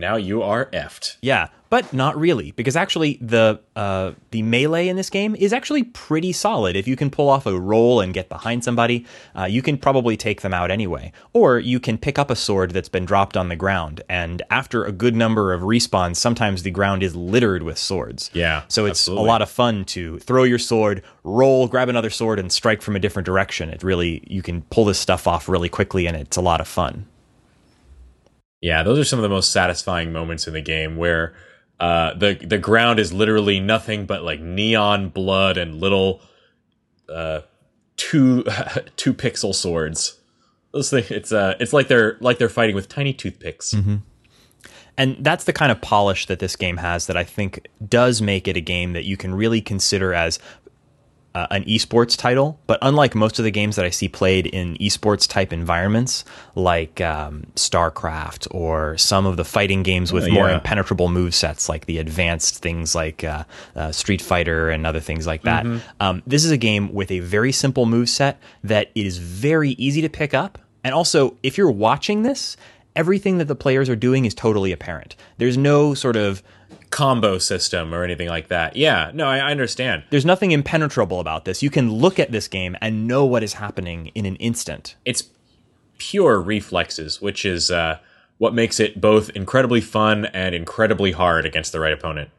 Now 0.00 0.16
you 0.16 0.42
are 0.42 0.66
effed. 0.66 1.16
Yeah, 1.20 1.48
but 1.70 1.92
not 1.92 2.18
really, 2.18 2.50
because 2.50 2.74
actually 2.74 3.18
the 3.20 3.60
uh, 3.76 4.12
the 4.32 4.42
melee 4.42 4.88
in 4.88 4.96
this 4.96 5.08
game 5.08 5.36
is 5.36 5.52
actually 5.52 5.84
pretty 5.84 6.32
solid. 6.32 6.74
If 6.74 6.88
you 6.88 6.96
can 6.96 7.10
pull 7.10 7.28
off 7.28 7.46
a 7.46 7.58
roll 7.58 8.00
and 8.00 8.12
get 8.12 8.28
behind 8.28 8.64
somebody, 8.64 9.06
uh, 9.38 9.44
you 9.44 9.62
can 9.62 9.78
probably 9.78 10.16
take 10.16 10.40
them 10.40 10.52
out 10.52 10.72
anyway. 10.72 11.12
Or 11.32 11.60
you 11.60 11.78
can 11.78 11.96
pick 11.96 12.18
up 12.18 12.28
a 12.28 12.34
sword 12.34 12.72
that's 12.72 12.88
been 12.88 13.04
dropped 13.04 13.36
on 13.36 13.48
the 13.48 13.56
ground, 13.56 14.02
and 14.08 14.42
after 14.50 14.84
a 14.84 14.90
good 14.90 15.14
number 15.14 15.52
of 15.52 15.62
respawns, 15.62 16.16
sometimes 16.16 16.64
the 16.64 16.72
ground 16.72 17.04
is 17.04 17.14
littered 17.14 17.62
with 17.62 17.78
swords. 17.78 18.30
Yeah, 18.32 18.62
so 18.66 18.86
it's 18.86 19.02
absolutely. 19.02 19.26
a 19.26 19.28
lot 19.28 19.42
of 19.42 19.48
fun 19.48 19.84
to 19.86 20.18
throw 20.18 20.42
your 20.42 20.58
sword, 20.58 21.04
roll, 21.22 21.68
grab 21.68 21.88
another 21.88 22.10
sword, 22.10 22.40
and 22.40 22.50
strike 22.50 22.82
from 22.82 22.96
a 22.96 22.98
different 22.98 23.26
direction. 23.26 23.70
It 23.70 23.84
really 23.84 24.24
you 24.26 24.42
can 24.42 24.62
pull 24.62 24.86
this 24.86 24.98
stuff 24.98 25.28
off 25.28 25.48
really 25.48 25.68
quickly, 25.68 26.06
and 26.06 26.16
it's 26.16 26.36
a 26.36 26.42
lot 26.42 26.60
of 26.60 26.66
fun. 26.66 27.06
Yeah, 28.60 28.82
those 28.82 28.98
are 28.98 29.04
some 29.04 29.18
of 29.18 29.22
the 29.22 29.28
most 29.28 29.52
satisfying 29.52 30.12
moments 30.12 30.46
in 30.46 30.52
the 30.52 30.60
game 30.60 30.96
where 30.96 31.34
uh, 31.78 32.14
the 32.14 32.34
the 32.34 32.58
ground 32.58 32.98
is 33.00 33.12
literally 33.12 33.58
nothing 33.58 34.04
but 34.04 34.22
like 34.22 34.40
neon 34.40 35.08
blood 35.08 35.56
and 35.56 35.80
little 35.80 36.20
uh, 37.08 37.40
two 37.96 38.44
two 38.96 39.14
pixel 39.14 39.54
swords. 39.54 40.18
Those 40.72 40.90
things, 40.90 41.10
it's 41.10 41.32
uh, 41.32 41.56
it's 41.58 41.72
like 41.72 41.88
they're 41.88 42.18
like 42.20 42.38
they're 42.38 42.48
fighting 42.48 42.74
with 42.74 42.88
tiny 42.88 43.12
toothpicks. 43.14 43.72
And 44.96 45.16
that's 45.20 45.44
the 45.44 45.54
kind 45.54 45.72
of 45.72 45.80
polish 45.80 46.26
that 46.26 46.40
this 46.40 46.56
game 46.56 46.76
has 46.76 47.06
that 47.06 47.16
I 47.16 47.24
think 47.24 47.66
does 47.88 48.20
make 48.20 48.46
it 48.46 48.56
a 48.58 48.60
game 48.60 48.92
that 48.92 49.04
you 49.04 49.16
can 49.16 49.34
really 49.34 49.62
consider 49.62 50.12
as 50.12 50.38
uh, 51.34 51.46
an 51.50 51.64
esports 51.64 52.16
title. 52.16 52.58
But 52.66 52.78
unlike 52.82 53.14
most 53.14 53.38
of 53.38 53.44
the 53.44 53.50
games 53.50 53.76
that 53.76 53.84
I 53.84 53.90
see 53.90 54.08
played 54.08 54.46
in 54.46 54.76
esports 54.76 55.28
type 55.28 55.52
environments, 55.52 56.24
like 56.54 57.00
um, 57.00 57.44
StarCraft 57.56 58.48
or 58.50 58.96
some 58.98 59.26
of 59.26 59.36
the 59.36 59.44
fighting 59.44 59.82
games 59.82 60.12
with 60.12 60.24
Oh, 60.24 60.32
more 60.32 60.50
impenetrable 60.54 61.08
move 61.08 61.34
sets, 61.34 61.68
like 61.68 61.86
the 61.86 61.98
advanced 61.98 62.58
things 62.58 62.94
like 62.94 63.24
uh, 63.24 63.44
uh, 63.76 63.92
Street 63.92 64.22
Fighter 64.22 64.70
and 64.70 64.86
other 64.86 65.00
things 65.00 65.26
like 65.26 65.42
that, 65.42 65.64
um, 66.00 66.22
this 66.26 66.44
is 66.44 66.50
a 66.50 66.56
game 66.56 66.92
with 66.92 67.10
a 67.10 67.20
very 67.20 67.52
simple 67.52 67.86
move 67.86 68.08
set 68.08 68.40
that 68.64 68.90
is 68.94 69.18
very 69.18 69.70
easy 69.72 70.02
to 70.02 70.08
pick 70.08 70.34
up. 70.34 70.58
And 70.82 70.94
also, 70.94 71.36
if 71.42 71.58
you're 71.58 71.70
watching 71.70 72.22
this, 72.22 72.56
everything 72.96 73.38
that 73.38 73.46
the 73.46 73.54
players 73.54 73.88
are 73.88 73.96
doing 73.96 74.24
is 74.24 74.34
totally 74.34 74.72
apparent. 74.72 75.14
There's 75.38 75.56
no 75.56 75.94
sort 75.94 76.16
of 76.16 76.42
Combo 76.90 77.38
system 77.38 77.94
or 77.94 78.02
anything 78.02 78.28
like 78.28 78.48
that. 78.48 78.76
Yeah, 78.76 79.10
no, 79.14 79.26
I, 79.26 79.38
I 79.38 79.50
understand. 79.50 80.04
there's 80.10 80.24
nothing 80.24 80.50
impenetrable 80.50 81.20
about 81.20 81.44
this. 81.44 81.62
You 81.62 81.70
can 81.70 81.92
look 81.92 82.18
at 82.18 82.32
this 82.32 82.48
game 82.48 82.76
and 82.80 83.06
know 83.06 83.24
what 83.24 83.42
is 83.42 83.54
happening 83.54 84.10
in 84.14 84.26
an 84.26 84.36
instant. 84.36 84.96
It's 85.04 85.24
pure 85.98 86.40
reflexes, 86.40 87.20
which 87.20 87.44
is 87.44 87.70
uh, 87.70 87.98
what 88.38 88.54
makes 88.54 88.80
it 88.80 89.00
both 89.00 89.30
incredibly 89.30 89.80
fun 89.80 90.26
and 90.26 90.54
incredibly 90.54 91.12
hard 91.12 91.46
against 91.46 91.72
the 91.72 91.80
right 91.80 91.92
opponent. 91.92 92.30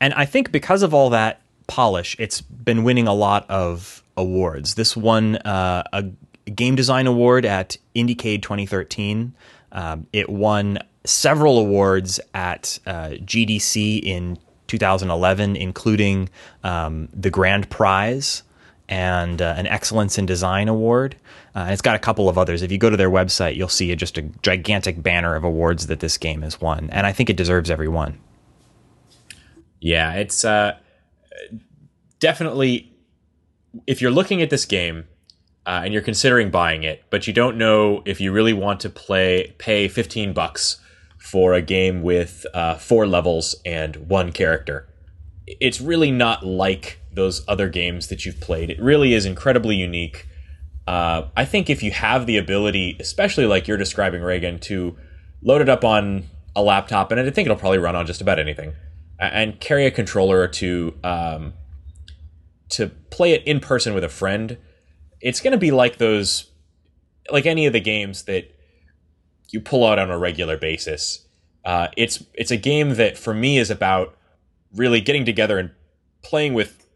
And 0.00 0.14
I 0.14 0.24
think 0.24 0.52
because 0.52 0.82
of 0.82 0.94
all 0.94 1.10
that 1.10 1.40
polish, 1.66 2.14
it's 2.20 2.40
been 2.40 2.84
winning 2.84 3.08
a 3.08 3.14
lot 3.14 3.48
of 3.50 4.04
awards. 4.16 4.74
This 4.74 4.96
won 4.96 5.36
uh, 5.38 5.82
a 5.92 6.04
game 6.50 6.76
design 6.76 7.06
award 7.08 7.44
at 7.44 7.76
IndieCade 7.96 8.42
2013. 8.42 9.34
Um, 9.72 10.06
it 10.12 10.28
won 10.28 10.78
several 11.06 11.58
awards 11.58 12.20
at 12.34 12.78
uh, 12.86 13.10
GDC 13.10 14.02
in 14.02 14.38
2011, 14.66 15.56
including 15.56 16.28
um, 16.64 17.08
the 17.12 17.30
Grand 17.30 17.70
Prize 17.70 18.42
and 18.88 19.42
uh, 19.42 19.54
an 19.56 19.66
Excellence 19.66 20.18
in 20.18 20.26
Design 20.26 20.68
award. 20.68 21.16
Uh, 21.54 21.68
it's 21.70 21.82
got 21.82 21.96
a 21.96 21.98
couple 21.98 22.28
of 22.28 22.38
others. 22.38 22.62
If 22.62 22.70
you 22.70 22.78
go 22.78 22.90
to 22.90 22.96
their 22.96 23.10
website, 23.10 23.56
you'll 23.56 23.68
see 23.68 23.94
just 23.96 24.18
a 24.18 24.22
gigantic 24.42 25.02
banner 25.02 25.34
of 25.34 25.44
awards 25.44 25.86
that 25.86 26.00
this 26.00 26.18
game 26.18 26.42
has 26.42 26.60
won. 26.60 26.90
And 26.90 27.06
I 27.06 27.12
think 27.12 27.30
it 27.30 27.36
deserves 27.36 27.70
every 27.70 27.88
one. 27.88 28.18
Yeah, 29.80 30.14
it's 30.14 30.44
uh, 30.44 30.76
definitely 32.18 32.92
if 33.86 34.00
you're 34.00 34.10
looking 34.10 34.42
at 34.42 34.50
this 34.50 34.64
game 34.64 35.04
uh, 35.66 35.82
and 35.84 35.92
you're 35.92 36.02
considering 36.02 36.50
buying 36.50 36.82
it, 36.82 37.04
but 37.10 37.26
you 37.26 37.32
don't 37.32 37.56
know 37.56 38.02
if 38.04 38.20
you 38.20 38.32
really 38.32 38.52
want 38.52 38.80
to 38.80 38.90
play 38.90 39.54
pay 39.58 39.88
15 39.88 40.32
bucks 40.32 40.80
for 41.26 41.54
a 41.54 41.60
game 41.60 42.02
with 42.02 42.46
uh, 42.54 42.76
four 42.76 43.04
levels 43.04 43.56
and 43.66 43.96
one 44.08 44.30
character. 44.30 44.88
It's 45.44 45.80
really 45.80 46.12
not 46.12 46.46
like 46.46 47.00
those 47.12 47.44
other 47.48 47.68
games 47.68 48.06
that 48.06 48.24
you've 48.24 48.40
played. 48.40 48.70
It 48.70 48.80
really 48.80 49.12
is 49.12 49.26
incredibly 49.26 49.74
unique. 49.74 50.28
Uh, 50.86 51.26
I 51.36 51.44
think 51.44 51.68
if 51.68 51.82
you 51.82 51.90
have 51.90 52.26
the 52.26 52.36
ability, 52.36 52.96
especially 53.00 53.44
like 53.44 53.66
you're 53.66 53.76
describing, 53.76 54.22
Reagan, 54.22 54.60
to 54.60 54.96
load 55.42 55.62
it 55.62 55.68
up 55.68 55.84
on 55.84 56.26
a 56.54 56.62
laptop, 56.62 57.10
and 57.10 57.20
I 57.20 57.28
think 57.30 57.46
it'll 57.46 57.58
probably 57.58 57.78
run 57.78 57.96
on 57.96 58.06
just 58.06 58.20
about 58.20 58.38
anything, 58.38 58.74
and 59.18 59.58
carry 59.58 59.84
a 59.84 59.90
controller 59.90 60.46
two 60.46 60.94
um, 61.02 61.54
to 62.68 62.86
play 63.10 63.32
it 63.32 63.42
in 63.44 63.58
person 63.58 63.94
with 63.94 64.04
a 64.04 64.08
friend, 64.08 64.58
it's 65.20 65.40
going 65.40 65.52
to 65.52 65.58
be 65.58 65.72
like 65.72 65.98
those, 65.98 66.52
like 67.32 67.46
any 67.46 67.66
of 67.66 67.72
the 67.72 67.80
games 67.80 68.22
that 68.24 68.55
you 69.50 69.60
pull 69.60 69.86
out 69.86 69.98
on 69.98 70.10
a 70.10 70.18
regular 70.18 70.56
basis. 70.56 71.26
Uh, 71.64 71.88
it's 71.96 72.24
it's 72.34 72.50
a 72.50 72.56
game 72.56 72.94
that 72.94 73.18
for 73.18 73.34
me 73.34 73.58
is 73.58 73.70
about 73.70 74.16
really 74.74 75.00
getting 75.00 75.24
together 75.24 75.58
and 75.58 75.70
playing 76.22 76.54
with 76.54 76.86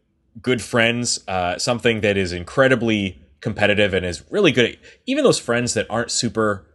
good 0.41 0.61
friends. 0.61 1.19
Uh, 1.27 1.57
something 1.57 2.01
that 2.01 2.17
is 2.17 2.31
incredibly 2.31 3.21
competitive 3.41 3.93
and 3.93 4.05
is 4.05 4.23
really 4.29 4.51
good. 4.51 4.71
At, 4.71 4.75
even 5.05 5.23
those 5.23 5.39
friends 5.39 5.73
that 5.73 5.87
aren't 5.89 6.11
super 6.11 6.65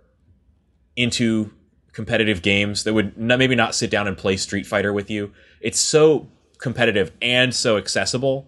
into 0.96 1.52
competitive 1.92 2.42
games 2.42 2.84
that 2.84 2.92
would 2.92 3.16
not, 3.16 3.38
maybe 3.38 3.54
not 3.54 3.74
sit 3.74 3.90
down 3.90 4.06
and 4.06 4.18
play 4.18 4.36
Street 4.36 4.66
Fighter 4.66 4.92
with 4.92 5.10
you. 5.10 5.32
It's 5.60 5.80
so 5.80 6.28
competitive 6.58 7.12
and 7.22 7.54
so 7.54 7.76
accessible 7.76 8.46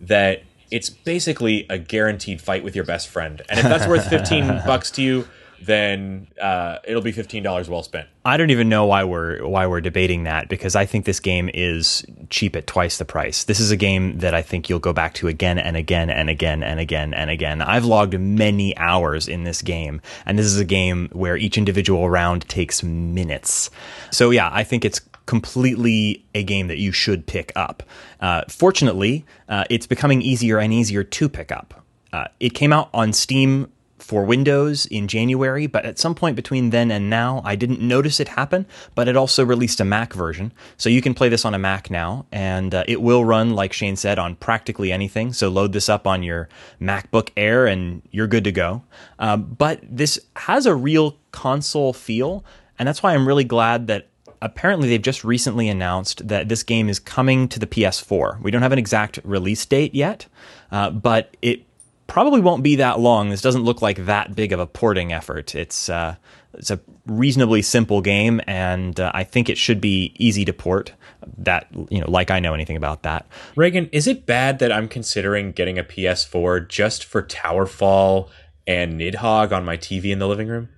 that 0.00 0.42
it's 0.70 0.90
basically 0.90 1.66
a 1.68 1.78
guaranteed 1.78 2.40
fight 2.40 2.64
with 2.64 2.74
your 2.74 2.84
best 2.84 3.08
friend. 3.08 3.42
And 3.48 3.58
if 3.58 3.64
that's 3.64 3.86
worth 3.86 4.08
15 4.08 4.46
bucks 4.66 4.90
to 4.92 5.02
you, 5.02 5.28
then 5.60 6.28
uh, 6.40 6.78
it'll 6.84 7.02
be 7.02 7.12
$15 7.12 7.68
well 7.68 7.82
spent. 7.82 8.08
I 8.24 8.36
don't 8.36 8.50
even 8.50 8.68
know 8.68 8.86
why 8.86 9.04
we're 9.04 9.46
why 9.46 9.66
we're 9.66 9.80
debating 9.80 10.24
that 10.24 10.48
because 10.48 10.74
I 10.74 10.84
think 10.84 11.04
this 11.04 11.20
game 11.20 11.48
is 11.54 12.04
cheap 12.28 12.56
at 12.56 12.66
twice 12.66 12.98
the 12.98 13.04
price. 13.04 13.44
This 13.44 13.60
is 13.60 13.70
a 13.70 13.76
game 13.76 14.18
that 14.18 14.34
I 14.34 14.42
think 14.42 14.68
you'll 14.68 14.78
go 14.80 14.92
back 14.92 15.14
to 15.14 15.28
again 15.28 15.58
and 15.58 15.76
again 15.76 16.10
and 16.10 16.28
again 16.28 16.62
and 16.62 16.80
again 16.80 17.14
and 17.14 17.30
again. 17.30 17.62
I've 17.62 17.84
logged 17.84 18.18
many 18.18 18.76
hours 18.76 19.28
in 19.28 19.44
this 19.44 19.62
game, 19.62 20.00
and 20.24 20.38
this 20.38 20.46
is 20.46 20.58
a 20.58 20.64
game 20.64 21.08
where 21.12 21.36
each 21.36 21.56
individual 21.56 22.10
round 22.10 22.48
takes 22.48 22.82
minutes. 22.82 23.70
So 24.10 24.30
yeah, 24.30 24.50
I 24.52 24.64
think 24.64 24.84
it's 24.84 25.00
completely 25.26 26.24
a 26.34 26.42
game 26.42 26.68
that 26.68 26.78
you 26.78 26.92
should 26.92 27.26
pick 27.26 27.52
up. 27.54 27.82
Uh, 28.20 28.42
fortunately, 28.48 29.24
uh, 29.48 29.64
it's 29.70 29.86
becoming 29.86 30.22
easier 30.22 30.58
and 30.58 30.72
easier 30.72 31.04
to 31.04 31.28
pick 31.28 31.52
up. 31.52 31.84
Uh, 32.12 32.26
it 32.40 32.50
came 32.50 32.72
out 32.72 32.88
on 32.94 33.12
Steam 33.12 33.70
for 33.98 34.24
Windows 34.24 34.86
in 34.86 35.08
January, 35.08 35.66
but 35.66 35.84
at 35.84 35.98
some 35.98 36.14
point 36.14 36.36
between 36.36 36.70
then 36.70 36.90
and 36.90 37.08
now, 37.08 37.40
I 37.44 37.56
didn't 37.56 37.80
notice 37.80 38.20
it 38.20 38.28
happen. 38.28 38.66
But 38.94 39.08
it 39.08 39.16
also 39.16 39.44
released 39.44 39.80
a 39.80 39.84
Mac 39.84 40.12
version, 40.12 40.52
so 40.76 40.88
you 40.88 41.02
can 41.02 41.14
play 41.14 41.28
this 41.28 41.44
on 41.44 41.54
a 41.54 41.58
Mac 41.58 41.90
now, 41.90 42.26
and 42.30 42.74
uh, 42.74 42.84
it 42.86 43.00
will 43.00 43.24
run, 43.24 43.54
like 43.54 43.72
Shane 43.72 43.96
said, 43.96 44.18
on 44.18 44.36
practically 44.36 44.92
anything. 44.92 45.32
So 45.32 45.48
load 45.48 45.72
this 45.72 45.88
up 45.88 46.06
on 46.06 46.22
your 46.22 46.48
MacBook 46.80 47.30
Air, 47.36 47.66
and 47.66 48.02
you're 48.10 48.26
good 48.26 48.44
to 48.44 48.52
go. 48.52 48.82
Um, 49.18 49.44
but 49.44 49.80
this 49.82 50.18
has 50.36 50.66
a 50.66 50.74
real 50.74 51.16
console 51.32 51.92
feel, 51.92 52.44
and 52.78 52.86
that's 52.86 53.02
why 53.02 53.14
I'm 53.14 53.26
really 53.26 53.44
glad 53.44 53.86
that 53.86 54.08
apparently 54.42 54.88
they've 54.88 55.02
just 55.02 55.24
recently 55.24 55.68
announced 55.68 56.28
that 56.28 56.48
this 56.48 56.62
game 56.62 56.88
is 56.88 56.98
coming 56.98 57.48
to 57.48 57.58
the 57.58 57.66
PS4. 57.66 58.40
We 58.42 58.50
don't 58.50 58.62
have 58.62 58.72
an 58.72 58.78
exact 58.78 59.18
release 59.24 59.64
date 59.64 59.94
yet, 59.94 60.26
uh, 60.70 60.90
but 60.90 61.36
it 61.42 61.62
probably 62.06 62.40
won't 62.40 62.62
be 62.62 62.76
that 62.76 63.00
long. 63.00 63.30
This 63.30 63.42
doesn't 63.42 63.64
look 63.64 63.82
like 63.82 64.06
that 64.06 64.34
big 64.34 64.52
of 64.52 64.60
a 64.60 64.66
porting 64.66 65.12
effort. 65.12 65.54
It's 65.54 65.88
uh, 65.88 66.16
it's 66.54 66.70
a 66.70 66.80
reasonably 67.06 67.62
simple 67.62 68.00
game, 68.00 68.40
and 68.46 68.98
uh, 68.98 69.10
I 69.14 69.24
think 69.24 69.48
it 69.48 69.58
should 69.58 69.80
be 69.80 70.14
easy 70.16 70.44
to 70.44 70.52
port. 70.52 70.92
That 71.38 71.66
you 71.90 72.00
know, 72.00 72.10
like 72.10 72.30
I 72.30 72.40
know 72.40 72.54
anything 72.54 72.76
about 72.76 73.02
that. 73.02 73.26
Reagan, 73.56 73.88
is 73.92 74.06
it 74.06 74.26
bad 74.26 74.58
that 74.60 74.72
I'm 74.72 74.88
considering 74.88 75.52
getting 75.52 75.78
a 75.78 75.84
PS4 75.84 76.68
just 76.68 77.04
for 77.04 77.22
Towerfall 77.22 78.28
and 78.66 79.00
Nidhogg 79.00 79.52
on 79.52 79.64
my 79.64 79.76
TV 79.76 80.12
in 80.12 80.18
the 80.18 80.28
living 80.28 80.48
room? 80.48 80.68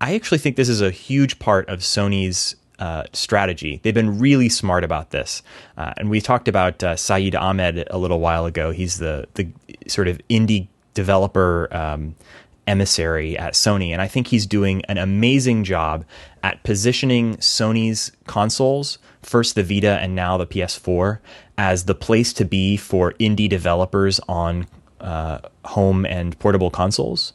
I 0.00 0.14
actually 0.14 0.38
think 0.38 0.56
this 0.56 0.68
is 0.68 0.82
a 0.82 0.90
huge 0.90 1.38
part 1.38 1.68
of 1.68 1.80
Sony's 1.80 2.56
uh, 2.78 3.04
strategy. 3.12 3.80
They've 3.82 3.94
been 3.94 4.18
really 4.18 4.48
smart 4.48 4.84
about 4.84 5.10
this, 5.10 5.42
uh, 5.76 5.94
and 5.96 6.10
we 6.10 6.20
talked 6.20 6.48
about 6.48 6.82
uh, 6.82 6.94
Shahid 6.94 7.34
Ahmad 7.34 7.86
a 7.90 7.98
little 7.98 8.20
while 8.20 8.46
ago. 8.46 8.70
He's 8.70 8.98
the 8.98 9.26
the 9.34 9.48
sort 9.86 10.08
of 10.08 10.20
indie 10.28 10.68
developer 10.94 11.68
um, 11.74 12.14
emissary 12.66 13.38
at 13.38 13.54
Sony, 13.54 13.90
and 13.90 14.02
I 14.02 14.08
think 14.08 14.28
he's 14.28 14.46
doing 14.46 14.84
an 14.86 14.98
amazing 14.98 15.64
job 15.64 16.04
at 16.42 16.62
positioning 16.62 17.36
Sony's 17.36 18.12
consoles, 18.26 18.98
first 19.22 19.54
the 19.54 19.62
Vita 19.62 19.98
and 20.00 20.14
now 20.14 20.36
the 20.36 20.46
PS4, 20.46 21.18
as 21.58 21.84
the 21.84 21.94
place 21.94 22.32
to 22.34 22.44
be 22.44 22.76
for 22.76 23.12
indie 23.14 23.48
developers 23.48 24.20
on 24.28 24.66
uh, 25.00 25.38
home 25.64 26.04
and 26.06 26.38
portable 26.38 26.70
consoles. 26.70 27.32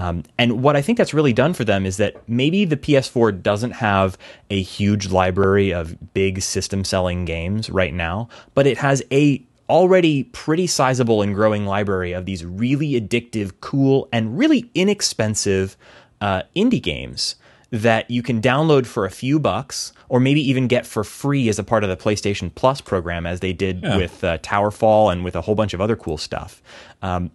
Um, 0.00 0.22
and 0.38 0.62
what 0.62 0.76
I 0.76 0.82
think 0.82 0.96
that's 0.96 1.12
really 1.12 1.34
done 1.34 1.52
for 1.52 1.62
them 1.62 1.84
is 1.84 1.98
that 1.98 2.26
maybe 2.26 2.64
the 2.64 2.78
PS4 2.78 3.42
doesn't 3.42 3.72
have 3.72 4.16
a 4.48 4.62
huge 4.62 5.10
library 5.10 5.74
of 5.74 6.14
big 6.14 6.40
system 6.40 6.84
selling 6.84 7.26
games 7.26 7.68
right 7.68 7.92
now, 7.92 8.30
but 8.54 8.66
it 8.66 8.78
has 8.78 9.02
a 9.12 9.46
already 9.68 10.24
pretty 10.24 10.66
sizable 10.66 11.20
and 11.20 11.34
growing 11.34 11.66
library 11.66 12.12
of 12.12 12.24
these 12.24 12.46
really 12.46 12.98
addictive, 12.98 13.52
cool, 13.60 14.08
and 14.10 14.38
really 14.38 14.70
inexpensive 14.74 15.76
uh, 16.22 16.44
indie 16.56 16.82
games 16.82 17.36
that 17.70 18.10
you 18.10 18.22
can 18.22 18.40
download 18.40 18.86
for 18.86 19.04
a 19.04 19.10
few 19.10 19.38
bucks 19.38 19.92
or 20.08 20.18
maybe 20.18 20.40
even 20.40 20.66
get 20.66 20.86
for 20.86 21.04
free 21.04 21.46
as 21.50 21.58
a 21.58 21.62
part 21.62 21.84
of 21.84 21.90
the 21.90 21.96
PlayStation 21.96 22.52
Plus 22.54 22.80
program, 22.80 23.26
as 23.26 23.40
they 23.40 23.52
did 23.52 23.82
yeah. 23.82 23.98
with 23.98 24.24
uh, 24.24 24.38
Towerfall 24.38 25.12
and 25.12 25.24
with 25.24 25.36
a 25.36 25.42
whole 25.42 25.54
bunch 25.54 25.74
of 25.74 25.80
other 25.82 25.94
cool 25.94 26.16
stuff. 26.16 26.62
Um, 27.02 27.30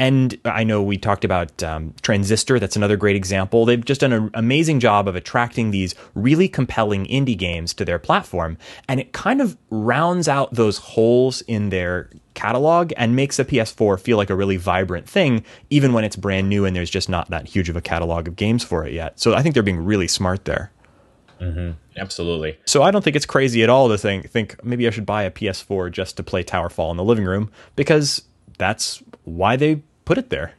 and 0.00 0.40
I 0.46 0.64
know 0.64 0.82
we 0.82 0.96
talked 0.96 1.26
about 1.26 1.62
um, 1.62 1.92
Transistor. 2.00 2.58
That's 2.58 2.74
another 2.74 2.96
great 2.96 3.16
example. 3.16 3.66
They've 3.66 3.84
just 3.84 4.00
done 4.00 4.14
an 4.14 4.30
amazing 4.32 4.80
job 4.80 5.06
of 5.06 5.14
attracting 5.14 5.72
these 5.72 5.94
really 6.14 6.48
compelling 6.48 7.04
indie 7.04 7.36
games 7.36 7.74
to 7.74 7.84
their 7.84 7.98
platform. 7.98 8.56
And 8.88 8.98
it 8.98 9.12
kind 9.12 9.42
of 9.42 9.58
rounds 9.68 10.26
out 10.26 10.54
those 10.54 10.78
holes 10.78 11.42
in 11.42 11.68
their 11.68 12.08
catalog 12.32 12.94
and 12.96 13.14
makes 13.14 13.38
a 13.38 13.44
PS4 13.44 14.00
feel 14.00 14.16
like 14.16 14.30
a 14.30 14.34
really 14.34 14.56
vibrant 14.56 15.06
thing, 15.06 15.44
even 15.68 15.92
when 15.92 16.02
it's 16.02 16.16
brand 16.16 16.48
new 16.48 16.64
and 16.64 16.74
there's 16.74 16.88
just 16.88 17.10
not 17.10 17.28
that 17.28 17.46
huge 17.46 17.68
of 17.68 17.76
a 17.76 17.82
catalog 17.82 18.26
of 18.26 18.36
games 18.36 18.64
for 18.64 18.86
it 18.86 18.94
yet. 18.94 19.20
So 19.20 19.34
I 19.34 19.42
think 19.42 19.52
they're 19.52 19.62
being 19.62 19.84
really 19.84 20.08
smart 20.08 20.46
there. 20.46 20.72
Mm-hmm. 21.42 21.72
Absolutely. 21.98 22.58
So 22.64 22.82
I 22.82 22.90
don't 22.90 23.04
think 23.04 23.16
it's 23.16 23.26
crazy 23.26 23.62
at 23.62 23.68
all 23.68 23.90
to 23.90 23.98
think 23.98 24.30
think 24.30 24.64
maybe 24.64 24.86
I 24.86 24.90
should 24.90 25.04
buy 25.04 25.24
a 25.24 25.30
PS4 25.30 25.92
just 25.92 26.16
to 26.16 26.22
play 26.22 26.42
Towerfall 26.42 26.90
in 26.90 26.96
the 26.96 27.04
living 27.04 27.26
room 27.26 27.50
because 27.76 28.22
that's 28.56 29.02
why 29.24 29.56
they 29.56 29.82
put 30.10 30.18
it 30.18 30.28
there. 30.28 30.54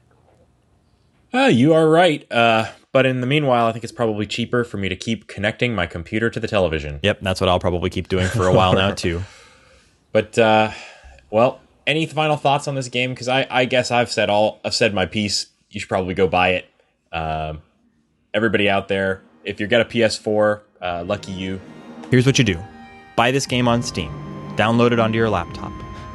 Uh, 1.34 1.48
you 1.48 1.74
are 1.74 1.90
right. 1.90 2.26
Uh, 2.32 2.72
but 2.94 3.06
in 3.06 3.20
the 3.20 3.28
meanwhile, 3.28 3.68
I 3.68 3.74
think 3.74 3.84
it's 3.84 3.92
probably 3.92 4.26
cheaper 4.26 4.64
for 4.64 4.78
me 4.78 4.88
to 4.88 4.96
keep 4.96 5.28
connecting 5.28 5.76
my 5.76 5.88
computer 5.88 6.30
to 6.30 6.40
the 6.40 6.48
television. 6.48 7.02
Yep, 7.04 7.20
that's 7.22 7.42
what 7.42 7.50
I'll 7.50 7.60
probably 7.60 7.90
keep 7.90 8.08
doing 8.08 8.28
for 8.30 8.48
a 8.48 8.54
while 8.54 8.74
now 8.74 8.92
too. 8.92 9.22
But 10.14 10.38
uh, 10.38 10.72
well, 11.30 11.62
any 11.88 12.06
final 12.06 12.36
thoughts 12.36 12.68
on 12.68 12.76
this 12.76 12.90
game? 12.90 13.12
Because 13.12 13.30
I, 13.30 13.48
I 13.50 13.64
guess 13.64 13.92
I've 13.92 14.12
said 14.12 14.30
all 14.30 14.60
I've 14.66 14.74
said 14.74 14.94
my 14.94 15.06
piece. 15.06 15.48
You 15.70 15.80
should 15.80 15.88
probably 15.88 16.14
go 16.14 16.28
buy 16.28 16.50
it. 16.50 16.66
Um, 17.14 17.62
everybody 18.34 18.68
out 18.70 18.90
there, 18.90 19.22
if 19.46 19.62
you 19.62 19.68
get 19.68 19.80
a 19.80 19.86
PS4, 19.86 20.60
uh, 20.82 21.06
lucky 21.08 21.32
you. 21.32 21.62
Here's 22.10 22.26
what 22.26 22.38
you 22.38 22.44
do: 22.44 22.60
buy 23.16 23.32
this 23.32 23.46
game 23.46 23.70
on 23.70 23.82
Steam, 23.84 24.12
download 24.58 24.92
it 24.92 25.00
onto 25.00 25.18
your 25.18 25.30
laptop 25.30 25.72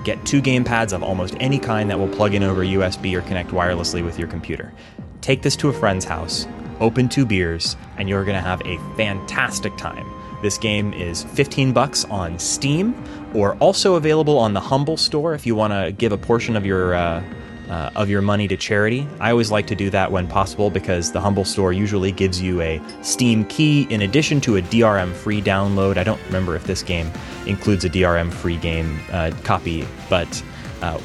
Get 0.06 0.24
two 0.24 0.40
gamepads 0.40 0.92
of 0.92 1.02
almost 1.02 1.34
any 1.40 1.58
kind 1.58 1.90
that 1.90 1.98
will 1.98 2.06
plug 2.06 2.32
in 2.32 2.44
over 2.44 2.64
USB 2.64 3.12
or 3.14 3.22
connect 3.22 3.50
wirelessly 3.50 4.04
with 4.04 4.20
your 4.20 4.28
computer. 4.28 4.72
Take 5.20 5.42
this 5.42 5.56
to 5.56 5.68
a 5.68 5.72
friend's 5.72 6.04
house, 6.04 6.46
open 6.78 7.08
two 7.08 7.26
beers, 7.26 7.74
and 7.98 8.08
you're 8.08 8.24
going 8.24 8.36
to 8.36 8.40
have 8.40 8.62
a 8.64 8.78
fantastic 8.96 9.76
time. 9.76 10.06
This 10.42 10.58
game 10.58 10.92
is 10.92 11.24
15 11.24 11.72
bucks 11.72 12.04
on 12.04 12.38
Steam 12.38 12.94
or 13.34 13.56
also 13.56 13.96
available 13.96 14.38
on 14.38 14.52
the 14.52 14.60
Humble 14.60 14.96
store 14.96 15.34
if 15.34 15.44
you 15.44 15.56
want 15.56 15.72
to 15.72 15.90
give 15.90 16.12
a 16.12 16.16
portion 16.16 16.54
of 16.54 16.64
your 16.64 16.94
uh, 16.94 17.24
uh, 17.68 17.90
of 17.96 18.08
your 18.08 18.22
money 18.22 18.48
to 18.48 18.56
charity. 18.56 19.06
I 19.20 19.30
always 19.30 19.50
like 19.50 19.66
to 19.68 19.74
do 19.74 19.90
that 19.90 20.10
when 20.12 20.26
possible 20.26 20.70
because 20.70 21.12
the 21.12 21.20
Humble 21.20 21.44
Store 21.44 21.72
usually 21.72 22.12
gives 22.12 22.40
you 22.40 22.60
a 22.60 22.80
Steam 23.02 23.44
key 23.46 23.86
in 23.90 24.02
addition 24.02 24.40
to 24.42 24.56
a 24.56 24.62
DRM 24.62 25.12
free 25.12 25.42
download. 25.42 25.96
I 25.96 26.04
don't 26.04 26.24
remember 26.26 26.56
if 26.56 26.64
this 26.64 26.82
game 26.82 27.10
includes 27.46 27.84
a 27.84 27.90
DRM 27.90 28.32
free 28.32 28.56
game 28.56 29.00
uh, 29.10 29.32
copy, 29.42 29.86
but 30.08 30.42
uh, 30.82 31.00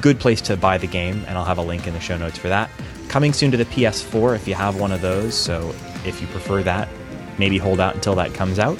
good 0.00 0.20
place 0.20 0.40
to 0.42 0.56
buy 0.56 0.78
the 0.78 0.86
game, 0.86 1.24
and 1.26 1.36
I'll 1.36 1.44
have 1.44 1.58
a 1.58 1.62
link 1.62 1.86
in 1.86 1.94
the 1.94 2.00
show 2.00 2.16
notes 2.16 2.38
for 2.38 2.48
that. 2.48 2.70
Coming 3.08 3.32
soon 3.32 3.50
to 3.50 3.56
the 3.56 3.64
PS4 3.64 4.36
if 4.36 4.46
you 4.46 4.54
have 4.54 4.78
one 4.78 4.92
of 4.92 5.00
those, 5.00 5.34
so 5.34 5.74
if 6.04 6.20
you 6.20 6.26
prefer 6.28 6.62
that, 6.62 6.88
maybe 7.38 7.58
hold 7.58 7.80
out 7.80 7.94
until 7.94 8.14
that 8.14 8.34
comes 8.34 8.58
out. 8.58 8.78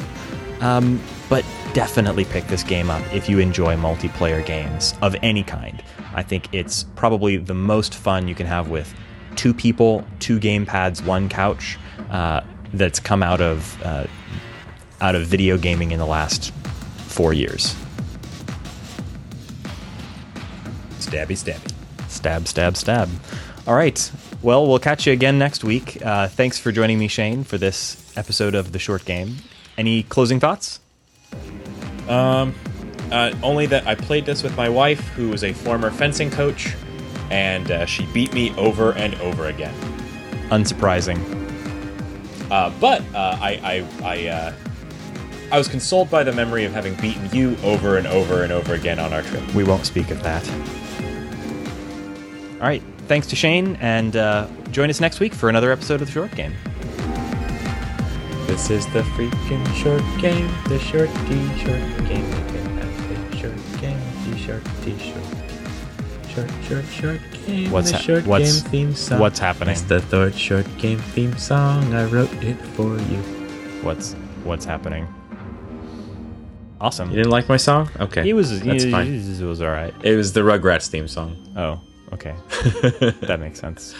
Um, 0.61 1.01
but 1.29 1.45
definitely 1.73 2.25
pick 2.27 2.47
this 2.47 2.63
game 2.63 2.91
up 2.91 3.03
if 3.13 3.29
you 3.29 3.39
enjoy 3.39 3.77
multiplayer 3.77 4.45
games 4.45 4.95
of 5.03 5.17
any 5.23 5.43
kind. 5.43 5.83
I 6.15 6.23
think 6.23 6.49
it's 6.53 6.85
probably 6.97 7.37
the 7.37 7.55
most 7.55 7.95
fun 7.95 8.29
you 8.29 8.35
can 8.35 8.47
have 8.47 8.69
with 8.69 8.93
two 9.37 9.55
people, 9.55 10.05
two 10.19 10.39
game 10.39 10.67
pads, 10.67 11.03
one 11.03 11.29
couch. 11.29 11.79
Uh, 12.11 12.43
that's 12.73 13.01
come 13.01 13.23
out 13.23 13.41
of 13.41 13.83
uh, 13.83 14.07
out 15.01 15.15
of 15.15 15.27
video 15.27 15.59
gaming 15.59 15.91
in 15.91 15.99
the 15.99 16.07
last 16.07 16.53
four 17.07 17.33
years. 17.33 17.75
Stabby, 20.99 21.37
stabby. 21.37 21.73
Stab, 22.09 22.47
stab, 22.47 22.77
stab. 22.77 23.09
All 23.67 23.75
right. 23.75 24.11
Well, 24.43 24.67
we'll 24.67 24.79
catch 24.79 25.07
you 25.07 25.13
again 25.13 25.39
next 25.39 25.65
week. 25.65 26.05
Uh, 26.05 26.29
thanks 26.29 26.59
for 26.59 26.73
joining 26.73 26.99
me, 26.99 27.09
Shane, 27.09 27.45
for 27.45 27.59
this 27.59 28.17
episode 28.17 28.55
of 28.55 28.73
The 28.73 28.79
Short 28.79 29.05
Game. 29.05 29.37
Any 29.77 30.03
closing 30.03 30.41
thoughts? 30.41 30.81
Um, 32.09 32.55
uh, 33.11 33.35
only 33.43 33.67
that 33.67 33.87
I 33.87 33.95
played 33.95 34.27
this 34.27 34.43
with 34.43 34.57
my 34.57 34.69
wife, 34.69 35.01
who 35.09 35.33
is 35.33 35.45
a 35.45 35.53
former 35.53 35.91
fencing 35.91 36.31
coach, 36.31 36.75
and 37.31 37.71
uh, 37.71 37.87
she 37.87 38.07
beat 38.07 38.33
me 38.33 38.55
over 38.57 38.93
and 38.93 39.15
over 39.17 39.49
again. 39.49 39.75
Unsurprising. 40.51 41.19
Uh, 42.51 42.73
but 42.81 43.03
uh, 43.15 43.39
I 43.41 43.87
I 44.03 44.05
I, 44.05 44.27
uh, 44.29 44.53
I 45.53 45.59
was 45.59 45.69
consoled 45.69 46.11
by 46.11 46.25
the 46.25 46.33
memory 46.33 46.65
of 46.65 46.73
having 46.73 46.95
beaten 46.97 47.29
you 47.33 47.57
over 47.63 47.97
and 47.97 48.07
over 48.07 48.43
and 48.43 48.53
over 48.53 48.75
again 48.75 48.99
on 48.99 49.13
our 49.13 49.23
trip. 49.23 49.55
We 49.55 49.65
won't 49.65 49.87
speak 49.87 50.11
of 50.11 50.23
that. 50.23 50.49
All 52.61 52.67
right. 52.67 52.83
Thanks 53.07 53.27
to 53.29 53.37
Shane, 53.37 53.77
and 53.81 54.17
uh, 54.17 54.47
join 54.71 54.89
us 54.91 55.01
next 55.01 55.19
week 55.19 55.35
for 55.35 55.49
another 55.49 55.73
episode 55.73 56.01
of 56.01 56.07
the 56.07 56.13
Short 56.13 56.35
Game. 56.37 56.55
This 58.47 58.71
is 58.71 58.87
the 58.93 59.03
freaking 59.03 59.67
short 59.75 60.03
game, 60.21 60.49
the 60.69 60.79
short 60.79 61.09
t-shirt 61.27 62.09
game 62.09 62.40
short 64.51 64.65
t-shirt. 64.83 65.23
Short, 66.35 66.51
short, 66.69 66.85
short 66.87 67.21
game. 67.47 67.71
What's 67.71 67.91
the 67.91 67.99
ha- 67.99 68.29
what's- 68.29 68.63
game 68.63 68.71
theme 68.71 68.95
song. 68.95 69.19
what's 69.21 69.39
happening? 69.39 69.73
It's 69.73 69.83
the 69.83 70.01
third 70.01 70.35
short 70.35 70.67
game 70.79 70.99
theme 70.99 71.37
song. 71.37 71.93
I 71.95 72.05
wrote 72.05 72.33
it 72.43 72.57
for 72.75 72.97
you. 72.99 73.19
What's 73.83 74.15
what's 74.45 74.65
happening? 74.65 75.07
Awesome. 76.81 77.11
You 77.11 77.17
didn't 77.17 77.31
like 77.31 77.49
my 77.49 77.59
song? 77.59 77.91
Okay, 78.01 78.23
He 78.23 78.33
was 78.33 78.61
That's 78.63 78.85
he, 78.85 78.91
fine. 78.91 79.13
It 79.13 79.45
was 79.45 79.61
all 79.61 79.69
right. 79.69 79.93
It 80.03 80.17
was 80.17 80.33
the 80.33 80.41
Rugrats 80.41 80.87
theme 80.89 81.09
song. 81.09 81.37
Oh, 81.57 81.81
okay. 82.15 82.35
that 83.27 83.39
makes 83.39 83.61
sense. 83.61 83.95